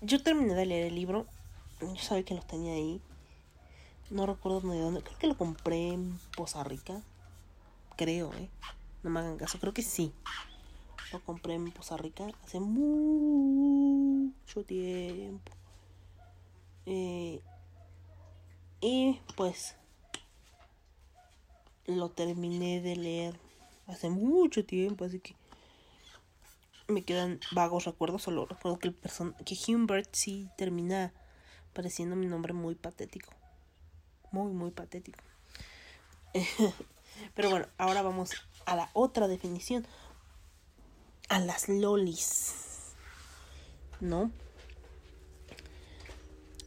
Yo 0.01 0.21
terminé 0.21 0.53
de 0.53 0.65
leer 0.65 0.87
el 0.87 0.95
libro. 0.95 1.25
Yo 1.81 1.95
sabía 1.97 2.23
que 2.23 2.35
lo 2.35 2.41
tenía 2.41 2.73
ahí. 2.73 3.01
No 4.09 4.25
recuerdo 4.25 4.61
de 4.61 4.79
dónde. 4.79 5.01
Creo 5.01 5.17
que 5.17 5.27
lo 5.27 5.37
compré 5.37 5.89
en 5.89 6.19
Poza 6.35 6.63
Rica. 6.63 7.01
Creo, 7.95 8.33
¿eh? 8.33 8.49
No 9.03 9.09
me 9.09 9.19
hagan 9.19 9.37
caso. 9.37 9.59
Creo 9.59 9.73
que 9.73 9.83
sí. 9.83 10.13
Lo 11.11 11.23
compré 11.23 11.55
en 11.55 11.71
Poza 11.71 11.97
Rica 11.97 12.27
hace 12.43 12.59
mucho 12.59 14.63
tiempo. 14.63 15.51
Eh, 16.85 17.41
y 18.81 19.19
pues 19.35 19.75
lo 21.85 22.09
terminé 22.09 22.81
de 22.81 22.95
leer 22.95 23.39
hace 23.87 24.09
mucho 24.09 24.65
tiempo, 24.65 25.05
así 25.05 25.19
que 25.19 25.35
me 26.89 27.03
quedan 27.03 27.39
vagos 27.51 27.85
recuerdos. 27.85 28.23
Solo 28.23 28.45
recuerdo 28.45 28.79
que 28.79 28.87
el 28.87 28.93
person 28.93 29.35
que 29.45 29.57
Humbert 29.67 30.09
sí 30.13 30.49
termina 30.57 31.13
pareciendo 31.73 32.15
mi 32.15 32.27
nombre 32.27 32.53
muy 32.53 32.75
patético. 32.75 33.33
Muy, 34.31 34.51
muy 34.51 34.71
patético. 34.71 35.19
Pero 37.35 37.49
bueno, 37.49 37.67
ahora 37.77 38.01
vamos 38.01 38.31
a 38.65 38.75
la 38.75 38.89
otra 38.93 39.27
definición. 39.27 39.85
A 41.29 41.39
las 41.39 41.69
lolis. 41.69 42.93
¿No? 43.99 44.31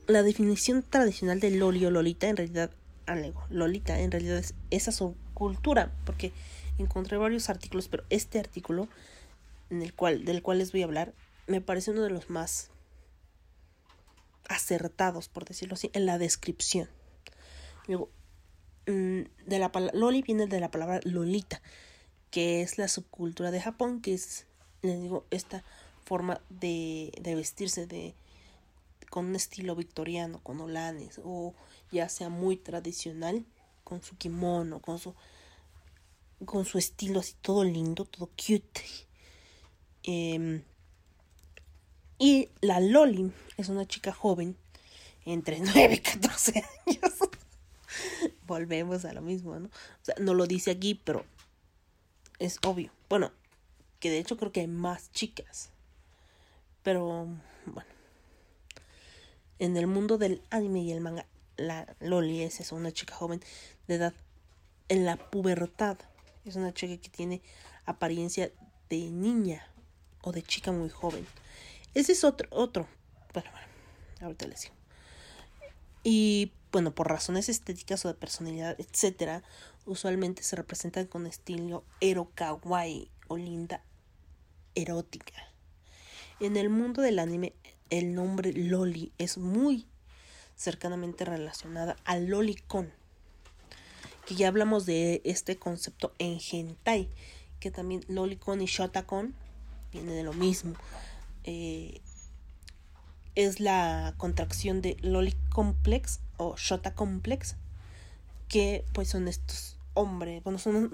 La 0.07 0.23
definición 0.23 0.83
tradicional 0.83 1.41
de 1.41 1.51
loli 1.51 1.87
o 1.87 1.91
lolita 1.91 2.29
en 2.29 2.37
realidad, 2.37 2.71
alego, 3.07 3.45
lolita 3.51 4.01
en 4.01 4.11
realidad 4.11 4.39
es 4.39 4.55
esa 4.71 4.93
subcultura, 4.93 5.93
porque 6.05 6.33
encontré 6.79 7.17
varios 7.17 7.49
artículos, 7.49 7.89
pero 7.89 8.05
este 8.11 8.39
artículo 8.39 8.89
en 9.73 9.83
el 9.83 9.95
cual, 9.95 10.25
del 10.25 10.43
cual 10.43 10.59
les 10.59 10.71
voy 10.71 10.83
a 10.83 10.85
hablar, 10.85 11.15
me 11.47 11.63
parece 11.63 11.91
uno 11.91 12.03
de 12.03 12.11
los 12.11 12.29
más 12.29 12.71
acertados, 14.49 15.29
por 15.29 15.47
decirlo 15.47 15.75
así, 15.75 15.91
en 15.95 16.05
la 16.05 16.19
descripción. 16.19 16.89
Luego, 17.89 18.11
mm, 18.87 19.23
de 19.47 19.59
la 19.59 19.73
loli 19.95 20.23
viene 20.23 20.47
de 20.47 20.61
la 20.61 20.71
palabra 20.71 21.01
lolita, 21.05 21.63
que 22.31 22.61
es 22.61 22.77
la 22.77 22.87
subcultura 22.87 23.51
de 23.51 23.63
Japón, 23.63 24.03
que 24.03 24.13
es, 24.13 24.47
les 24.83 25.01
digo, 25.01 25.25
esta 25.31 25.65
forma 26.05 26.43
de, 26.51 27.11
de 27.21 27.35
vestirse 27.35 27.87
de 27.87 28.15
con 29.09 29.27
un 29.27 29.37
estilo 29.37 29.75
victoriano, 29.75 30.39
con 30.43 30.61
olanes, 30.61 31.21
o 31.25 31.55
ya 31.91 32.09
sea 32.09 32.29
muy 32.29 32.57
tradicional, 32.57 33.45
con 33.85 34.03
su 34.03 34.17
kimono, 34.17 34.81
con 34.81 34.99
su 34.99 35.15
con 36.45 36.65
su 36.65 36.79
estilo 36.79 37.21
así 37.21 37.35
todo 37.41 37.63
lindo, 37.63 38.05
todo 38.05 38.27
cute. 38.27 38.83
Em, 40.05 40.63
y 42.19 42.49
la 42.61 42.81
Loli 42.81 43.33
es 43.57 43.69
una 43.69 43.87
chica 43.87 44.13
joven, 44.13 44.57
entre 45.25 45.61
9 45.75 45.95
y 45.95 45.99
14 45.99 46.65
años, 46.87 47.13
volvemos 48.47 49.05
a 49.05 49.13
lo 49.13 49.23
mismo, 49.23 49.59
¿no? 49.59 49.67
O 49.67 50.05
sea, 50.05 50.15
no 50.19 50.35
lo 50.35 50.47
dice 50.47 50.71
aquí, 50.71 50.95
pero 50.95 51.25
es 52.39 52.59
obvio. 52.65 52.91
Bueno, 53.09 53.33
que 54.01 54.11
de 54.11 54.19
hecho 54.19 54.37
creo 54.37 54.53
que 54.53 54.61
hay 54.61 54.67
más 54.67 55.13
chicas. 55.13 55.71
Pero 56.83 57.29
bueno. 57.67 57.91
En 59.59 59.77
el 59.77 59.87
mundo 59.87 60.19
del 60.19 60.43
anime 60.51 60.83
y 60.83 60.91
el 60.91 61.01
manga, 61.01 61.25
la 61.57 61.95
Loli 62.01 62.43
es 62.43 62.73
una 62.73 62.91
chica 62.91 63.15
joven 63.15 63.41
de 63.87 63.95
edad 63.95 64.15
en 64.89 65.05
la 65.05 65.17
pubertad. 65.17 65.99
Es 66.45 66.57
una 66.57 66.75
chica 66.75 67.01
que 67.01 67.09
tiene 67.09 67.43
apariencia 67.87 68.51
de 68.89 69.11
niña 69.11 69.72
o 70.23 70.33
de 70.33 70.43
chica 70.43 70.73
muy 70.73 70.89
joven. 70.89 71.27
Ese 71.95 72.13
es 72.13 72.25
otro, 72.25 72.49
otro. 72.51 72.89
Bueno, 73.35 73.51
bueno, 73.51 73.67
ahorita 74.23 74.47
les 74.47 74.63
digo. 74.63 74.75
Y 76.05 76.53
bueno, 76.73 76.95
por 76.95 77.09
razones 77.09 77.49
estéticas 77.49 78.05
o 78.05 78.09
de 78.09 78.15
personalidad, 78.15 78.77
etcétera, 78.81 79.43
usualmente 79.85 80.43
se 80.43 80.57
representan 80.57 81.07
con 81.07 81.27
estilo 81.27 81.85
ero 82.01 82.31
kawaii 82.35 83.11
o 83.29 83.37
linda 83.37 83.83
erótica. 84.75 85.35
En 86.41 86.57
el 86.57 86.71
mundo 86.71 87.03
del 87.03 87.19
anime, 87.19 87.53
el 87.91 88.15
nombre 88.15 88.53
loli 88.53 89.13
es 89.19 89.37
muy 89.39 89.87
cercanamente 90.57 91.25
relacionada 91.25 91.97
al 92.05 92.27
lolicon, 92.27 92.91
que 94.27 94.35
ya 94.35 94.49
hablamos 94.49 94.87
de 94.87 95.21
este 95.25 95.57
concepto 95.57 96.13
en 96.19 96.39
hentai, 96.41 97.09
que 97.61 97.71
también 97.71 98.05
lolicon 98.09 98.61
y 98.61 98.67
shotacon 98.67 99.35
viene 99.93 100.13
de 100.13 100.23
lo 100.23 100.33
mismo. 100.33 100.75
Eh, 101.45 102.01
es 103.35 103.61
la 103.61 104.15
contracción 104.17 104.83
de 104.83 104.97
loli 105.01 105.35
complex 105.51 106.21
o 106.37 106.57
shota 106.57 106.95
complex, 106.95 107.57
que 108.49 108.85
pues 108.93 109.09
son 109.09 109.29
estos 109.29 109.79
hombres, 109.95 110.43
bueno, 110.43 110.59
son 110.59 110.91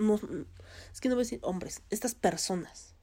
es 0.93 1.01
que 1.01 1.09
no 1.09 1.15
voy 1.15 1.23
a 1.23 1.25
decir 1.25 1.41
hombres, 1.43 1.83
estas 1.91 2.15
personas, 2.15 2.95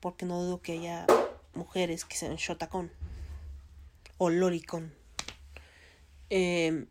porque 0.00 0.26
no 0.26 0.42
dudo 0.42 0.60
que 0.60 0.72
haya 0.72 1.06
mujeres 1.54 2.04
que 2.04 2.16
sean 2.16 2.36
shotacon 2.36 2.90
o 4.18 4.30
lolicon, 4.30 4.92
eh, 6.30 6.86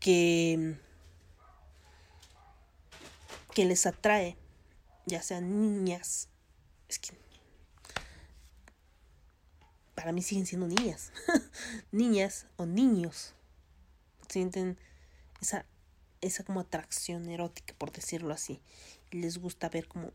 que 0.00 0.76
que 3.54 3.64
les 3.64 3.86
atrae, 3.86 4.36
ya 5.06 5.22
sean 5.22 5.62
niñas, 5.62 6.28
es 6.88 6.98
que 6.98 7.12
para 9.94 10.12
mí 10.12 10.22
siguen 10.22 10.46
siendo 10.46 10.68
niñas, 10.68 11.12
niñas 11.90 12.46
o 12.56 12.66
niños, 12.66 13.34
sienten 14.28 14.78
esa, 15.40 15.64
esa 16.20 16.44
como 16.44 16.60
atracción 16.60 17.28
erótica, 17.28 17.74
por 17.78 17.92
decirlo 17.92 18.34
así, 18.34 18.60
les 19.10 19.38
gusta 19.38 19.68
ver 19.68 19.88
como 19.88 20.12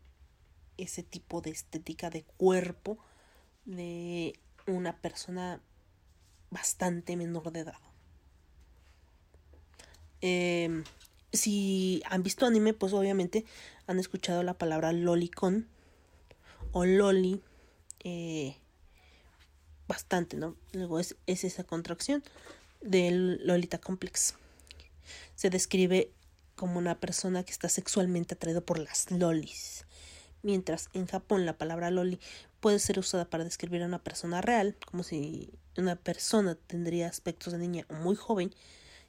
ese 0.78 1.02
tipo 1.02 1.40
de 1.40 1.50
estética 1.50 2.10
de 2.10 2.22
cuerpo 2.22 2.98
de 3.64 4.38
una 4.66 4.96
persona 4.96 5.60
bastante 6.50 7.16
menor 7.16 7.50
de 7.50 7.60
edad. 7.60 7.80
Eh, 10.20 10.84
si 11.32 12.02
han 12.06 12.22
visto 12.22 12.46
anime, 12.46 12.72
pues 12.72 12.92
obviamente 12.92 13.44
han 13.86 13.98
escuchado 13.98 14.42
la 14.42 14.54
palabra 14.54 14.92
lolicon 14.92 15.66
o 16.72 16.84
loli 16.84 17.42
eh, 18.00 18.56
bastante, 19.86 20.36
¿no? 20.36 20.56
Luego 20.72 20.98
es, 20.98 21.16
es 21.26 21.44
esa 21.44 21.64
contracción 21.64 22.22
del 22.80 23.46
Lolita 23.46 23.78
Complex. 23.78 24.34
Se 25.34 25.50
describe 25.50 26.10
como 26.56 26.78
una 26.78 26.98
persona 26.98 27.44
que 27.44 27.52
está 27.52 27.68
sexualmente 27.68 28.34
atraída 28.34 28.60
por 28.60 28.78
las 28.78 29.10
lolis. 29.10 29.84
Mientras 30.42 30.88
en 30.92 31.06
Japón 31.06 31.46
la 31.46 31.56
palabra 31.56 31.90
loli 31.90 32.18
puede 32.60 32.78
ser 32.78 32.98
usada 32.98 33.28
para 33.28 33.44
describir 33.44 33.82
a 33.82 33.86
una 33.86 34.02
persona 34.02 34.40
real, 34.40 34.76
como 34.86 35.02
si 35.02 35.52
una 35.76 35.96
persona 35.96 36.54
tendría 36.54 37.08
aspectos 37.08 37.52
de 37.52 37.58
niña 37.58 37.86
o 37.88 37.94
muy 37.94 38.16
joven, 38.16 38.54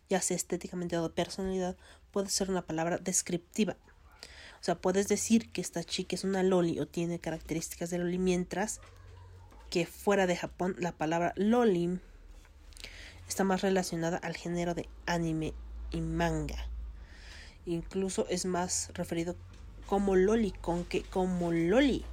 ya 0.10 0.22
sea 0.22 0.36
estéticamente 0.36 0.98
o 0.98 1.04
de 1.04 1.10
personalidad, 1.10 1.78
puede 2.12 2.30
ser 2.30 2.50
una 2.50 2.66
palabra 2.66 2.98
descriptiva. 2.98 3.78
O 4.64 4.66
sea, 4.66 4.76
puedes 4.76 5.10
decir 5.10 5.52
que 5.52 5.60
esta 5.60 5.84
chica 5.84 6.16
es 6.16 6.24
una 6.24 6.42
loli 6.42 6.80
o 6.80 6.88
tiene 6.88 7.20
características 7.20 7.90
de 7.90 7.98
loli, 7.98 8.18
mientras 8.18 8.80
que 9.70 9.86
fuera 9.86 10.26
de 10.26 10.38
Japón 10.38 10.78
la 10.80 10.94
palabra 10.94 11.34
loli 11.36 12.00
está 13.28 13.44
más 13.44 13.60
relacionada 13.60 14.16
al 14.20 14.38
género 14.38 14.74
de 14.74 14.88
anime 15.06 15.54
y 15.92 16.00
manga. 16.00 16.70
Incluso 17.66 18.26
es 18.30 18.46
más 18.46 18.92
referido 18.94 19.36
como 19.86 20.16
lolicon 20.16 20.86
que 20.86 21.04
como 21.04 21.52
loli. 21.52 22.06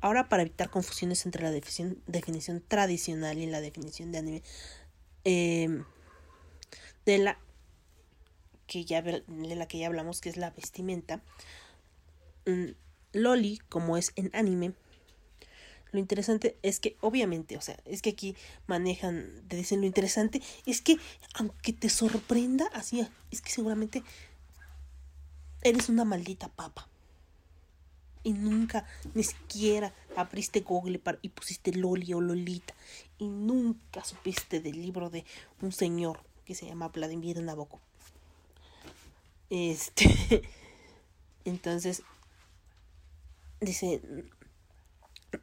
Ahora, 0.00 0.28
para 0.28 0.42
evitar 0.42 0.70
confusiones 0.70 1.26
entre 1.26 1.42
la 1.42 1.50
definición, 1.50 2.00
definición 2.06 2.62
tradicional 2.68 3.38
y 3.38 3.46
la 3.46 3.60
definición 3.60 4.12
de 4.12 4.18
anime, 4.18 4.42
eh, 5.24 5.82
de 7.04 7.18
la 7.18 7.40
que 8.66 8.84
ya 8.84 9.02
de 9.02 9.22
la 9.28 9.68
que 9.68 9.78
ya 9.78 9.86
hablamos, 9.86 10.20
que 10.20 10.28
es 10.28 10.36
la 10.36 10.50
vestimenta, 10.50 11.22
mm, 12.46 12.70
loli, 13.12 13.58
como 13.68 13.96
es 13.96 14.12
en 14.16 14.30
anime, 14.34 14.74
lo 15.92 16.00
interesante 16.00 16.58
es 16.62 16.80
que, 16.80 16.96
obviamente, 17.00 17.56
o 17.56 17.60
sea, 17.60 17.78
es 17.84 18.02
que 18.02 18.10
aquí 18.10 18.36
manejan, 18.66 19.44
te 19.48 19.56
dicen 19.56 19.80
lo 19.80 19.86
interesante, 19.86 20.42
es 20.66 20.82
que 20.82 20.98
aunque 21.34 21.72
te 21.72 21.88
sorprenda, 21.88 22.66
así, 22.74 23.06
es 23.30 23.40
que 23.40 23.50
seguramente 23.50 24.02
eres 25.62 25.88
una 25.88 26.04
maldita 26.04 26.48
papa. 26.48 26.88
Y 28.24 28.32
nunca, 28.32 28.84
ni 29.14 29.22
siquiera 29.22 29.94
abriste 30.16 30.60
Google 30.60 30.98
para, 30.98 31.18
y 31.22 31.28
pusiste 31.28 31.72
Loli 31.72 32.12
o 32.12 32.20
Lolita. 32.20 32.74
Y 33.18 33.28
nunca 33.28 34.04
supiste 34.04 34.60
del 34.60 34.82
libro 34.82 35.10
de 35.10 35.24
un 35.62 35.70
señor 35.70 36.20
que 36.44 36.56
se 36.56 36.66
llama 36.66 36.88
Vladimir 36.88 37.40
Nabokov. 37.40 37.85
Este. 39.50 40.42
Entonces. 41.44 42.02
Dice. 43.60 44.00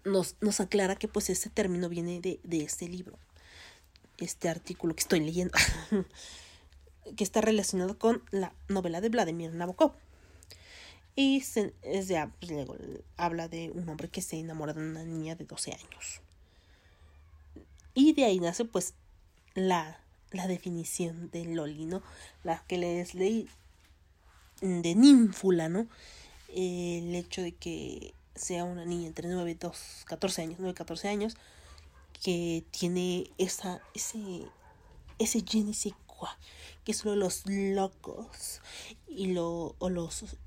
Nos, 0.06 0.38
nos 0.42 0.60
aclara 0.60 0.96
que 0.96 1.08
pues 1.08 1.30
este 1.30 1.50
término 1.50 1.90
viene 1.90 2.20
de, 2.20 2.40
de 2.44 2.64
este 2.64 2.88
libro. 2.88 3.18
Este 4.18 4.50
artículo 4.50 4.96
que 4.96 5.02
estoy 5.02 5.20
leyendo. 5.20 5.54
que 7.16 7.24
está 7.24 7.42
relacionado 7.42 7.98
con 7.98 8.24
la 8.32 8.54
novela 8.70 9.02
de 9.02 9.10
Vladimir 9.10 9.54
Nabokov. 9.54 9.94
Y 11.16 11.42
se, 11.42 11.74
es 11.84 12.08
de, 12.08 12.28
pues, 12.40 12.52
habla 13.18 13.48
de 13.48 13.70
un 13.72 13.88
hombre 13.88 14.10
que 14.10 14.22
se 14.22 14.40
enamora 14.40 14.74
de 14.74 14.82
una 14.82 15.04
niña 15.04 15.36
de 15.36 15.46
12 15.46 15.72
años. 15.72 16.22
Y 17.94 18.14
de 18.14 18.26
ahí 18.26 18.40
nace 18.40 18.66
pues 18.66 18.96
la, 19.54 20.00
la 20.32 20.48
definición 20.48 21.30
de 21.30 21.46
Loli, 21.46 21.86
¿no? 21.86 22.02
La 22.44 22.64
que 22.68 22.80
les 22.80 23.14
leí 23.14 23.48
de 24.62 24.96
ninfula, 24.96 25.70
¿no? 25.70 25.88
El 26.50 27.16
hecho 27.16 27.42
de 27.42 27.54
que 27.54 28.14
sea 28.36 28.64
una 28.64 28.86
niña 28.86 29.08
entre 29.08 29.30
9 29.30 29.52
y 29.52 29.54
2, 29.56 30.04
14 30.06 30.42
años, 30.42 30.56
9 30.60 30.74
14 30.74 31.08
años, 31.08 31.36
que 32.24 32.64
tiene 32.72 33.30
esa, 33.38 33.82
ese, 33.94 34.48
ese 35.20 35.42
je 35.42 35.64
que 36.84 36.94
solo 36.94 37.16
los 37.16 37.44
locos 37.46 38.62
y 39.08 39.28
lo, 39.28 39.76
o 39.80 39.90
los 39.90 40.38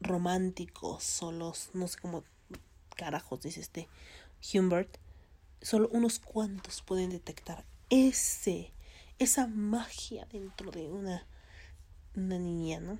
románticos 0.00 1.22
o 1.22 1.32
los, 1.32 1.70
no 1.74 1.88
sé 1.88 1.98
cómo 2.00 2.24
carajos 2.96 3.40
dice 3.42 3.60
este 3.60 3.88
Humbert, 4.52 4.98
solo 5.60 5.88
unos 5.92 6.18
cuantos 6.18 6.82
pueden 6.82 7.10
detectar 7.10 7.64
ese, 7.88 8.72
esa 9.18 9.46
magia 9.46 10.26
dentro 10.30 10.70
de 10.70 10.88
una, 10.88 11.26
una 12.14 12.38
niña, 12.38 12.80
¿no? 12.80 12.98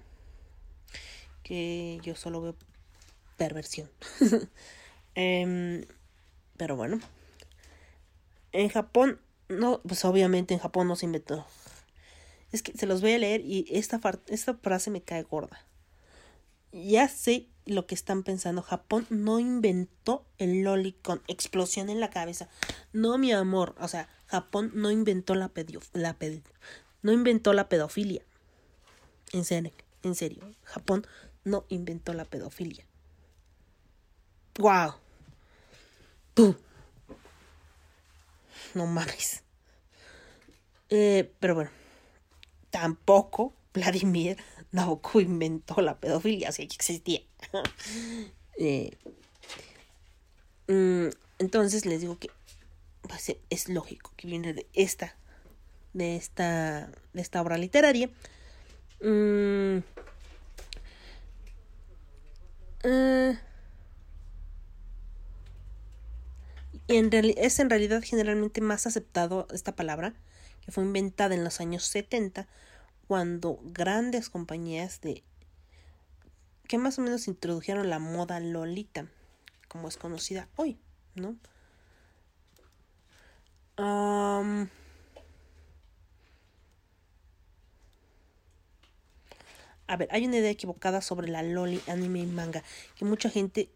Que 1.50 1.98
yo 2.04 2.14
solo 2.14 2.40
veo 2.40 2.54
perversión. 3.36 3.90
Em, 5.16 5.84
pero 6.56 6.76
bueno. 6.76 7.00
En 8.52 8.68
Japón, 8.68 9.18
no, 9.48 9.80
pues 9.80 10.04
obviamente 10.04 10.54
en 10.54 10.60
Japón 10.60 10.86
no 10.86 10.94
se 10.94 11.06
inventó. 11.06 11.44
Es 12.52 12.62
que 12.62 12.72
se 12.78 12.86
los 12.86 13.00
voy 13.00 13.14
a 13.14 13.18
leer 13.18 13.40
y 13.40 13.66
esta, 13.68 14.00
esta 14.28 14.54
frase 14.54 14.92
me 14.92 15.02
cae 15.02 15.24
gorda. 15.24 15.66
Ya 16.70 17.08
sé 17.08 17.48
lo 17.66 17.88
que 17.88 17.96
están 17.96 18.22
pensando. 18.22 18.62
Japón 18.62 19.04
no 19.10 19.40
inventó 19.40 20.24
el 20.38 20.62
lolicon. 20.62 21.20
Explosión 21.26 21.90
en 21.90 21.98
la 21.98 22.10
cabeza. 22.10 22.48
No, 22.92 23.18
mi 23.18 23.32
amor. 23.32 23.74
O 23.80 23.88
sea, 23.88 24.08
Japón 24.26 24.70
no 24.74 24.92
inventó 24.92 25.34
la 25.34 25.50
la 25.92 26.16
no 27.02 27.12
inventó 27.12 27.52
la 27.52 27.68
pedofilia. 27.68 28.22
En 29.32 29.44
serio, 29.44 29.72
en 30.04 30.14
serio. 30.14 30.44
Japón 30.62 31.06
no 31.44 31.64
inventó 31.68 32.12
la 32.12 32.24
pedofilia. 32.24 32.84
Wow. 34.58 34.94
Tú. 36.34 36.56
No 38.74 38.86
mames. 38.86 39.42
Eh, 40.90 41.32
pero 41.38 41.54
bueno, 41.54 41.70
tampoco 42.70 43.54
Vladimir 43.72 44.36
Nabokov 44.72 45.22
inventó 45.22 45.80
la 45.80 45.98
pedofilia, 45.98 46.52
si 46.52 46.62
existía. 46.62 47.20
Eh, 48.62 48.98
mm, 50.68 51.08
entonces 51.38 51.86
les 51.86 52.02
digo 52.02 52.18
que 52.18 52.28
pues, 53.00 53.34
es 53.48 53.68
lógico 53.70 54.12
que 54.18 54.26
viene 54.26 54.52
de 54.52 54.66
esta, 54.74 55.16
de 55.94 56.16
esta, 56.16 56.90
de 57.14 57.22
esta 57.22 57.40
obra 57.40 57.56
literaria. 57.56 58.10
Mm, 59.00 59.78
eh, 62.82 63.38
es 66.88 67.58
en 67.60 67.70
realidad 67.70 68.02
generalmente 68.04 68.60
más 68.60 68.86
aceptado 68.86 69.46
esta 69.52 69.76
palabra, 69.76 70.14
que 70.64 70.72
fue 70.72 70.84
inventada 70.84 71.34
en 71.34 71.44
los 71.44 71.60
años 71.60 71.84
70, 71.84 72.48
cuando 73.06 73.60
grandes 73.62 74.28
compañías 74.30 75.00
de 75.00 75.22
que 76.68 76.78
más 76.78 76.98
o 76.98 77.02
menos 77.02 77.26
introdujeron 77.26 77.90
la 77.90 77.98
moda 77.98 78.38
lolita, 78.38 79.06
como 79.68 79.88
es 79.88 79.96
conocida 79.96 80.48
hoy, 80.56 80.78
¿no? 81.14 81.36
A 89.90 89.96
ver, 89.96 90.08
hay 90.12 90.24
una 90.24 90.36
idea 90.36 90.50
equivocada 90.50 91.00
sobre 91.00 91.26
la 91.26 91.42
loli, 91.42 91.82
anime 91.88 92.20
y 92.20 92.26
manga, 92.26 92.62
que 92.94 93.04
mucha 93.04 93.28
gente 93.28 93.72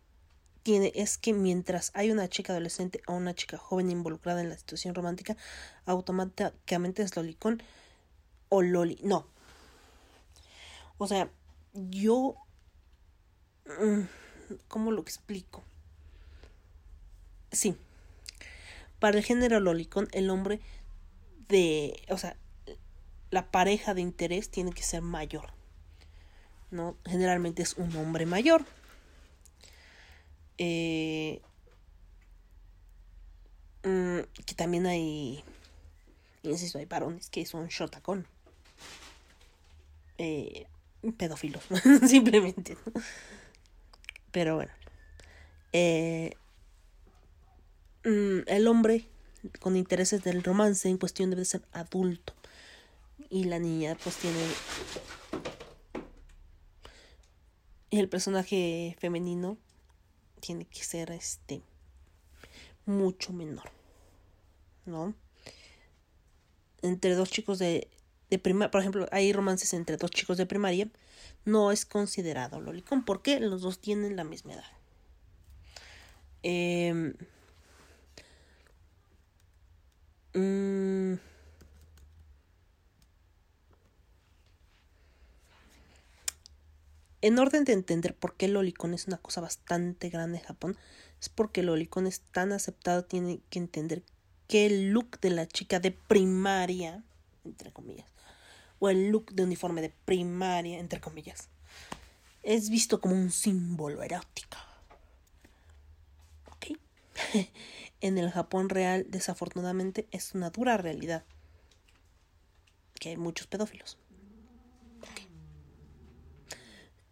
tiene, 0.62 0.92
es 0.94 1.18
que 1.18 1.32
mientras 1.32 1.90
hay 1.92 2.12
una 2.12 2.28
chica 2.28 2.52
adolescente 2.52 3.02
o 3.08 3.14
una 3.14 3.34
chica 3.34 3.58
joven 3.58 3.90
involucrada 3.90 4.40
en 4.40 4.48
la 4.48 4.56
situación 4.56 4.94
romántica, 4.94 5.36
automáticamente 5.86 7.02
es 7.02 7.16
lolicón 7.16 7.64
o 8.48 8.62
loli. 8.62 9.00
No. 9.02 9.26
O 10.98 11.08
sea, 11.08 11.28
yo... 11.72 12.36
mm, 13.66 14.02
¿Cómo 14.68 14.92
lo 14.92 15.02
explico? 15.02 15.64
Sí. 17.50 17.76
Para 19.00 19.18
el 19.18 19.24
género 19.24 19.58
lolicón, 19.58 20.06
el 20.12 20.30
hombre 20.30 20.60
de... 21.48 22.04
O 22.08 22.18
sea, 22.18 22.36
la 23.30 23.50
pareja 23.50 23.94
de 23.94 24.00
interés 24.00 24.48
tiene 24.48 24.72
que 24.72 24.84
ser 24.84 25.02
mayor. 25.02 25.63
¿No? 26.74 26.96
Generalmente 27.06 27.62
es 27.62 27.74
un 27.74 27.94
hombre 27.94 28.26
mayor. 28.26 28.64
Eh, 30.58 31.40
mm, 33.84 34.18
que 34.44 34.54
también 34.56 34.86
hay... 34.86 35.44
Insisto, 36.42 36.78
hay 36.78 36.86
varones 36.86 37.30
que 37.30 37.46
son 37.46 37.68
shotacón. 37.68 38.26
Eh, 40.18 40.66
pedófilos, 41.16 41.62
simplemente. 42.08 42.76
Pero 44.32 44.56
bueno. 44.56 44.72
Eh, 45.72 46.32
mm, 48.02 48.48
el 48.48 48.66
hombre 48.66 49.06
con 49.60 49.76
intereses 49.76 50.24
del 50.24 50.42
romance 50.42 50.88
en 50.88 50.98
cuestión 50.98 51.30
debe 51.30 51.44
ser 51.44 51.62
adulto. 51.70 52.34
Y 53.30 53.44
la 53.44 53.60
niña 53.60 53.96
pues 54.02 54.16
tiene... 54.16 54.40
Y 57.94 58.00
el 58.00 58.08
personaje 58.08 58.96
femenino 58.98 59.56
tiene 60.40 60.64
que 60.64 60.82
ser 60.82 61.12
este 61.12 61.62
mucho 62.86 63.32
menor. 63.32 63.70
¿No? 64.84 65.14
Entre 66.82 67.14
dos 67.14 67.30
chicos 67.30 67.60
de, 67.60 67.86
de 68.30 68.40
primaria, 68.40 68.72
por 68.72 68.80
ejemplo, 68.80 69.06
hay 69.12 69.32
romances 69.32 69.74
entre 69.74 69.96
dos 69.96 70.10
chicos 70.10 70.38
de 70.38 70.44
primaria, 70.44 70.90
no 71.44 71.70
es 71.70 71.86
considerado 71.86 72.60
lolicón 72.60 73.04
porque 73.04 73.38
los 73.38 73.62
dos 73.62 73.78
tienen 73.78 74.16
la 74.16 74.24
misma 74.24 74.54
edad. 74.54 74.64
Mm, 80.34 81.14
en 87.24 87.38
orden 87.38 87.64
de 87.64 87.72
entender 87.72 88.14
por 88.14 88.36
qué 88.36 88.44
el 88.44 88.52
lolicón 88.52 88.92
es 88.92 89.06
una 89.06 89.16
cosa 89.16 89.40
bastante 89.40 90.10
grande 90.10 90.36
en 90.36 90.44
Japón, 90.44 90.76
es 91.18 91.30
porque 91.30 91.60
el 91.60 91.68
lolicón 91.68 92.06
es 92.06 92.20
tan 92.20 92.52
aceptado, 92.52 93.02
tiene 93.02 93.40
que 93.48 93.58
entender 93.58 94.02
que 94.46 94.66
el 94.66 94.90
look 94.90 95.18
de 95.20 95.30
la 95.30 95.48
chica 95.48 95.80
de 95.80 95.90
primaria, 95.90 97.02
entre 97.46 97.72
comillas, 97.72 98.06
o 98.78 98.90
el 98.90 99.08
look 99.08 99.32
de 99.32 99.42
uniforme 99.42 99.80
de 99.80 99.88
primaria, 100.04 100.78
entre 100.78 101.00
comillas, 101.00 101.48
es 102.42 102.68
visto 102.68 103.00
como 103.00 103.14
un 103.14 103.30
símbolo 103.30 104.02
erótico. 104.02 104.58
¿Ok? 106.52 106.78
en 108.02 108.18
el 108.18 108.30
Japón 108.32 108.68
real, 108.68 109.06
desafortunadamente, 109.08 110.06
es 110.10 110.34
una 110.34 110.50
dura 110.50 110.76
realidad. 110.76 111.24
Que 113.00 113.08
hay 113.08 113.16
muchos 113.16 113.46
pedófilos. 113.46 113.96
Ok. 115.00 115.34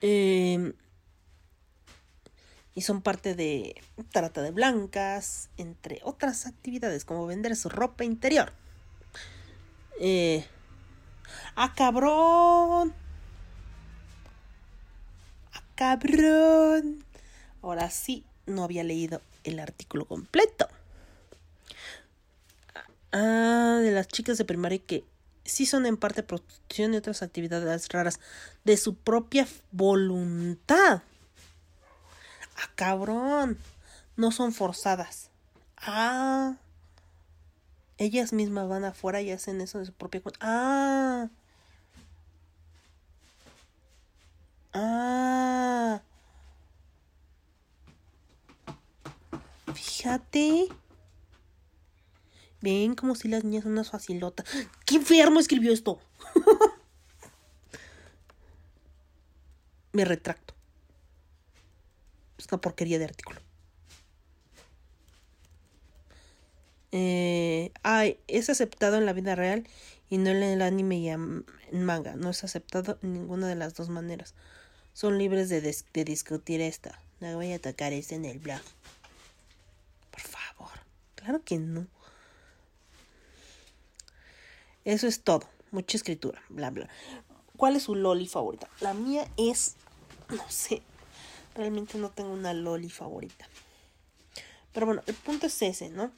Eh, 0.03 0.75
y 2.75 2.83
son 2.83 3.03
parte 3.03 3.35
de 3.35 3.81
trata 4.11 4.43
de 4.43 4.51
blancas, 4.51 5.49
entre 5.57 6.01
otras 6.03 6.47
actividades 6.47 7.05
como 7.05 7.27
vender 7.27 7.55
su 7.57 7.69
ropa 7.69 8.05
interior. 8.05 8.53
Eh, 10.01 10.45
¡Ah, 11.55 11.75
cabrón! 11.75 12.95
¡Ah, 15.53 15.63
cabrón! 15.75 17.05
Ahora 17.63 17.91
sí, 17.91 18.25
no 18.47 18.65
había 18.65 18.85
leído 18.85 19.21
el 19.45 19.61
artículo 19.61 20.07
completo. 20.07 20.69
Ah, 23.13 23.79
de 23.83 23.93
las 23.93 24.09
chicas 24.09 24.39
de 24.39 24.45
primaria 24.47 24.79
que 24.79 25.05
sí 25.45 25.67
son 25.67 25.87
en 25.87 25.97
parte 25.97 26.23
prostitución 26.23 26.95
y 26.95 26.97
otras 26.97 27.23
actividades 27.23 27.89
raras 27.89 28.21
de 28.65 28.77
su 28.77 28.95
propia 28.95 29.47
voluntad. 29.71 31.03
Ah, 32.57 32.71
cabrón. 32.75 33.59
No 34.17 34.31
son 34.31 34.53
forzadas. 34.53 35.31
Ah. 35.77 36.57
Ellas 37.99 38.33
mismas 38.33 38.69
van 38.69 38.85
afuera 38.85 39.21
y 39.21 39.31
hacen 39.31 39.61
eso 39.61 39.79
de 39.79 39.87
su 39.87 39.93
propia 39.93 40.21
cuenta. 40.21 40.39
Ah. 40.43 41.29
Ah. 44.75 46.03
Fíjate. 49.75 50.69
Ven 52.63 52.95
como 52.95 53.15
si 53.15 53.29
las 53.29 53.45
niñas 53.45 53.65
son 53.65 53.73
unas 53.73 53.91
facilotas. 53.91 54.47
¡Qué 54.87 54.97
enfermo 54.97 55.41
escribió 55.41 55.73
esto! 55.73 56.01
Me 59.93 60.05
retracto. 60.05 60.55
Es 62.39 62.47
una 62.51 62.61
porquería 62.61 62.99
de 62.99 63.05
artículo. 63.05 63.41
Eh, 66.93 67.73
ay, 67.83 68.19
es 68.29 68.51
aceptado 68.51 68.97
en 68.99 69.07
la 69.07 69.13
vida 69.13 69.35
real 69.35 69.67
y 70.11 70.19
no 70.19 70.31
en 70.31 70.43
el 70.43 70.63
anime 70.63 70.99
y 70.99 71.09
en 71.09 71.45
manga. 71.73 72.17
No 72.17 72.31
es 72.31 72.45
aceptado 72.45 72.99
en 73.03 73.13
ninguna 73.15 73.49
de 73.49 73.55
las 73.55 73.75
dos 73.75 73.89
maneras. 73.89 74.35
Son 74.93 75.19
libres 75.19 75.49
de, 75.49 75.63
dis- 75.63 75.87
de 75.93 76.05
discutir 76.05 76.61
esta. 76.61 76.99
No 77.21 77.35
voy 77.37 77.53
a 77.53 77.57
atacar 77.57 77.93
este 77.93 78.15
en 78.15 78.25
el 78.25 78.39
blog. 78.39 78.61
Por 80.11 80.21
favor. 80.21 80.73
Claro 81.15 81.43
que 81.45 81.59
no. 81.59 81.87
Eso 84.85 85.07
es 85.07 85.23
todo. 85.23 85.49
Mucha 85.71 85.97
escritura. 85.97 86.43
Bla, 86.49 86.71
bla. 86.71 86.89
¿Cuál 87.57 87.77
es 87.77 87.85
su 87.85 87.95
loli 87.95 88.27
favorita? 88.27 88.69
La 88.81 88.95
mía 88.95 89.29
es. 89.37 89.77
No 90.29 90.45
sé. 90.49 90.83
Realmente 91.55 91.99
no 91.99 92.11
tengo 92.11 92.33
una 92.33 92.55
loli 92.55 92.91
favorita. 92.91 93.49
Pero 94.73 94.87
bueno, 94.87 95.03
el 95.07 95.15
punto 95.15 95.47
es 95.47 95.63
ese, 95.63 95.91
¿no? 95.91 96.11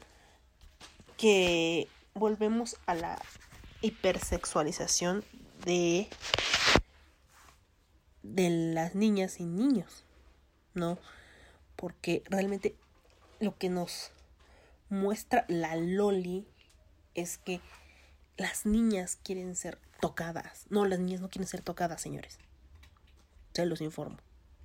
Que 1.17 1.89
volvemos 2.15 2.77
a 2.87 2.95
la 2.95 3.21
hipersexualización 3.83 5.25
de. 5.65 6.09
de 8.23 8.51
las 8.51 8.95
niñas 8.95 9.41
y 9.41 9.45
niños. 9.45 10.05
¿No? 10.75 10.99
Porque 11.77 12.23
realmente 12.27 12.77
lo 13.41 13.57
que 13.59 13.69
nos 13.69 14.13
muestra 14.89 15.45
la 15.49 15.77
loli 15.77 16.47
es 17.15 17.39
que 17.39 17.61
las 18.37 18.67
niñas 18.67 19.19
quieren 19.23 19.57
ser 19.57 19.79
tocadas. 20.01 20.67
No, 20.69 20.85
las 20.85 20.99
niñas 20.99 21.21
no 21.21 21.31
quieren 21.31 21.49
ser 21.49 21.63
tocadas, 21.63 22.01
señores. 22.01 22.39
Se 23.53 23.67
los 23.67 23.81
informo. 23.81 24.19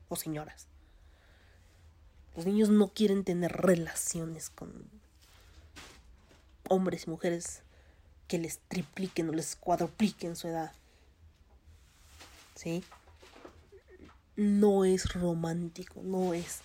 O 0.07 0.15
señoras. 0.15 0.67
Los 2.35 2.45
niños 2.45 2.69
no 2.69 2.89
quieren 2.89 3.23
tener 3.23 3.51
relaciones 3.51 4.49
con 4.49 4.89
hombres 6.69 7.05
y 7.07 7.09
mujeres 7.09 7.63
que 8.27 8.37
les 8.37 8.59
tripliquen 8.67 9.29
o 9.29 9.33
les 9.33 9.55
cuadrupliquen 9.55 10.35
su 10.35 10.47
edad. 10.47 10.71
¿Sí? 12.55 12.83
No 14.35 14.85
es 14.85 15.13
romántico, 15.13 16.01
no 16.03 16.33
es 16.33 16.61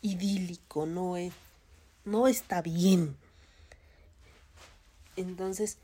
idílico, 0.00 0.86
no 0.86 1.16
es 1.16 1.32
no 2.04 2.28
está 2.28 2.62
bien. 2.62 3.16
Entonces, 5.16 5.78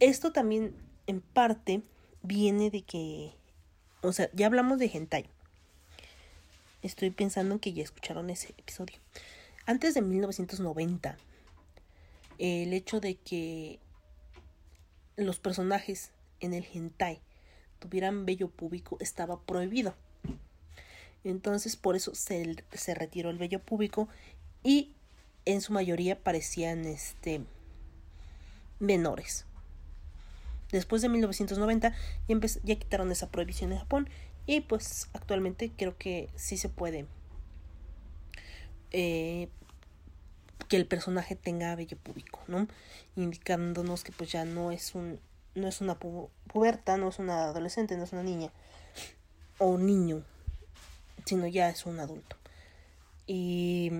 esto 0.00 0.32
también 0.32 0.74
en 1.06 1.20
parte 1.20 1.82
viene 2.22 2.70
de 2.70 2.82
que 2.82 3.32
o 4.02 4.12
sea, 4.12 4.28
ya 4.32 4.46
hablamos 4.46 4.78
de 4.78 4.90
hentai. 4.92 5.26
Estoy 6.82 7.10
pensando 7.10 7.54
en 7.54 7.60
que 7.60 7.72
ya 7.72 7.84
escucharon 7.84 8.30
ese 8.30 8.48
episodio. 8.58 8.96
Antes 9.64 9.94
de 9.94 10.02
1990, 10.02 11.16
el 12.38 12.72
hecho 12.72 12.98
de 12.98 13.14
que 13.14 13.78
los 15.16 15.38
personajes 15.38 16.10
en 16.40 16.52
el 16.52 16.66
hentai 16.72 17.20
tuvieran 17.78 18.26
vello 18.26 18.48
púbico 18.48 18.96
estaba 18.98 19.40
prohibido. 19.40 19.94
Entonces 21.22 21.76
por 21.76 21.94
eso 21.94 22.12
se, 22.16 22.56
se 22.72 22.94
retiró 22.94 23.30
el 23.30 23.38
vello 23.38 23.60
púbico 23.60 24.08
y 24.64 24.90
en 25.44 25.60
su 25.60 25.72
mayoría 25.72 26.18
parecían 26.18 26.84
este 26.86 27.42
menores. 28.80 29.46
Después 30.72 31.02
de 31.02 31.08
1990 31.08 31.92
ya, 32.28 32.36
ya 32.64 32.76
quitaron 32.76 33.12
esa 33.12 33.30
prohibición 33.30 33.72
en 33.72 33.78
Japón 33.78 34.08
y 34.46 34.60
pues 34.62 35.08
actualmente 35.12 35.70
creo 35.76 35.96
que 35.96 36.30
sí 36.34 36.56
se 36.56 36.68
puede 36.68 37.06
eh, 38.90 39.48
que 40.68 40.76
el 40.76 40.86
personaje 40.86 41.36
tenga 41.36 41.74
vello 41.76 41.96
púbico, 41.98 42.40
¿no? 42.48 42.66
Indicándonos 43.16 44.04
que 44.04 44.12
pues 44.12 44.30
ya 44.32 44.44
no 44.44 44.70
es 44.70 44.94
un 44.94 45.20
no 45.54 45.68
es 45.68 45.82
una 45.82 45.98
pu- 45.98 46.30
puberta, 46.50 46.96
no 46.96 47.08
es 47.10 47.18
una 47.18 47.44
adolescente, 47.44 47.96
no 47.98 48.04
es 48.04 48.12
una 48.12 48.22
niña 48.22 48.50
o 49.58 49.66
un 49.66 49.86
niño, 49.86 50.24
sino 51.26 51.46
ya 51.46 51.68
es 51.68 51.84
un 51.86 52.00
adulto. 52.00 52.36
Y, 53.26 53.90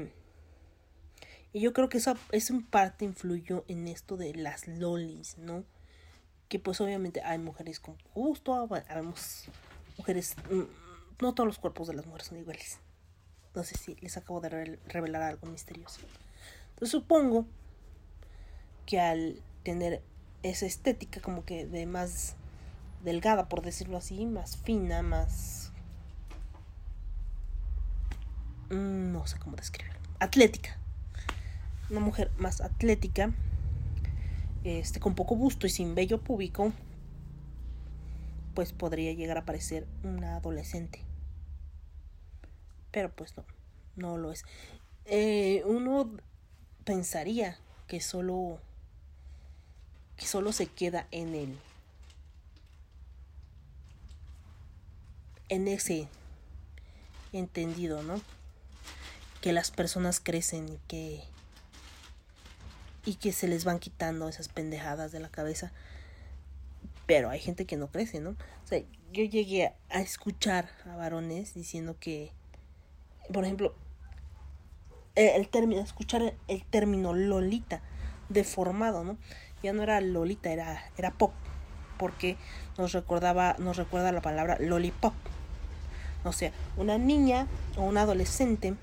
y 1.53 1.61
yo 1.61 1.73
creo 1.73 1.89
que 1.89 1.99
eso, 1.99 2.15
eso 2.33 2.55
en 2.55 2.63
parte 2.65 3.05
influyó 3.05 3.65
en 3.69 3.89
esto 3.89 4.17
de 4.17 4.35
las 4.35 4.67
lolis, 4.67 5.37
¿no? 5.39 5.65
Que 6.53 6.59
pues 6.59 6.83
obviamente 6.83 7.23
hay 7.23 7.39
mujeres 7.39 7.81
con 7.81 7.97
gusto, 8.15 8.69
habemos 8.91 9.47
mujeres, 9.97 10.37
mm, 10.51 11.23
no 11.23 11.33
todos 11.33 11.47
los 11.47 11.59
cuerpos 11.59 11.89
de 11.89 11.95
las 11.95 12.05
mujeres 12.05 12.27
son 12.27 12.37
iguales. 12.37 12.79
No 13.55 13.65
sé 13.65 13.79
si 13.79 13.95
les 14.03 14.19
acabo 14.19 14.43
de 14.43 14.51
re- 14.51 14.79
revelar 14.87 15.23
algo 15.23 15.47
misterioso. 15.47 16.01
Entonces 16.75 16.91
supongo 16.91 17.47
que 18.85 19.01
al 19.01 19.41
tener 19.63 20.03
esa 20.43 20.67
estética 20.67 21.23
como 21.23 21.43
que 21.47 21.65
de 21.67 21.87
más 21.87 22.35
delgada, 23.03 23.49
por 23.49 23.63
decirlo 23.63 23.97
así, 23.97 24.27
más 24.27 24.59
fina, 24.59 25.01
más... 25.01 25.73
mm, 28.69 29.11
No 29.13 29.27
sé 29.27 29.39
cómo 29.39 29.57
describirlo. 29.57 29.99
Atlética. 30.19 30.77
Una 31.89 32.01
mujer 32.01 32.31
más 32.37 32.61
atlética, 32.61 33.33
este, 34.65 35.01
con 35.01 35.15
poco 35.15 35.37
busto 35.37 35.67
y 35.67 35.71
sin 35.71 35.95
vello 35.95 36.21
púbico, 36.21 36.73
pues 38.55 38.73
podría 38.73 39.13
llegar 39.13 39.39
a 39.39 39.45
parecer 39.45 39.87
una 40.05 40.37
adolescente. 40.37 41.05
Pero 42.91 43.11
pues 43.11 43.37
no, 43.37 43.45
no 43.97 44.19
lo 44.19 44.31
es. 44.31 44.45
Eh, 45.07 45.63
uno 45.67 46.11
pensaría 46.85 47.59
que 47.89 48.01
solo 48.01 48.59
que 50.17 50.27
solo 50.27 50.53
se 50.53 50.67
queda 50.67 51.07
en 51.11 51.35
el 51.35 51.59
en 55.49 55.69
ese 55.69 56.09
entendido, 57.33 58.03
¿no? 58.03 58.21
Que 59.41 59.53
las 59.53 59.71
personas 59.71 60.21
crecen 60.21 60.69
y 60.69 60.79
que 60.89 61.25
y 63.05 63.17
que 63.17 63.33
se 63.33 63.49
les 63.49 63.65
van 63.65 63.79
quitando 63.79 64.29
esas 64.29 64.49
pendejadas 64.49 65.13
de 65.13 65.21
la 65.21 65.29
cabeza. 65.29 65.73
Pero 67.07 67.31
hay 67.31 67.41
gente 67.41 67.65
que 67.65 67.77
no 67.77 67.89
crece, 67.89 68.21
¿no? 68.21 68.31
O 68.31 68.67
sea, 68.67 68.81
yo 69.13 69.25
llegué 69.25 69.73
a 69.91 70.01
escuchar 70.01 70.71
a 70.87 70.97
varones 70.97 71.55
diciendo 71.55 71.97
que, 71.99 72.33
por 73.33 73.45
ejemplo, 73.45 73.75
el 75.15 75.49
término, 75.49 75.83
escuchar 75.83 76.23
el, 76.23 76.35
el 76.49 76.65
término 76.65 77.13
Lolita 77.13 77.83
deformado, 78.29 79.05
¿no? 79.05 79.17
Ya 79.63 79.73
no 79.73 79.83
era 79.83 80.01
Lolita, 80.01 80.51
era, 80.51 80.83
era 80.97 81.11
pop, 81.13 81.33
porque 81.99 82.37
nos 82.79 82.93
recordaba, 82.93 83.55
nos 83.59 83.77
recuerda 83.77 84.13
la 84.13 84.21
palabra 84.21 84.57
lollipop. 84.59 85.15
O 86.25 86.33
sea, 86.33 86.53
una 86.77 86.99
niña 86.99 87.47
o 87.77 87.83
una 87.83 88.03
adolescente 88.03 88.75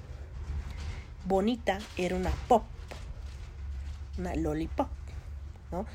bonita 1.25 1.79
era 1.97 2.15
una 2.15 2.31
pop, 2.47 2.63
una 4.19 4.35
lollipop, 4.35 4.89
¿no? 5.71 5.85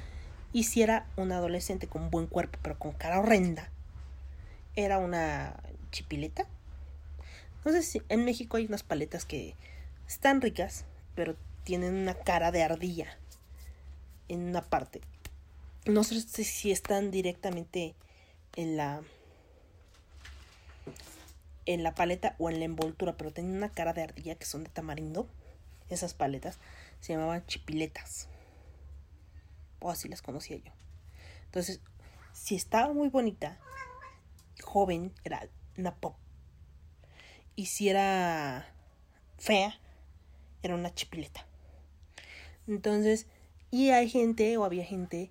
Y 0.53 0.64
si 0.64 0.83
era 0.83 1.07
una 1.16 1.37
adolescente 1.37 1.87
con 1.87 2.11
buen 2.11 2.27
cuerpo, 2.27 2.59
pero 2.62 2.79
con 2.79 2.93
cara 2.93 3.20
horrenda, 3.20 3.70
era 4.77 4.99
una 4.99 5.57
chipileta. 5.91 6.47
No 7.64 7.72
sé 7.72 7.83
si 7.83 8.03
en 8.09 8.25
México 8.25 8.57
hay 8.57 8.66
unas 8.66 8.83
paletas 8.83 9.25
que 9.25 9.55
están 10.07 10.41
ricas, 10.41 10.85
pero 11.14 11.37
tienen 11.64 11.95
una 11.95 12.14
cara 12.14 12.51
de 12.51 12.62
ardilla 12.62 13.16
en 14.29 14.49
una 14.49 14.62
parte. 14.62 15.01
No 15.87 16.05
sé 16.05 16.21
si 16.21 16.71
están 16.71 17.11
directamente 17.11 17.95
en 18.57 18.76
la 18.76 19.03
en 21.67 21.83
la 21.83 21.95
paleta 21.95 22.37
o 22.38 22.51
en 22.51 22.59
la 22.59 22.67
envoltura, 22.67 23.17
pero 23.17 23.33
tienen 23.33 23.57
una 23.57 23.71
cara 23.71 23.92
de 23.92 24.03
ardilla 24.03 24.34
que 24.34 24.45
son 24.45 24.64
de 24.64 24.71
tamarindo. 24.71 25.26
Esas 25.88 26.14
paletas 26.14 26.59
se 27.05 27.13
llamaban 27.13 27.45
chipiletas. 27.45 28.29
O 29.79 29.91
así 29.91 30.09
las 30.09 30.22
conocía 30.22 30.57
yo. 30.57 30.72
Entonces, 31.45 31.83
si 32.33 32.55
estaba 32.55 32.95
muy 32.95 33.11
bonita, 33.11 33.61
joven, 34.63 35.13
era 35.22 35.47
una 35.76 35.95
pop. 35.97 36.17
Y 37.57 37.67
si 37.67 37.91
era 37.91 38.75
fea, 39.37 39.79
era 40.63 40.76
una 40.76 40.95
chipileta. 40.95 41.47
Entonces, 42.67 43.26
y 43.71 43.91
hay 43.91 44.09
gente 44.09 44.57
o 44.57 44.64
había 44.64 44.87
gente 44.87 45.31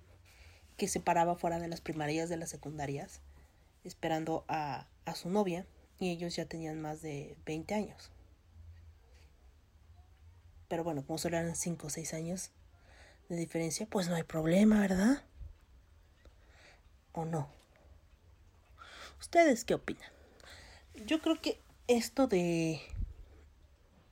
que 0.76 0.86
se 0.86 1.00
paraba 1.00 1.34
fuera 1.34 1.58
de 1.58 1.66
las 1.66 1.80
primarias, 1.80 2.28
de 2.28 2.36
las 2.36 2.50
secundarias, 2.50 3.20
esperando 3.82 4.44
a, 4.46 4.86
a 5.06 5.16
su 5.16 5.28
novia, 5.28 5.66
y 5.98 6.10
ellos 6.10 6.36
ya 6.36 6.46
tenían 6.46 6.80
más 6.80 7.02
de 7.02 7.36
20 7.46 7.74
años. 7.74 8.13
Pero 10.74 10.82
bueno, 10.82 11.06
como 11.06 11.18
solo 11.18 11.36
eran 11.36 11.54
5 11.54 11.86
o 11.86 11.90
6 11.90 12.14
años 12.14 12.50
de 13.28 13.36
diferencia, 13.36 13.86
pues 13.86 14.08
no 14.08 14.16
hay 14.16 14.24
problema, 14.24 14.80
¿verdad? 14.80 15.22
¿O 17.12 17.24
no? 17.24 17.48
¿Ustedes 19.20 19.64
qué 19.64 19.74
opinan? 19.74 20.10
Yo 21.06 21.22
creo 21.22 21.40
que 21.40 21.60
esto 21.86 22.26
de 22.26 22.80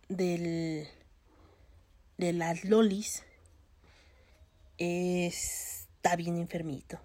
del 0.09 0.87
de 2.19 2.33
las 2.33 2.63
lolis 2.63 3.25
está 4.79 6.15
bien 6.15 6.37
enfermito. 6.39 7.01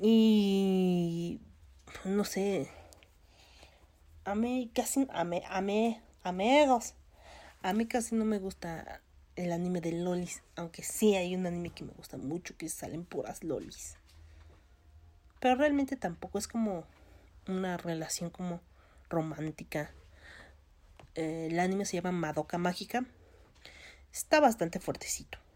Y 0.00 1.38
no 2.06 2.24
sé. 2.24 2.70
A 4.24 4.34
mí 4.34 4.70
casi 4.74 5.06
a 5.12 5.24
mí, 5.24 5.42
a 5.46 5.60
mí, 5.60 6.00
amigos. 6.24 6.94
A 7.62 7.72
mí 7.72 7.86
casi 7.86 8.14
no 8.14 8.24
me 8.24 8.38
gusta 8.38 9.00
el 9.36 9.52
anime 9.52 9.80
de 9.80 9.92
lolis, 9.92 10.42
aunque 10.56 10.82
sí 10.82 11.14
hay 11.14 11.34
un 11.34 11.46
anime 11.46 11.70
que 11.70 11.84
me 11.84 11.92
gusta 11.92 12.16
mucho 12.16 12.56
que 12.56 12.68
salen 12.68 13.04
puras 13.04 13.44
lolis. 13.44 13.96
Pero 15.40 15.56
realmente 15.56 15.96
tampoco 15.96 16.38
es 16.38 16.48
como 16.48 16.84
una 17.46 17.76
relación 17.76 18.30
como 18.30 18.60
romántica. 19.08 19.92
Eh, 21.14 21.48
el 21.50 21.58
anime 21.58 21.84
se 21.84 21.96
llama 21.96 22.12
Madoka 22.12 22.58
Mágica. 22.58 23.04
Está 24.12 24.40
bastante 24.40 24.80
fuertecito. 24.80 25.38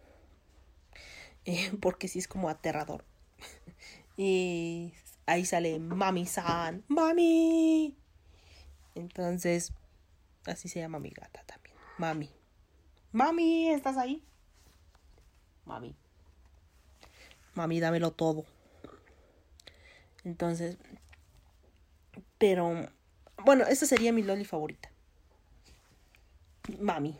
Eh, 1.45 1.73
porque 1.81 2.09
sí 2.09 2.19
es 2.19 2.29
como 2.29 2.51
aterrador. 2.51 3.07
y 4.19 4.93
ahí 5.25 5.47
sale 5.47 5.79
Mami-san. 5.79 6.85
¡Mami! 6.89 7.97
Entonces, 8.95 9.73
así 10.49 10.69
se 10.69 10.81
llama 10.81 10.99
mi 10.99 11.11
gata 11.11 11.43
también. 11.45 11.77
Mami. 11.99 12.31
Mami, 13.13 13.71
¿estás 13.71 13.97
ahí? 13.97 14.23
Mami. 15.65 15.95
Mami, 17.55 17.81
dámelo 17.81 18.13
todo. 18.13 18.45
Entonces, 20.25 20.77
pero, 22.39 22.89
bueno, 23.45 23.65
esta 23.67 23.87
sería 23.87 24.13
mi 24.13 24.23
loli 24.23 24.45
favorita. 24.45 24.91
Mami. 26.81 27.19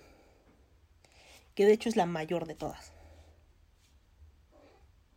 Que 1.55 1.67
de 1.67 1.73
hecho 1.73 1.89
es 1.89 1.97
la 1.97 2.07
mayor 2.07 2.47
de 2.47 2.55
todas. 2.55 2.93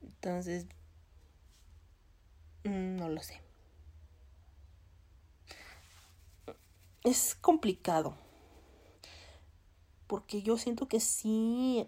Entonces, 0.02 0.66
mm, 2.64 2.96
no 2.96 3.10
lo 3.10 3.22
sé. 3.22 3.42
Es 7.04 7.36
complicado. 7.36 8.16
Porque 10.08 10.42
yo 10.42 10.58
siento 10.58 10.88
que 10.88 11.00
sí 11.00 11.88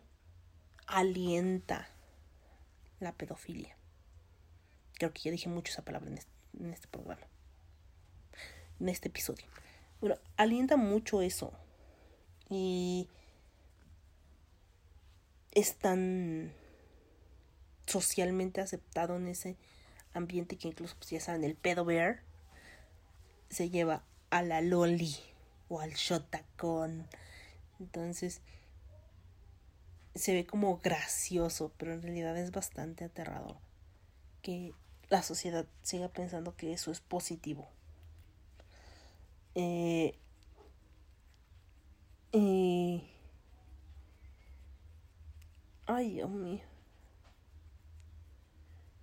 alienta 0.87 1.89
la 2.99 3.11
pedofilia. 3.11 3.75
Creo 4.93 5.13
que 5.13 5.21
ya 5.23 5.31
dije 5.31 5.49
mucho 5.49 5.71
esa 5.71 5.83
palabra 5.83 6.09
en 6.09 6.17
este, 6.17 6.31
en 6.59 6.73
este 6.73 6.87
programa. 6.87 7.27
En 8.79 8.89
este 8.89 9.09
episodio. 9.09 9.45
Bueno, 9.99 10.17
alienta 10.37 10.77
mucho 10.77 11.21
eso. 11.21 11.51
Y 12.49 13.09
es 15.51 15.75
tan 15.75 16.53
socialmente 17.85 18.61
aceptado 18.61 19.17
en 19.17 19.27
ese 19.27 19.57
ambiente 20.13 20.57
que 20.57 20.67
incluso, 20.67 20.95
pues 20.97 21.09
ya 21.09 21.19
saben, 21.19 21.43
el 21.43 21.55
pedo 21.55 21.85
bear 21.85 22.21
se 23.49 23.69
lleva 23.69 24.03
a 24.37 24.41
la 24.41 24.61
loli 24.61 25.15
o 25.69 25.79
al 25.79 25.93
shotacón. 25.93 27.07
Entonces, 27.79 28.41
se 30.15 30.33
ve 30.33 30.45
como 30.45 30.79
gracioso, 30.79 31.71
pero 31.77 31.93
en 31.93 32.01
realidad 32.01 32.35
es 32.37 32.51
bastante 32.51 33.03
aterrador 33.05 33.57
que 34.43 34.73
la 35.09 35.23
sociedad 35.23 35.65
siga 35.83 36.09
pensando 36.09 36.55
que 36.57 36.73
eso 36.73 36.91
es 36.91 37.01
positivo. 37.01 37.67
Eh, 39.55 40.13
y- 42.33 43.03
Ay, 45.87 46.11
Dios 46.15 46.29
mío. 46.29 46.61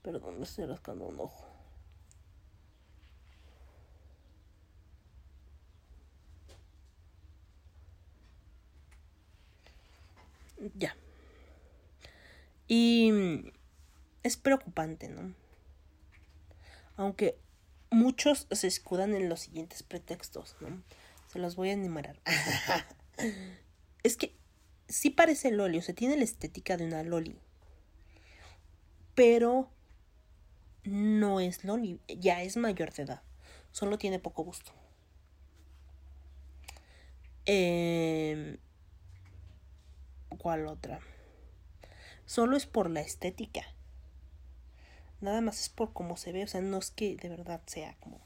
Perdón, 0.02 0.38
me 0.38 0.44
estoy 0.44 0.66
rascando 0.66 1.06
un 1.06 1.20
ojo. 1.20 1.46
Ya. 10.74 10.96
Y 12.68 13.52
es 14.22 14.36
preocupante, 14.36 15.08
¿no? 15.08 15.34
Aunque 16.96 17.38
muchos 17.90 18.46
se 18.50 18.66
escudan 18.66 19.14
en 19.14 19.28
los 19.28 19.40
siguientes 19.40 19.82
pretextos, 19.82 20.56
¿no? 20.60 20.82
Se 21.28 21.38
los 21.38 21.56
voy 21.56 21.70
a 21.70 21.72
enumerar. 21.72 22.20
es 24.02 24.16
que 24.16 24.34
sí 24.88 25.10
parece 25.10 25.50
loli, 25.50 25.78
o 25.78 25.82
sea, 25.82 25.94
tiene 25.94 26.16
la 26.16 26.24
estética 26.24 26.76
de 26.76 26.84
una 26.84 27.02
loli. 27.02 27.38
Pero 29.14 29.70
no 30.84 31.40
es 31.40 31.64
loli, 31.64 32.00
ya 32.08 32.42
es 32.42 32.56
mayor 32.56 32.92
de 32.92 33.02
edad. 33.04 33.22
Solo 33.72 33.98
tiene 33.98 34.18
poco 34.18 34.44
gusto. 34.44 34.72
Em, 37.46 38.58
¿Cuál 40.40 40.68
otra? 40.68 41.00
Solo 42.24 42.56
es 42.56 42.64
por 42.64 42.88
la 42.88 43.02
estética. 43.02 43.60
Nada 45.20 45.42
más 45.42 45.60
es 45.60 45.68
por 45.68 45.92
cómo 45.92 46.16
se 46.16 46.32
ve. 46.32 46.44
O 46.44 46.46
sea, 46.46 46.62
no 46.62 46.78
es 46.78 46.90
que 46.90 47.14
de 47.16 47.28
verdad 47.28 47.60
sea 47.66 47.94
como. 48.00 48.22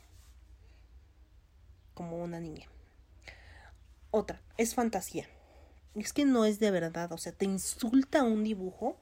como 1.92 2.22
una 2.22 2.38
niña. 2.38 2.68
Otra, 4.12 4.40
es 4.58 4.76
fantasía. 4.76 5.26
Es 5.96 6.12
que 6.12 6.24
no 6.24 6.44
es 6.44 6.60
de 6.60 6.70
verdad. 6.70 7.10
O 7.10 7.18
sea, 7.18 7.32
te 7.32 7.46
insulta 7.46 8.22
un 8.22 8.44
dibujo. 8.44 8.96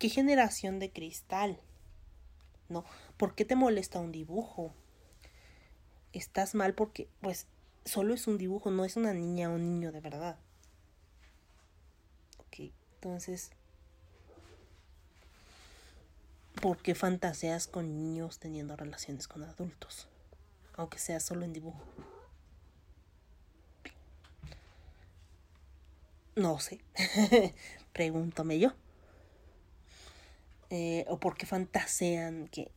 ¿Qué 0.00 0.08
generación 0.08 0.80
de 0.80 0.90
cristal? 0.90 1.60
No. 2.68 2.84
¿Por 3.16 3.36
qué 3.36 3.44
te 3.44 3.54
molesta 3.54 4.00
un 4.00 4.10
dibujo? 4.10 4.74
Estás 6.12 6.56
mal 6.56 6.74
porque, 6.74 7.08
pues, 7.20 7.46
solo 7.84 8.12
es 8.12 8.26
un 8.26 8.38
dibujo, 8.38 8.72
no 8.72 8.84
es 8.84 8.96
una 8.96 9.14
niña 9.14 9.50
o 9.50 9.54
un 9.54 9.62
niño 9.62 9.92
de 9.92 10.00
verdad. 10.00 10.36
Entonces. 13.02 13.50
¿Por 16.60 16.76
qué 16.76 16.94
fantaseas 16.94 17.66
con 17.66 17.96
niños 17.96 18.38
teniendo 18.38 18.76
relaciones 18.76 19.26
con 19.26 19.42
adultos? 19.42 20.06
Aunque 20.74 20.98
sea 20.98 21.18
solo 21.18 21.46
en 21.46 21.54
dibujo. 21.54 21.82
No 26.36 26.60
sé. 26.60 26.82
Pregúntame 27.94 28.58
yo. 28.58 28.74
Eh, 30.68 31.06
o 31.08 31.18
por 31.18 31.38
qué 31.38 31.46
fantasean 31.46 32.48
que 32.48 32.70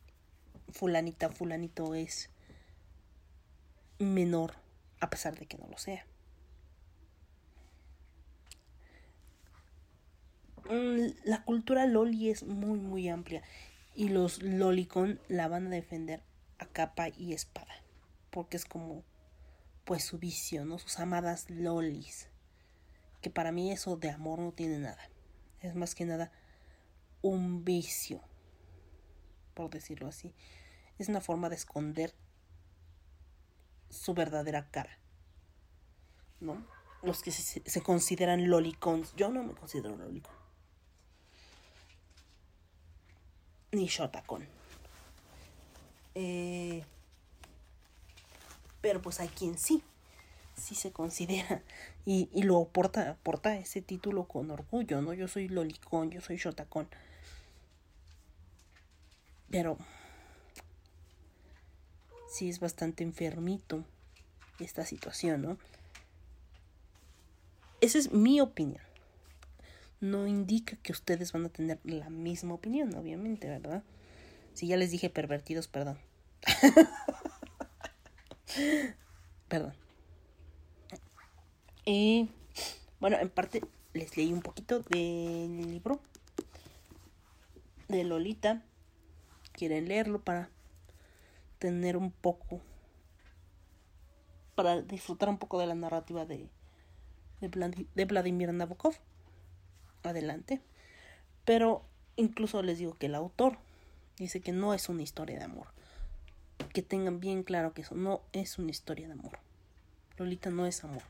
fulanita, 0.72 1.30
fulanito 1.30 1.96
es 1.96 2.30
menor, 4.00 4.54
a 5.02 5.10
pesar 5.10 5.38
de 5.38 5.48
que 5.48 5.58
no 5.58 5.68
lo 5.68 5.78
sea. 5.78 6.06
La 10.70 11.44
cultura 11.44 11.86
loli 11.86 12.30
es 12.30 12.44
muy, 12.44 12.80
muy 12.80 13.10
amplia. 13.10 13.42
Y 13.96 14.10
los 14.10 14.42
lolicon 14.42 15.20
la 15.28 15.48
van 15.48 15.68
a 15.68 15.72
defender 15.72 16.24
a 16.60 16.66
capa 16.66 17.10
y 17.10 17.34
espada. 17.34 17.74
Porque 18.30 18.58
es 18.58 18.66
como, 18.66 19.04
pues, 19.84 20.04
su 20.04 20.18
vicio, 20.18 20.66
¿no? 20.66 20.80
Sus 20.80 21.00
amadas 21.00 21.50
lolis. 21.50 22.30
Que 23.22 23.30
para 23.30 23.52
mí 23.52 23.72
eso 23.72 23.98
de 23.98 24.10
amor 24.10 24.40
no 24.40 24.52
tiene 24.52 24.80
nada. 24.80 25.10
Es 25.62 25.76
más 25.76 25.96
que 25.96 26.06
nada 26.06 26.32
un 27.22 27.64
vicio. 27.64 28.22
Por 29.54 29.70
decirlo 29.70 30.08
así. 30.08 30.34
Es 30.98 31.10
una 31.10 31.22
forma 31.22 31.50
de 31.50 31.56
esconder 31.56 32.14
su 33.90 34.14
verdadera 34.14 34.70
cara. 34.72 34.98
¿No? 36.40 36.66
Los 37.04 37.22
que 37.22 37.32
se, 37.32 37.62
se 37.64 37.82
consideran 37.82 38.50
lolicons. 38.50 39.14
Yo 39.16 39.30
no 39.30 39.44
me 39.44 39.54
considero 39.54 39.96
lolicon. 39.96 40.43
Ni 43.74 43.88
shotacon. 43.88 44.48
Eh, 46.16 46.84
pero 48.82 49.02
pues 49.02 49.20
hay 49.20 49.28
quien 49.28 49.58
sí. 49.58 49.84
Sí 50.56 50.76
se 50.76 50.92
considera. 50.92 51.62
Y, 52.06 52.30
y 52.34 52.44
lo 52.44 52.66
porta, 52.66 53.18
porta 53.24 53.58
ese 53.58 53.82
título 53.82 54.26
con 54.26 54.52
orgullo, 54.52 55.02
¿no? 55.02 55.14
Yo 55.14 55.28
soy 55.28 55.48
lolicon, 55.48 56.12
yo 56.12 56.22
soy 56.22 56.38
shotacon. 56.38 56.88
Pero 59.50 59.78
sí 62.30 62.50
es 62.50 62.60
bastante 62.60 63.04
enfermito 63.04 63.84
esta 64.60 64.86
situación, 64.86 65.42
¿no? 65.42 65.58
Esa 67.82 67.98
es 67.98 68.12
mi 68.12 68.40
opinión. 68.42 68.82
No 70.04 70.28
indica 70.28 70.76
que 70.84 70.92
ustedes 70.92 71.32
van 71.32 71.46
a 71.46 71.50
tener 71.50 71.80
la 71.86 72.10
misma 72.10 72.54
opinión, 72.54 72.94
obviamente, 72.96 73.48
¿verdad? 73.48 73.84
Si 74.54 74.68
ya 74.68 74.76
les 74.78 74.92
dije 74.92 75.10
pervertidos, 75.10 75.68
perdón. 75.70 75.98
perdón. 79.48 79.74
Y 81.86 82.30
bueno, 83.00 83.18
en 83.20 83.30
parte 83.30 83.62
les 83.94 84.16
leí 84.18 84.32
un 84.34 84.42
poquito 84.42 84.80
del 84.82 85.58
libro 85.72 86.00
de 87.88 88.04
Lolita. 88.04 88.62
Quieren 89.54 89.88
leerlo 89.88 90.22
para 90.22 90.50
tener 91.60 91.96
un 91.96 92.12
poco, 92.12 92.60
para 94.56 94.82
disfrutar 94.82 95.30
un 95.30 95.38
poco 95.38 95.60
de 95.60 95.68
la 95.68 95.76
narrativa 95.76 96.26
de, 96.26 96.50
de, 97.40 97.50
Vladi- 97.52 97.88
de 97.96 98.06
Vladimir 98.06 98.54
Nabokov. 98.54 98.96
Adelante. 100.04 100.62
Pero 101.46 101.84
incluso 102.16 102.62
les 102.62 102.78
digo 102.78 102.98
que 102.98 103.08
el 103.08 103.16
autor 103.16 103.58
dice 104.18 104.42
que 104.42 104.52
no 104.52 104.74
es 104.74 104.90
una 104.90 105.02
historia 105.02 105.38
de 105.38 105.46
amor. 105.46 105.68
Que 106.74 106.82
tengan 106.82 107.20
bien 107.20 107.44
claro 107.44 107.74
que 107.74 107.82
eso 107.82 107.96
no 107.96 108.22
es 108.32 108.58
una 108.58 108.72
historia 108.72 109.08
de 109.08 109.14
amor. 109.14 109.40
Lolita 110.18 110.50
no 110.50 110.66
es 110.66 110.84
amor. 110.84 111.04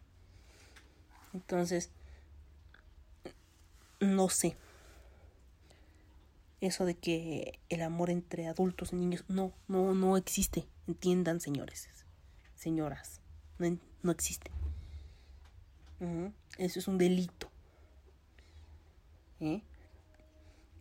Entonces, 1.33 1.89
no 3.99 4.29
sé. 4.29 4.55
Eso 6.61 6.85
de 6.85 6.95
que 6.95 7.59
el 7.69 7.81
amor 7.81 8.09
entre 8.09 8.47
adultos 8.47 8.93
y 8.93 8.95
niños 8.95 9.25
no, 9.27 9.51
no, 9.67 9.93
no 9.93 10.15
existe. 10.15 10.65
Entiendan, 10.87 11.41
señores, 11.41 11.89
señoras, 12.55 13.19
no, 13.57 13.77
no 14.01 14.11
existe. 14.11 14.51
Eso 16.57 16.79
es 16.79 16.87
un 16.87 16.97
delito. 16.97 17.49
¿Eh? 19.43 19.63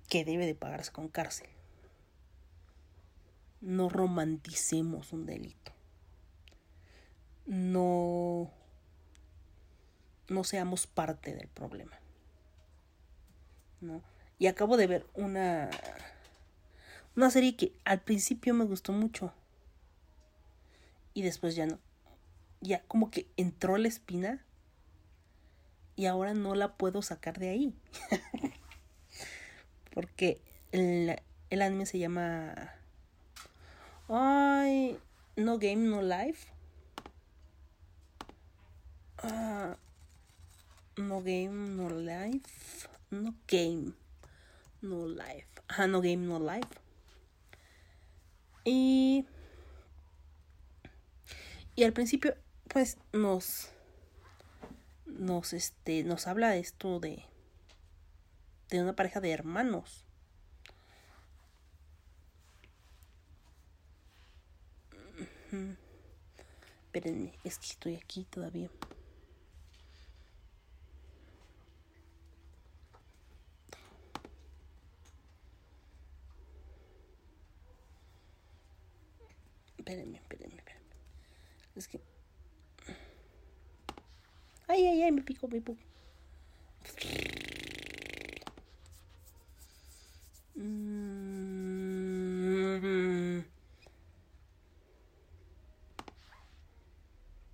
Que 0.08 0.24
debe 0.24 0.46
de 0.46 0.54
pagarse 0.54 0.92
con 0.92 1.08
cárcel. 1.08 1.48
No 3.60 3.88
romanticemos 3.88 5.12
un 5.12 5.26
delito. 5.26 5.72
No 7.46 8.50
no 10.28 10.44
seamos 10.44 10.86
parte 10.86 11.34
del 11.34 11.48
problema. 11.48 11.98
¿no? 13.80 14.02
Y 14.38 14.46
acabo 14.46 14.76
de 14.76 14.86
ver 14.86 15.06
una 15.14 15.68
Una 17.14 17.30
serie 17.30 17.56
que 17.56 17.74
al 17.84 18.00
principio 18.00 18.54
me 18.54 18.64
gustó 18.64 18.92
mucho. 18.92 19.34
Y 21.14 21.22
después 21.22 21.54
ya 21.54 21.66
no. 21.66 21.78
Ya 22.60 22.82
como 22.84 23.10
que 23.10 23.26
entró 23.36 23.76
la 23.76 23.88
espina. 23.88 24.44
Y 25.94 26.06
ahora 26.06 26.32
no 26.32 26.54
la 26.54 26.76
puedo 26.76 27.02
sacar 27.02 27.38
de 27.38 27.50
ahí. 27.50 27.74
Porque 29.94 30.40
el, 30.72 31.20
el 31.50 31.62
anime 31.62 31.86
se 31.86 31.98
llama. 31.98 32.72
Ay. 34.08 34.98
No 35.34 35.58
Game, 35.58 35.88
No 35.88 36.02
Life. 36.02 36.52
Ah, 39.18 39.76
no 40.96 41.22
Game, 41.22 41.48
No 41.48 41.88
Life. 41.88 42.88
No 43.10 43.34
Game, 43.48 43.92
No 44.82 45.06
Life. 45.06 45.48
Ajá, 45.68 45.86
No 45.86 46.02
Game, 46.02 46.18
No 46.18 46.38
Life. 46.38 46.68
Y. 48.64 49.24
Y 51.76 51.84
al 51.84 51.94
principio, 51.94 52.36
pues 52.68 52.98
nos. 53.12 53.70
Nos, 55.06 55.54
este, 55.54 56.04
nos 56.04 56.26
habla 56.26 56.50
de 56.50 56.58
esto 56.58 57.00
de. 57.00 57.24
De 58.72 58.80
una 58.80 58.96
pareja 58.96 59.20
de 59.20 59.30
hermanos. 59.30 60.06
Espérenme, 66.86 67.34
es 67.44 67.58
que 67.58 67.66
estoy 67.66 67.96
aquí 67.96 68.24
todavía. 68.24 68.70
Espérenme, 79.76 80.16
espérenme, 80.16 80.56
espérenme. 80.56 80.94
Es 81.76 81.88
que. 81.88 82.00
Ay, 84.66 84.86
ay, 84.86 85.02
ay, 85.02 85.12
me 85.12 85.20
pico, 85.20 85.46
me 85.46 85.60
pico. 85.60 85.72
Mm. 85.74 87.32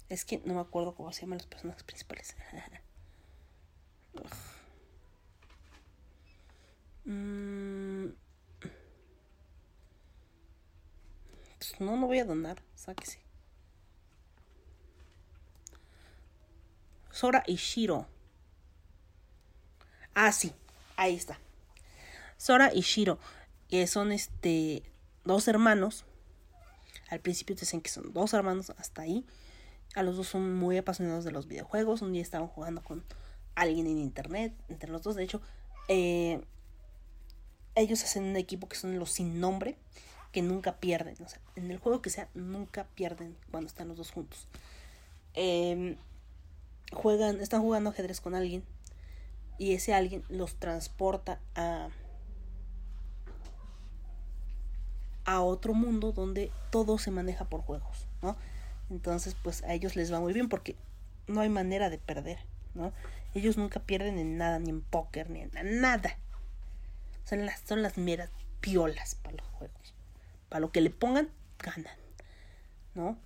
Es 0.08 0.24
que 0.24 0.42
no 0.44 0.54
me 0.54 0.60
acuerdo 0.60 0.94
cómo 0.94 1.12
se 1.12 1.20
llaman 1.22 1.38
los 1.38 1.46
personajes 1.46 1.82
principales. 1.84 2.36
Mm. 7.04 8.08
Pues 11.56 11.80
no, 11.80 11.96
no 11.96 12.06
voy 12.06 12.18
a 12.18 12.26
donar. 12.26 12.62
Sáquese. 12.74 13.18
Sora 17.10 17.42
y 17.46 17.56
Shiro. 17.56 18.06
Ah, 20.14 20.32
sí. 20.32 20.52
Ahí 20.96 21.16
está. 21.16 21.38
Sora 22.38 22.72
y 22.72 22.80
Shiro. 22.80 23.18
Que 23.68 23.86
son 23.86 24.12
este. 24.12 24.82
Dos 25.24 25.46
hermanos. 25.46 26.06
Al 27.10 27.20
principio 27.20 27.54
te 27.54 27.60
dicen 27.60 27.82
que 27.82 27.90
son 27.90 28.14
dos 28.14 28.32
hermanos 28.32 28.70
hasta 28.78 29.02
ahí. 29.02 29.26
A 29.94 30.02
los 30.02 30.16
dos 30.16 30.28
son 30.28 30.54
muy 30.54 30.78
apasionados 30.78 31.24
de 31.24 31.32
los 31.32 31.46
videojuegos. 31.46 32.00
Un 32.00 32.12
día 32.12 32.22
estaban 32.22 32.48
jugando 32.48 32.82
con 32.82 33.04
alguien 33.54 33.86
en 33.86 33.98
internet. 33.98 34.54
Entre 34.68 34.90
los 34.90 35.02
dos, 35.02 35.16
de 35.16 35.24
hecho. 35.24 35.42
eh, 35.88 36.40
ellos 37.74 38.02
hacen 38.02 38.24
un 38.24 38.36
equipo 38.36 38.68
que 38.68 38.76
son 38.76 38.98
los 38.98 39.10
sin 39.12 39.40
nombre. 39.40 39.76
Que 40.32 40.42
nunca 40.42 40.76
pierden. 40.78 41.16
O 41.22 41.28
sea, 41.28 41.40
en 41.56 41.70
el 41.70 41.78
juego 41.78 42.02
que 42.02 42.10
sea, 42.10 42.28
nunca 42.34 42.86
pierden 42.94 43.36
cuando 43.50 43.68
están 43.68 43.88
los 43.88 43.96
dos 43.96 44.10
juntos. 44.10 44.46
Eh, 45.34 45.96
juegan, 46.92 47.40
están 47.40 47.62
jugando 47.62 47.90
ajedrez 47.90 48.20
con 48.20 48.34
alguien. 48.34 48.64
Y 49.58 49.74
ese 49.74 49.92
alguien 49.94 50.22
los 50.28 50.54
transporta 50.56 51.40
a. 51.54 51.88
a 55.28 55.42
otro 55.42 55.74
mundo 55.74 56.12
donde 56.12 56.50
todo 56.70 56.96
se 56.96 57.10
maneja 57.10 57.44
por 57.44 57.60
juegos, 57.60 58.06
¿no? 58.22 58.34
Entonces, 58.88 59.36
pues 59.42 59.62
a 59.64 59.74
ellos 59.74 59.94
les 59.94 60.10
va 60.10 60.20
muy 60.20 60.32
bien 60.32 60.48
porque 60.48 60.74
no 61.26 61.42
hay 61.42 61.50
manera 61.50 61.90
de 61.90 61.98
perder, 61.98 62.38
¿no? 62.74 62.94
Ellos 63.34 63.58
nunca 63.58 63.80
pierden 63.80 64.18
en 64.18 64.38
nada, 64.38 64.58
ni 64.58 64.70
en 64.70 64.80
póker, 64.80 65.28
ni 65.28 65.42
en 65.42 65.80
nada. 65.82 66.16
Son 67.26 67.44
las, 67.44 67.60
son 67.60 67.82
las 67.82 67.98
meras 67.98 68.30
piolas 68.62 69.16
para 69.16 69.36
los 69.36 69.46
juegos. 69.48 69.94
Para 70.48 70.60
lo 70.60 70.72
que 70.72 70.80
le 70.80 70.88
pongan, 70.88 71.28
ganan, 71.58 71.98
¿no? 72.94 73.18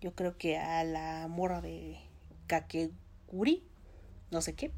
Yo 0.00 0.14
creo 0.14 0.38
que 0.38 0.58
a 0.58 0.84
la 0.84 1.26
morra 1.26 1.60
de 1.60 1.98
Kakeguri, 2.46 3.64
no 4.30 4.40
sé 4.42 4.54
qué, 4.54 4.70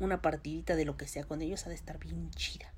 una 0.00 0.20
partidita 0.20 0.74
de 0.74 0.84
lo 0.84 0.96
que 0.96 1.06
sea 1.06 1.22
con 1.22 1.42
ellos 1.42 1.64
ha 1.64 1.68
de 1.68 1.76
estar 1.76 2.00
bien 2.00 2.32
chida. 2.32 2.72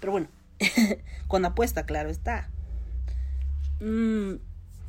Pero 0.00 0.10
bueno, 0.10 0.28
con 1.28 1.44
apuesta, 1.44 1.86
claro 1.86 2.10
está. 2.10 2.50
Mm, 3.80 4.34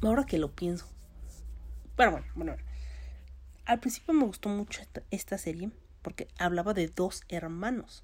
ahora 0.02 0.26
que 0.26 0.40
lo 0.40 0.52
pienso. 0.52 0.88
Pero 1.96 2.12
bueno, 2.12 2.28
bueno, 2.36 2.54
bueno. 2.54 2.70
Al 3.66 3.80
principio 3.80 4.14
me 4.16 4.26
gustó 4.26 4.50
mucho 4.50 4.82
esta, 5.12 5.38
serie 5.38 5.70
porque 6.02 6.28
hablaba 6.40 6.74
de 6.74 6.88
dos 6.88 7.22
hermanos. 7.30 8.04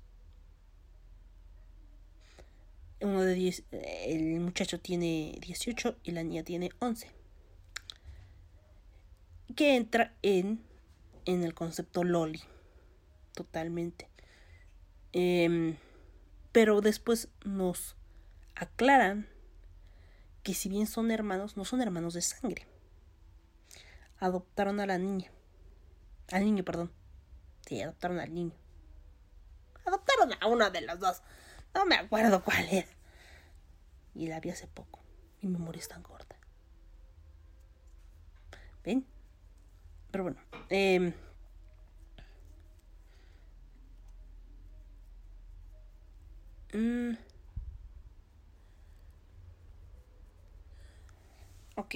Uno 3.02 3.22
de 3.22 3.34
10, 3.34 3.64
el 3.72 4.40
muchacho 4.42 4.80
tiene 4.80 5.38
18 5.42 5.98
y 6.04 6.12
la 6.12 6.24
niña 6.24 6.44
tiene 6.44 6.70
11. 6.80 7.10
Que 9.56 9.76
entra 9.76 10.14
en, 10.22 10.62
en 11.26 11.44
el 11.44 11.54
concepto 11.56 12.04
Loli. 12.04 12.44
Totalmente. 13.34 14.08
Em, 15.14 15.78
pero 16.56 16.80
después 16.80 17.28
nos 17.44 17.98
aclaran 18.56 19.28
que 20.42 20.54
si 20.54 20.70
bien 20.70 20.88
son 20.88 21.12
hermanos, 21.12 21.58
no 21.58 21.66
son 21.66 21.82
hermanos 21.82 22.14
de 22.14 22.22
sangre. 22.22 22.66
Adoptaron 24.20 24.80
a 24.80 24.86
la 24.86 24.98
niña. 24.98 25.30
Al 26.32 26.46
niño, 26.46 26.64
perdón. 26.64 26.94
Sí, 27.68 27.82
adoptaron 27.82 28.22
al 28.22 28.34
niño. 28.34 28.54
Adoptaron 29.84 30.32
a 30.40 30.48
uno 30.48 30.70
de 30.70 30.80
los 30.80 30.98
dos. 30.98 31.24
No 31.74 31.86
me 31.86 31.96
acuerdo 31.96 32.42
cuál 32.42 32.66
era. 32.72 32.88
Y 34.14 34.28
la 34.28 34.40
vi 34.40 34.52
hace 34.52 34.68
poco. 34.68 35.02
Mi 35.42 35.50
memoria 35.50 35.82
es 35.82 35.90
tan 35.90 36.04
corta. 36.04 36.38
¿Ven? 38.86 39.06
Pero 40.10 40.24
bueno. 40.24 40.40
em, 40.70 41.12
mm, 46.74 47.18
ok. 51.76 51.96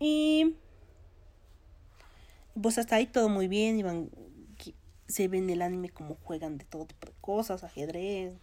Y 0.00 0.54
pues 2.60 2.78
hasta 2.78 2.96
ahí 2.96 3.06
todo 3.06 3.28
muy 3.28 3.48
bien. 3.48 3.78
Iban, 3.78 4.10
se 5.06 5.28
ve 5.28 5.38
en 5.38 5.50
el 5.50 5.62
anime 5.62 5.88
como 5.90 6.16
juegan 6.16 6.58
de 6.58 6.64
todo 6.64 6.86
tipo 6.86 7.06
de 7.06 7.14
cosas, 7.20 7.64
ajedrez, 7.64 8.34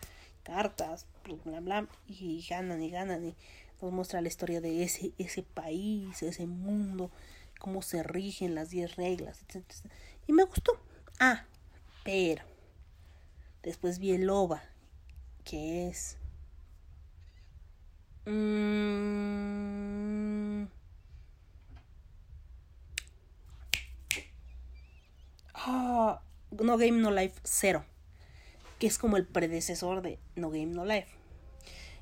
cartas, 0.43 1.05
bla 1.45 1.59
bla 1.59 1.87
y 2.07 2.45
ganan 2.49 2.81
y 2.81 2.89
ganan 2.89 3.25
y 3.25 3.35
nos 3.81 3.91
muestra 3.91 4.21
la 4.21 4.27
historia 4.27 4.61
de 4.61 4.83
ese, 4.83 5.11
ese 5.17 5.43
país, 5.43 6.23
ese 6.23 6.47
mundo, 6.47 7.11
cómo 7.59 7.81
se 7.81 8.03
rigen 8.03 8.55
las 8.55 8.69
10 8.69 8.95
reglas, 8.95 9.43
etcétera. 9.47 9.95
Y 10.27 10.33
me 10.33 10.43
gustó. 10.43 10.79
Ah, 11.19 11.45
pero 12.03 12.43
después 13.65 13.99
vi 13.99 14.11
el 14.11 14.29
OVA, 14.29 14.61
que 15.43 15.87
es 15.87 16.17
mm, 18.27 20.65
ah, 25.55 26.21
No 26.51 26.77
Game 26.77 27.01
No 27.01 27.09
Life 27.09 27.39
0, 27.43 27.83
que 28.77 28.85
es 28.85 28.99
como 28.99 29.17
el 29.17 29.25
predecesor 29.25 30.03
de 30.03 30.19
No 30.35 30.51
Game 30.51 30.67
No 30.67 30.85
Life. 30.85 31.09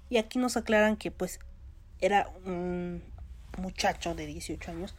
Y 0.10 0.18
aquí 0.18 0.40
nos 0.40 0.57
aclaran 0.57 0.98
que 0.98 1.11
pues 1.11 1.40
era 2.02 2.30
un 2.45 3.02
muchacho 3.57 4.15
de 4.15 4.26
18 4.26 4.69
años 4.69 4.95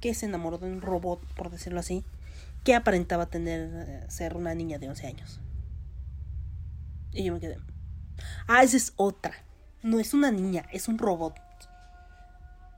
que 0.00 0.14
se 0.14 0.24
enamoró 0.24 0.56
de 0.56 0.72
un 0.72 0.80
robot, 0.80 1.20
por 1.34 1.50
decirlo 1.50 1.80
así, 1.80 2.04
que 2.64 2.74
aparentaba 2.74 3.26
tener 3.26 4.10
ser 4.10 4.34
una 4.34 4.54
niña 4.54 4.78
de 4.78 4.88
11 4.88 5.06
años. 5.06 5.40
Y 7.16 7.24
yo 7.24 7.32
me 7.32 7.40
quedé. 7.40 7.58
Ah, 8.46 8.62
esa 8.62 8.76
es 8.76 8.92
otra. 8.96 9.32
No 9.82 10.00
es 10.00 10.14
una 10.14 10.30
niña, 10.30 10.66
es 10.72 10.88
un 10.88 10.98
robot. 10.98 11.34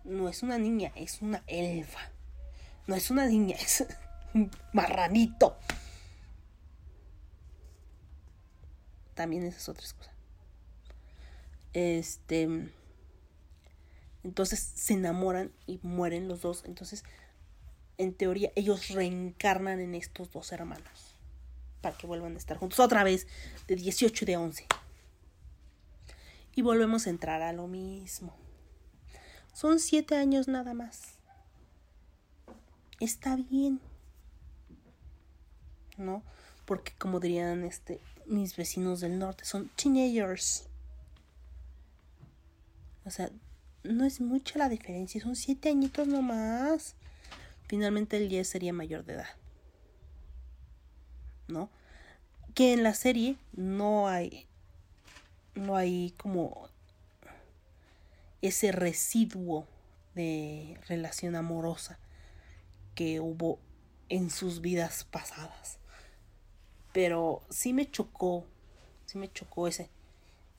No 0.04 0.28
es 0.28 0.42
una 0.42 0.58
niña, 0.58 0.92
es 0.94 1.20
una 1.20 1.42
elfa. 1.46 2.00
No 2.86 2.94
es 2.94 3.10
una 3.10 3.26
niña, 3.26 3.56
es 3.60 3.84
un 4.34 4.50
marranito. 4.72 5.58
también 9.18 9.42
esa 9.42 9.58
es 9.58 9.68
otra 9.68 9.82
excusa. 9.82 10.12
Este. 11.72 12.70
Entonces 14.22 14.60
se 14.60 14.92
enamoran 14.94 15.50
y 15.66 15.80
mueren 15.82 16.28
los 16.28 16.40
dos. 16.40 16.62
Entonces, 16.66 17.02
en 17.96 18.14
teoría, 18.14 18.52
ellos 18.54 18.90
reencarnan 18.90 19.80
en 19.80 19.96
estos 19.96 20.30
dos 20.30 20.52
hermanos. 20.52 21.07
Para 21.80 21.96
que 21.96 22.06
vuelvan 22.06 22.34
a 22.34 22.38
estar 22.38 22.56
juntos 22.56 22.80
otra 22.80 23.04
vez, 23.04 23.26
de 23.66 23.76
18 23.76 24.24
y 24.24 24.26
de 24.26 24.36
11. 24.36 24.66
Y 26.54 26.62
volvemos 26.62 27.06
a 27.06 27.10
entrar 27.10 27.42
a 27.42 27.52
lo 27.52 27.68
mismo. 27.68 28.34
Son 29.52 29.78
siete 29.78 30.16
años 30.16 30.48
nada 30.48 30.74
más. 30.74 31.18
Está 33.00 33.36
bien. 33.36 33.80
¿No? 35.96 36.22
Porque 36.64 36.92
como 36.98 37.20
dirían 37.20 37.64
este, 37.64 38.00
mis 38.26 38.56
vecinos 38.56 39.00
del 39.00 39.18
norte, 39.18 39.44
son 39.44 39.68
teenagers. 39.70 40.68
O 43.04 43.10
sea, 43.10 43.30
no 43.84 44.04
es 44.04 44.20
mucha 44.20 44.58
la 44.58 44.68
diferencia, 44.68 45.20
son 45.20 45.34
siete 45.34 45.70
añitos 45.70 46.06
nomás. 46.06 46.94
Finalmente 47.66 48.16
el 48.16 48.28
10 48.28 48.48
sería 48.48 48.72
mayor 48.72 49.04
de 49.04 49.14
edad. 49.14 49.37
¿No? 51.48 51.70
Que 52.54 52.72
en 52.72 52.82
la 52.82 52.94
serie 52.94 53.36
no 53.52 54.08
hay. 54.08 54.46
No 55.54 55.76
hay 55.76 56.14
como 56.16 56.68
ese 58.42 58.70
residuo 58.70 59.66
de 60.14 60.78
relación 60.86 61.34
amorosa 61.34 61.98
que 62.94 63.20
hubo 63.20 63.58
en 64.08 64.30
sus 64.30 64.60
vidas 64.60 65.04
pasadas. 65.04 65.78
Pero 66.92 67.42
sí 67.50 67.72
me 67.72 67.90
chocó, 67.90 68.46
sí 69.06 69.18
me 69.18 69.30
chocó 69.32 69.68
ese, 69.68 69.90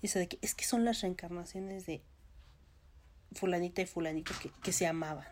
de 0.01 0.27
que 0.27 0.39
es 0.41 0.55
que 0.55 0.65
son 0.65 0.85
las 0.85 1.01
reencarnaciones 1.01 1.85
de 1.85 2.01
fulanita 3.33 3.81
y 3.81 3.85
fulanito 3.85 4.33
que, 4.41 4.51
que 4.63 4.71
se 4.71 4.87
amaban. 4.87 5.27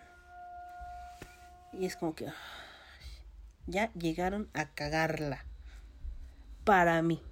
Y 1.74 1.86
es 1.86 1.96
como 1.96 2.16
que 2.16 2.28
ya 3.68 3.92
llegaron 3.94 4.50
a 4.54 4.66
cagarla. 4.74 5.46
Para 6.68 7.02
mí. 7.02 7.24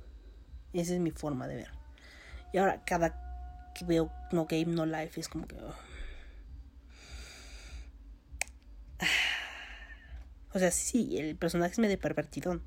Esa 0.71 0.93
es 0.93 1.01
mi 1.01 1.11
forma 1.11 1.45
de 1.45 1.57
ver. 1.57 1.69
Y 2.53 2.57
ahora 2.57 2.85
cada 2.85 3.73
que 3.75 3.83
veo 3.83 4.09
No 4.31 4.45
Game 4.45 4.67
No 4.67 4.85
Life 4.85 5.19
es 5.19 5.27
como 5.27 5.45
que... 5.45 5.57
oh. 5.57 5.75
O 10.53 10.59
sea, 10.59 10.71
sí, 10.71 11.17
el 11.17 11.35
personaje 11.35 11.73
es 11.73 11.79
medio 11.79 11.99
pervertidón. 11.99 12.63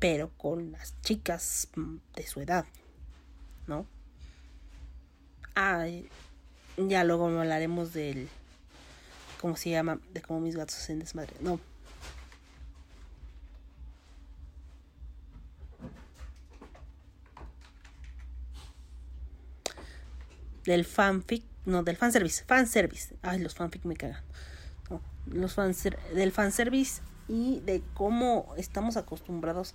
Pero 0.00 0.28
con 0.36 0.70
las 0.72 1.00
chicas 1.00 1.68
mm, 1.76 1.96
de 2.14 2.26
su 2.26 2.42
edad. 2.42 2.66
¿No? 3.66 3.86
Ah, 5.54 5.86
ya 6.76 7.04
luego 7.04 7.28
hablaremos 7.28 7.94
del... 7.94 8.28
¿Cómo 9.40 9.56
se 9.56 9.70
llama? 9.70 9.98
De 10.12 10.20
cómo 10.20 10.40
mis 10.40 10.56
gatos 10.56 10.76
hacen 10.76 10.98
desmadre. 10.98 11.32
No. 11.40 11.58
Del 20.64 20.84
fanfic, 20.84 21.44
no, 21.66 21.82
del 21.82 21.96
fanservice, 21.96 22.44
fanservice. 22.44 23.16
Ay, 23.22 23.38
los 23.40 23.54
fanfic 23.54 23.84
me 23.84 23.96
cagan. 23.96 24.22
Los 25.26 25.54
fanser 25.54 25.98
del 26.14 26.32
fanservice 26.32 27.00
y 27.28 27.60
de 27.60 27.82
cómo 27.94 28.54
estamos 28.56 28.96
acostumbrados 28.96 29.74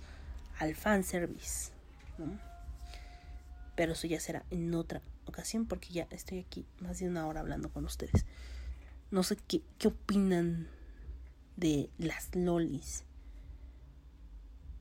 al 0.58 0.76
fanservice, 0.76 1.72
¿no? 2.18 2.38
Pero 3.74 3.92
eso 3.92 4.06
ya 4.06 4.20
será 4.20 4.44
en 4.50 4.72
otra 4.74 5.02
ocasión 5.26 5.66
porque 5.66 5.88
ya 5.92 6.06
estoy 6.10 6.38
aquí 6.38 6.66
más 6.80 6.98
de 6.98 7.08
una 7.08 7.26
hora 7.26 7.40
hablando 7.40 7.70
con 7.70 7.84
ustedes. 7.84 8.26
No 9.10 9.22
sé 9.22 9.36
qué, 9.48 9.62
qué 9.78 9.88
opinan 9.88 10.68
de 11.56 11.90
las 11.98 12.34
lolis. 12.34 13.04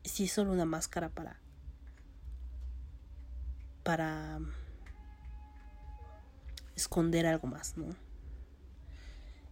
Si 0.04 0.26
es 0.26 0.32
solo 0.32 0.52
una 0.52 0.66
máscara 0.66 1.10
para 1.10 1.40
para 3.84 4.40
esconder 6.80 7.26
algo 7.26 7.48
más, 7.48 7.78
¿no? 7.78 7.96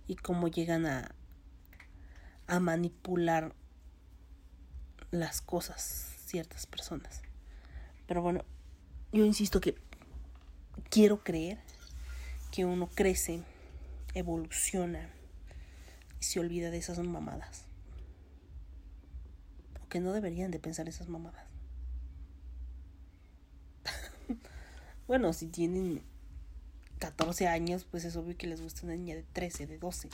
Y 0.07 0.15
cómo 0.15 0.47
llegan 0.47 0.85
a, 0.85 1.13
a 2.47 2.59
manipular 2.59 3.53
las 5.11 5.41
cosas 5.41 6.13
ciertas 6.25 6.65
personas. 6.65 7.21
Pero 8.07 8.21
bueno, 8.21 8.43
yo 9.11 9.25
insisto 9.25 9.59
que 9.59 9.75
quiero 10.89 11.23
creer 11.23 11.59
que 12.51 12.65
uno 12.65 12.87
crece, 12.87 13.43
evoluciona 14.13 15.09
y 16.19 16.23
se 16.23 16.39
olvida 16.39 16.71
de 16.71 16.77
esas 16.77 16.99
mamadas. 16.99 17.65
O 19.83 19.89
que 19.89 19.99
no 19.99 20.13
deberían 20.13 20.51
de 20.51 20.59
pensar 20.59 20.87
esas 20.87 21.09
mamadas. 21.09 21.45
bueno, 25.07 25.33
si 25.33 25.47
tienen 25.47 26.03
14 26.99 27.47
años, 27.47 27.85
pues 27.89 28.05
es 28.05 28.15
obvio 28.15 28.37
que 28.37 28.47
les 28.47 28.61
gusta 28.61 28.85
una 28.85 28.95
niña 28.95 29.15
de 29.15 29.23
13, 29.23 29.67
de 29.67 29.77
12. 29.77 30.09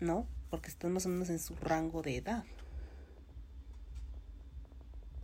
¿No? 0.00 0.26
Porque 0.50 0.68
están 0.68 0.92
más 0.92 1.06
o 1.06 1.08
menos 1.08 1.30
en 1.30 1.38
su 1.38 1.54
rango 1.56 2.02
de 2.02 2.16
edad. 2.16 2.44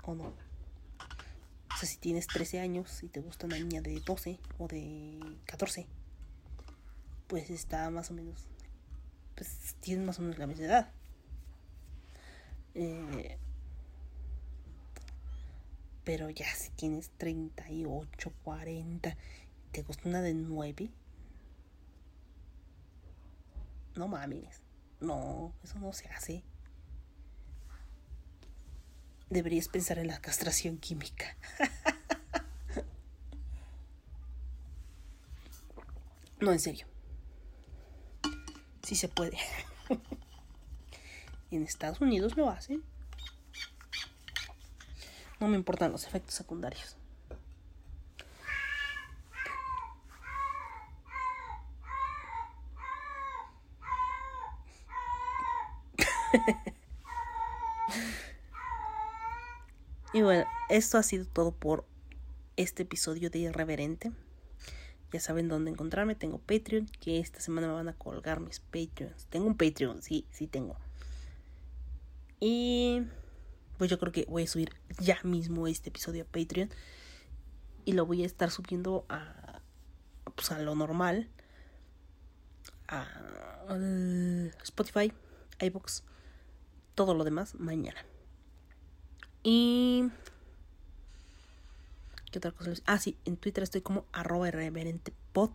¿O 0.04 0.14
no? 0.14 0.24
O 0.24 1.76
sea, 1.76 1.88
si 1.88 1.96
tienes 1.96 2.26
13 2.26 2.60
años 2.60 3.02
y 3.02 3.08
te 3.08 3.20
gusta 3.20 3.46
una 3.46 3.58
niña 3.58 3.80
de 3.80 4.00
12 4.00 4.38
o 4.58 4.68
de 4.68 5.18
14, 5.46 5.86
pues 7.26 7.50
está 7.50 7.90
más 7.90 8.10
o 8.10 8.14
menos. 8.14 8.46
Pues 9.34 9.74
tienes 9.80 10.06
más 10.06 10.18
o 10.18 10.22
menos 10.22 10.38
la 10.38 10.46
misma 10.46 10.66
edad. 10.66 10.90
Eh, 12.74 13.38
pero 16.04 16.28
ya 16.30 16.46
si 16.54 16.70
tienes 16.70 17.10
38, 17.16 18.32
40 18.44 19.16
te 19.74 19.82
gusta 19.82 20.08
una 20.08 20.22
de 20.22 20.32
9, 20.34 20.88
no 23.96 24.06
mames. 24.06 24.62
No, 25.00 25.52
eso 25.64 25.80
no 25.80 25.92
se 25.92 26.08
hace. 26.10 26.44
Deberías 29.30 29.66
pensar 29.66 29.98
en 29.98 30.06
la 30.06 30.20
castración 30.20 30.78
química. 30.78 31.36
no, 36.40 36.52
en 36.52 36.60
serio. 36.60 36.86
Sí 38.84 38.94
se 38.94 39.08
puede. 39.08 39.38
en 41.50 41.64
Estados 41.64 42.00
Unidos 42.00 42.36
lo 42.36 42.48
hacen. 42.48 42.84
No 45.40 45.48
me 45.48 45.56
importan 45.56 45.90
los 45.90 46.06
efectos 46.06 46.36
secundarios. 46.36 46.96
y 60.12 60.22
bueno, 60.22 60.44
esto 60.68 60.98
ha 60.98 61.02
sido 61.02 61.24
todo 61.26 61.52
por 61.52 61.84
este 62.56 62.84
episodio 62.84 63.30
de 63.30 63.40
Irreverente. 63.40 64.12
Ya 65.12 65.20
saben 65.20 65.48
dónde 65.48 65.70
encontrarme. 65.70 66.14
Tengo 66.14 66.38
Patreon, 66.38 66.86
que 67.00 67.20
esta 67.20 67.40
semana 67.40 67.68
me 67.68 67.74
van 67.74 67.88
a 67.88 67.94
colgar 67.94 68.40
mis 68.40 68.60
Patreons. 68.60 69.26
Tengo 69.26 69.46
un 69.46 69.56
Patreon, 69.56 70.02
sí, 70.02 70.26
sí 70.30 70.46
tengo. 70.46 70.76
Y 72.40 73.02
pues 73.78 73.90
yo 73.90 73.98
creo 73.98 74.12
que 74.12 74.26
voy 74.28 74.44
a 74.44 74.46
subir 74.46 74.70
ya 74.98 75.18
mismo 75.22 75.66
este 75.66 75.90
episodio 75.90 76.24
a 76.24 76.26
Patreon. 76.26 76.70
Y 77.84 77.92
lo 77.92 78.06
voy 78.06 78.22
a 78.22 78.26
estar 78.26 78.50
subiendo 78.50 79.04
a, 79.08 79.60
pues 80.34 80.50
a 80.50 80.58
lo 80.58 80.74
normal. 80.74 81.28
A, 82.88 83.06
al 83.68 84.54
Spotify, 84.62 85.12
iBox, 85.60 86.02
todo 86.94 87.14
lo 87.14 87.24
demás 87.24 87.54
mañana. 87.56 88.04
Y... 89.42 90.10
¿Qué 92.30 92.38
otra 92.38 92.50
cosa? 92.50 92.72
Ah, 92.86 92.98
sí, 92.98 93.16
en 93.24 93.36
Twitter 93.36 93.62
estoy 93.62 93.82
como 93.82 94.06
arroba 94.12 94.48
irreverentepod. 94.48 95.50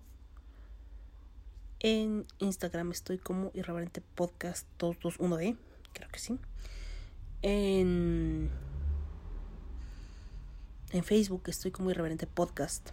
En 1.82 2.26
Instagram 2.40 2.92
estoy 2.92 3.18
como 3.18 3.52
irreverente 3.54 4.02
podcast 4.16 4.68
221D. 4.80 5.58
Creo 5.94 6.10
que 6.10 6.20
sí. 6.20 6.40
En... 7.42 8.50
En 10.92 11.04
Facebook 11.04 11.44
estoy 11.48 11.72
como 11.72 11.92
irreverente 11.92 12.28
podcast. 12.28 12.92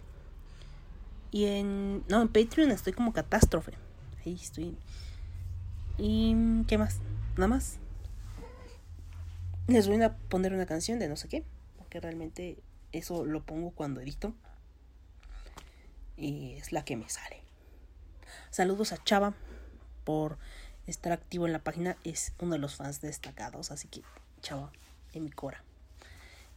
Y 1.31 1.45
en... 1.45 2.03
No, 2.07 2.21
en 2.21 2.27
Patreon 2.27 2.71
estoy 2.71 2.93
como 2.93 3.13
catástrofe. 3.13 3.73
Ahí 4.25 4.35
estoy. 4.35 4.77
¿Y 5.97 6.63
qué 6.67 6.77
más? 6.77 6.99
Nada 7.35 7.47
más. 7.47 7.79
Les 9.67 9.85
voy 9.87 10.01
a 10.01 10.15
poner 10.15 10.53
una 10.53 10.65
canción 10.65 10.97
de 10.97 11.09
no 11.09 11.17
sé 11.17 11.27
qué. 11.27 11.43
Porque 11.77 11.99
realmente 11.99 12.57
eso 12.93 13.25
lo 13.25 13.45
pongo 13.45 13.71
cuando 13.71 13.99
edito. 13.99 14.33
Y 16.15 16.53
es 16.53 16.71
la 16.71 16.85
que 16.85 16.95
me 16.95 17.09
sale. 17.09 17.41
Saludos 18.49 18.93
a 18.93 19.03
Chava 19.03 19.35
por 20.03 20.37
estar 20.87 21.11
activo 21.11 21.45
en 21.45 21.53
la 21.53 21.59
página. 21.59 21.97
Es 22.05 22.33
uno 22.39 22.53
de 22.53 22.59
los 22.59 22.75
fans 22.75 23.01
destacados. 23.01 23.71
Así 23.71 23.89
que, 23.89 24.01
Chava, 24.41 24.71
en 25.13 25.25
mi 25.25 25.31
cora. 25.31 25.63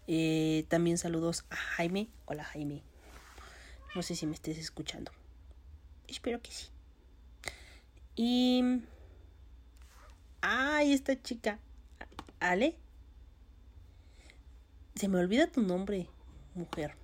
Eh, 0.07 0.65
también 0.69 0.97
saludos 0.97 1.45
a 1.51 1.57
Jaime. 1.57 2.09
Hola 2.27 2.45
Jaime. 2.45 2.83
No 3.95 4.03
sé 4.03 4.15
si 4.15 4.27
me 4.27 4.35
estés 4.35 4.57
escuchando. 4.57 5.11
Espero 6.07 6.41
que 6.41 6.53
sí. 6.53 6.69
Y... 8.15 8.83
Ay, 10.41 10.93
esta 10.93 11.21
chica. 11.21 11.59
Ale. 12.39 12.77
Se 14.95 15.09
me 15.09 15.19
olvida 15.19 15.47
tu 15.47 15.63
nombre, 15.63 16.09
mujer. 16.55 16.97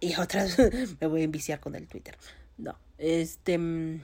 Y 0.00 0.14
otras 0.16 0.56
me 1.00 1.06
voy 1.06 1.22
a 1.22 1.24
enviciar 1.24 1.60
con 1.60 1.74
el 1.74 1.88
Twitter. 1.88 2.16
No, 2.56 2.78
este... 2.98 3.58
mm, 3.58 4.02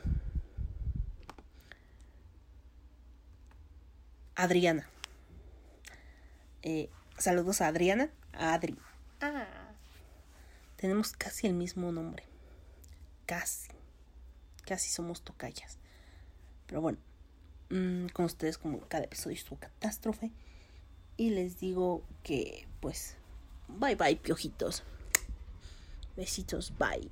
Adriana. 4.37 4.89
Eh, 6.63 6.91
saludos 7.19 7.61
a 7.61 7.69
Adriana. 7.69 8.11
A 8.33 8.55
Adri. 8.55 8.77
Ah. 9.21 9.47
Tenemos 10.77 11.13
casi 11.13 11.47
el 11.47 11.55
mismo 11.55 11.93
nombre. 11.93 12.25
Casi. 13.27 13.71
Casi 14.67 14.91
somos 14.91 15.23
tocallas. 15.23 15.79
Pero 16.67 16.81
bueno. 16.81 16.99
Mm, 17.71 18.07
con 18.13 18.27
ustedes 18.27 18.59
como 18.59 18.81
cada 18.81 19.05
episodio 19.05 19.37
su 19.37 19.59
catástrofe. 19.59 20.33
Y 21.17 21.31
les 21.31 21.59
digo 21.61 22.03
que 22.23 22.67
pues... 22.81 23.17
Bye 23.69 23.97
bye, 23.97 24.17
piojitos. 24.17 24.83
Besitos, 26.17 26.73
bye. 26.79 27.11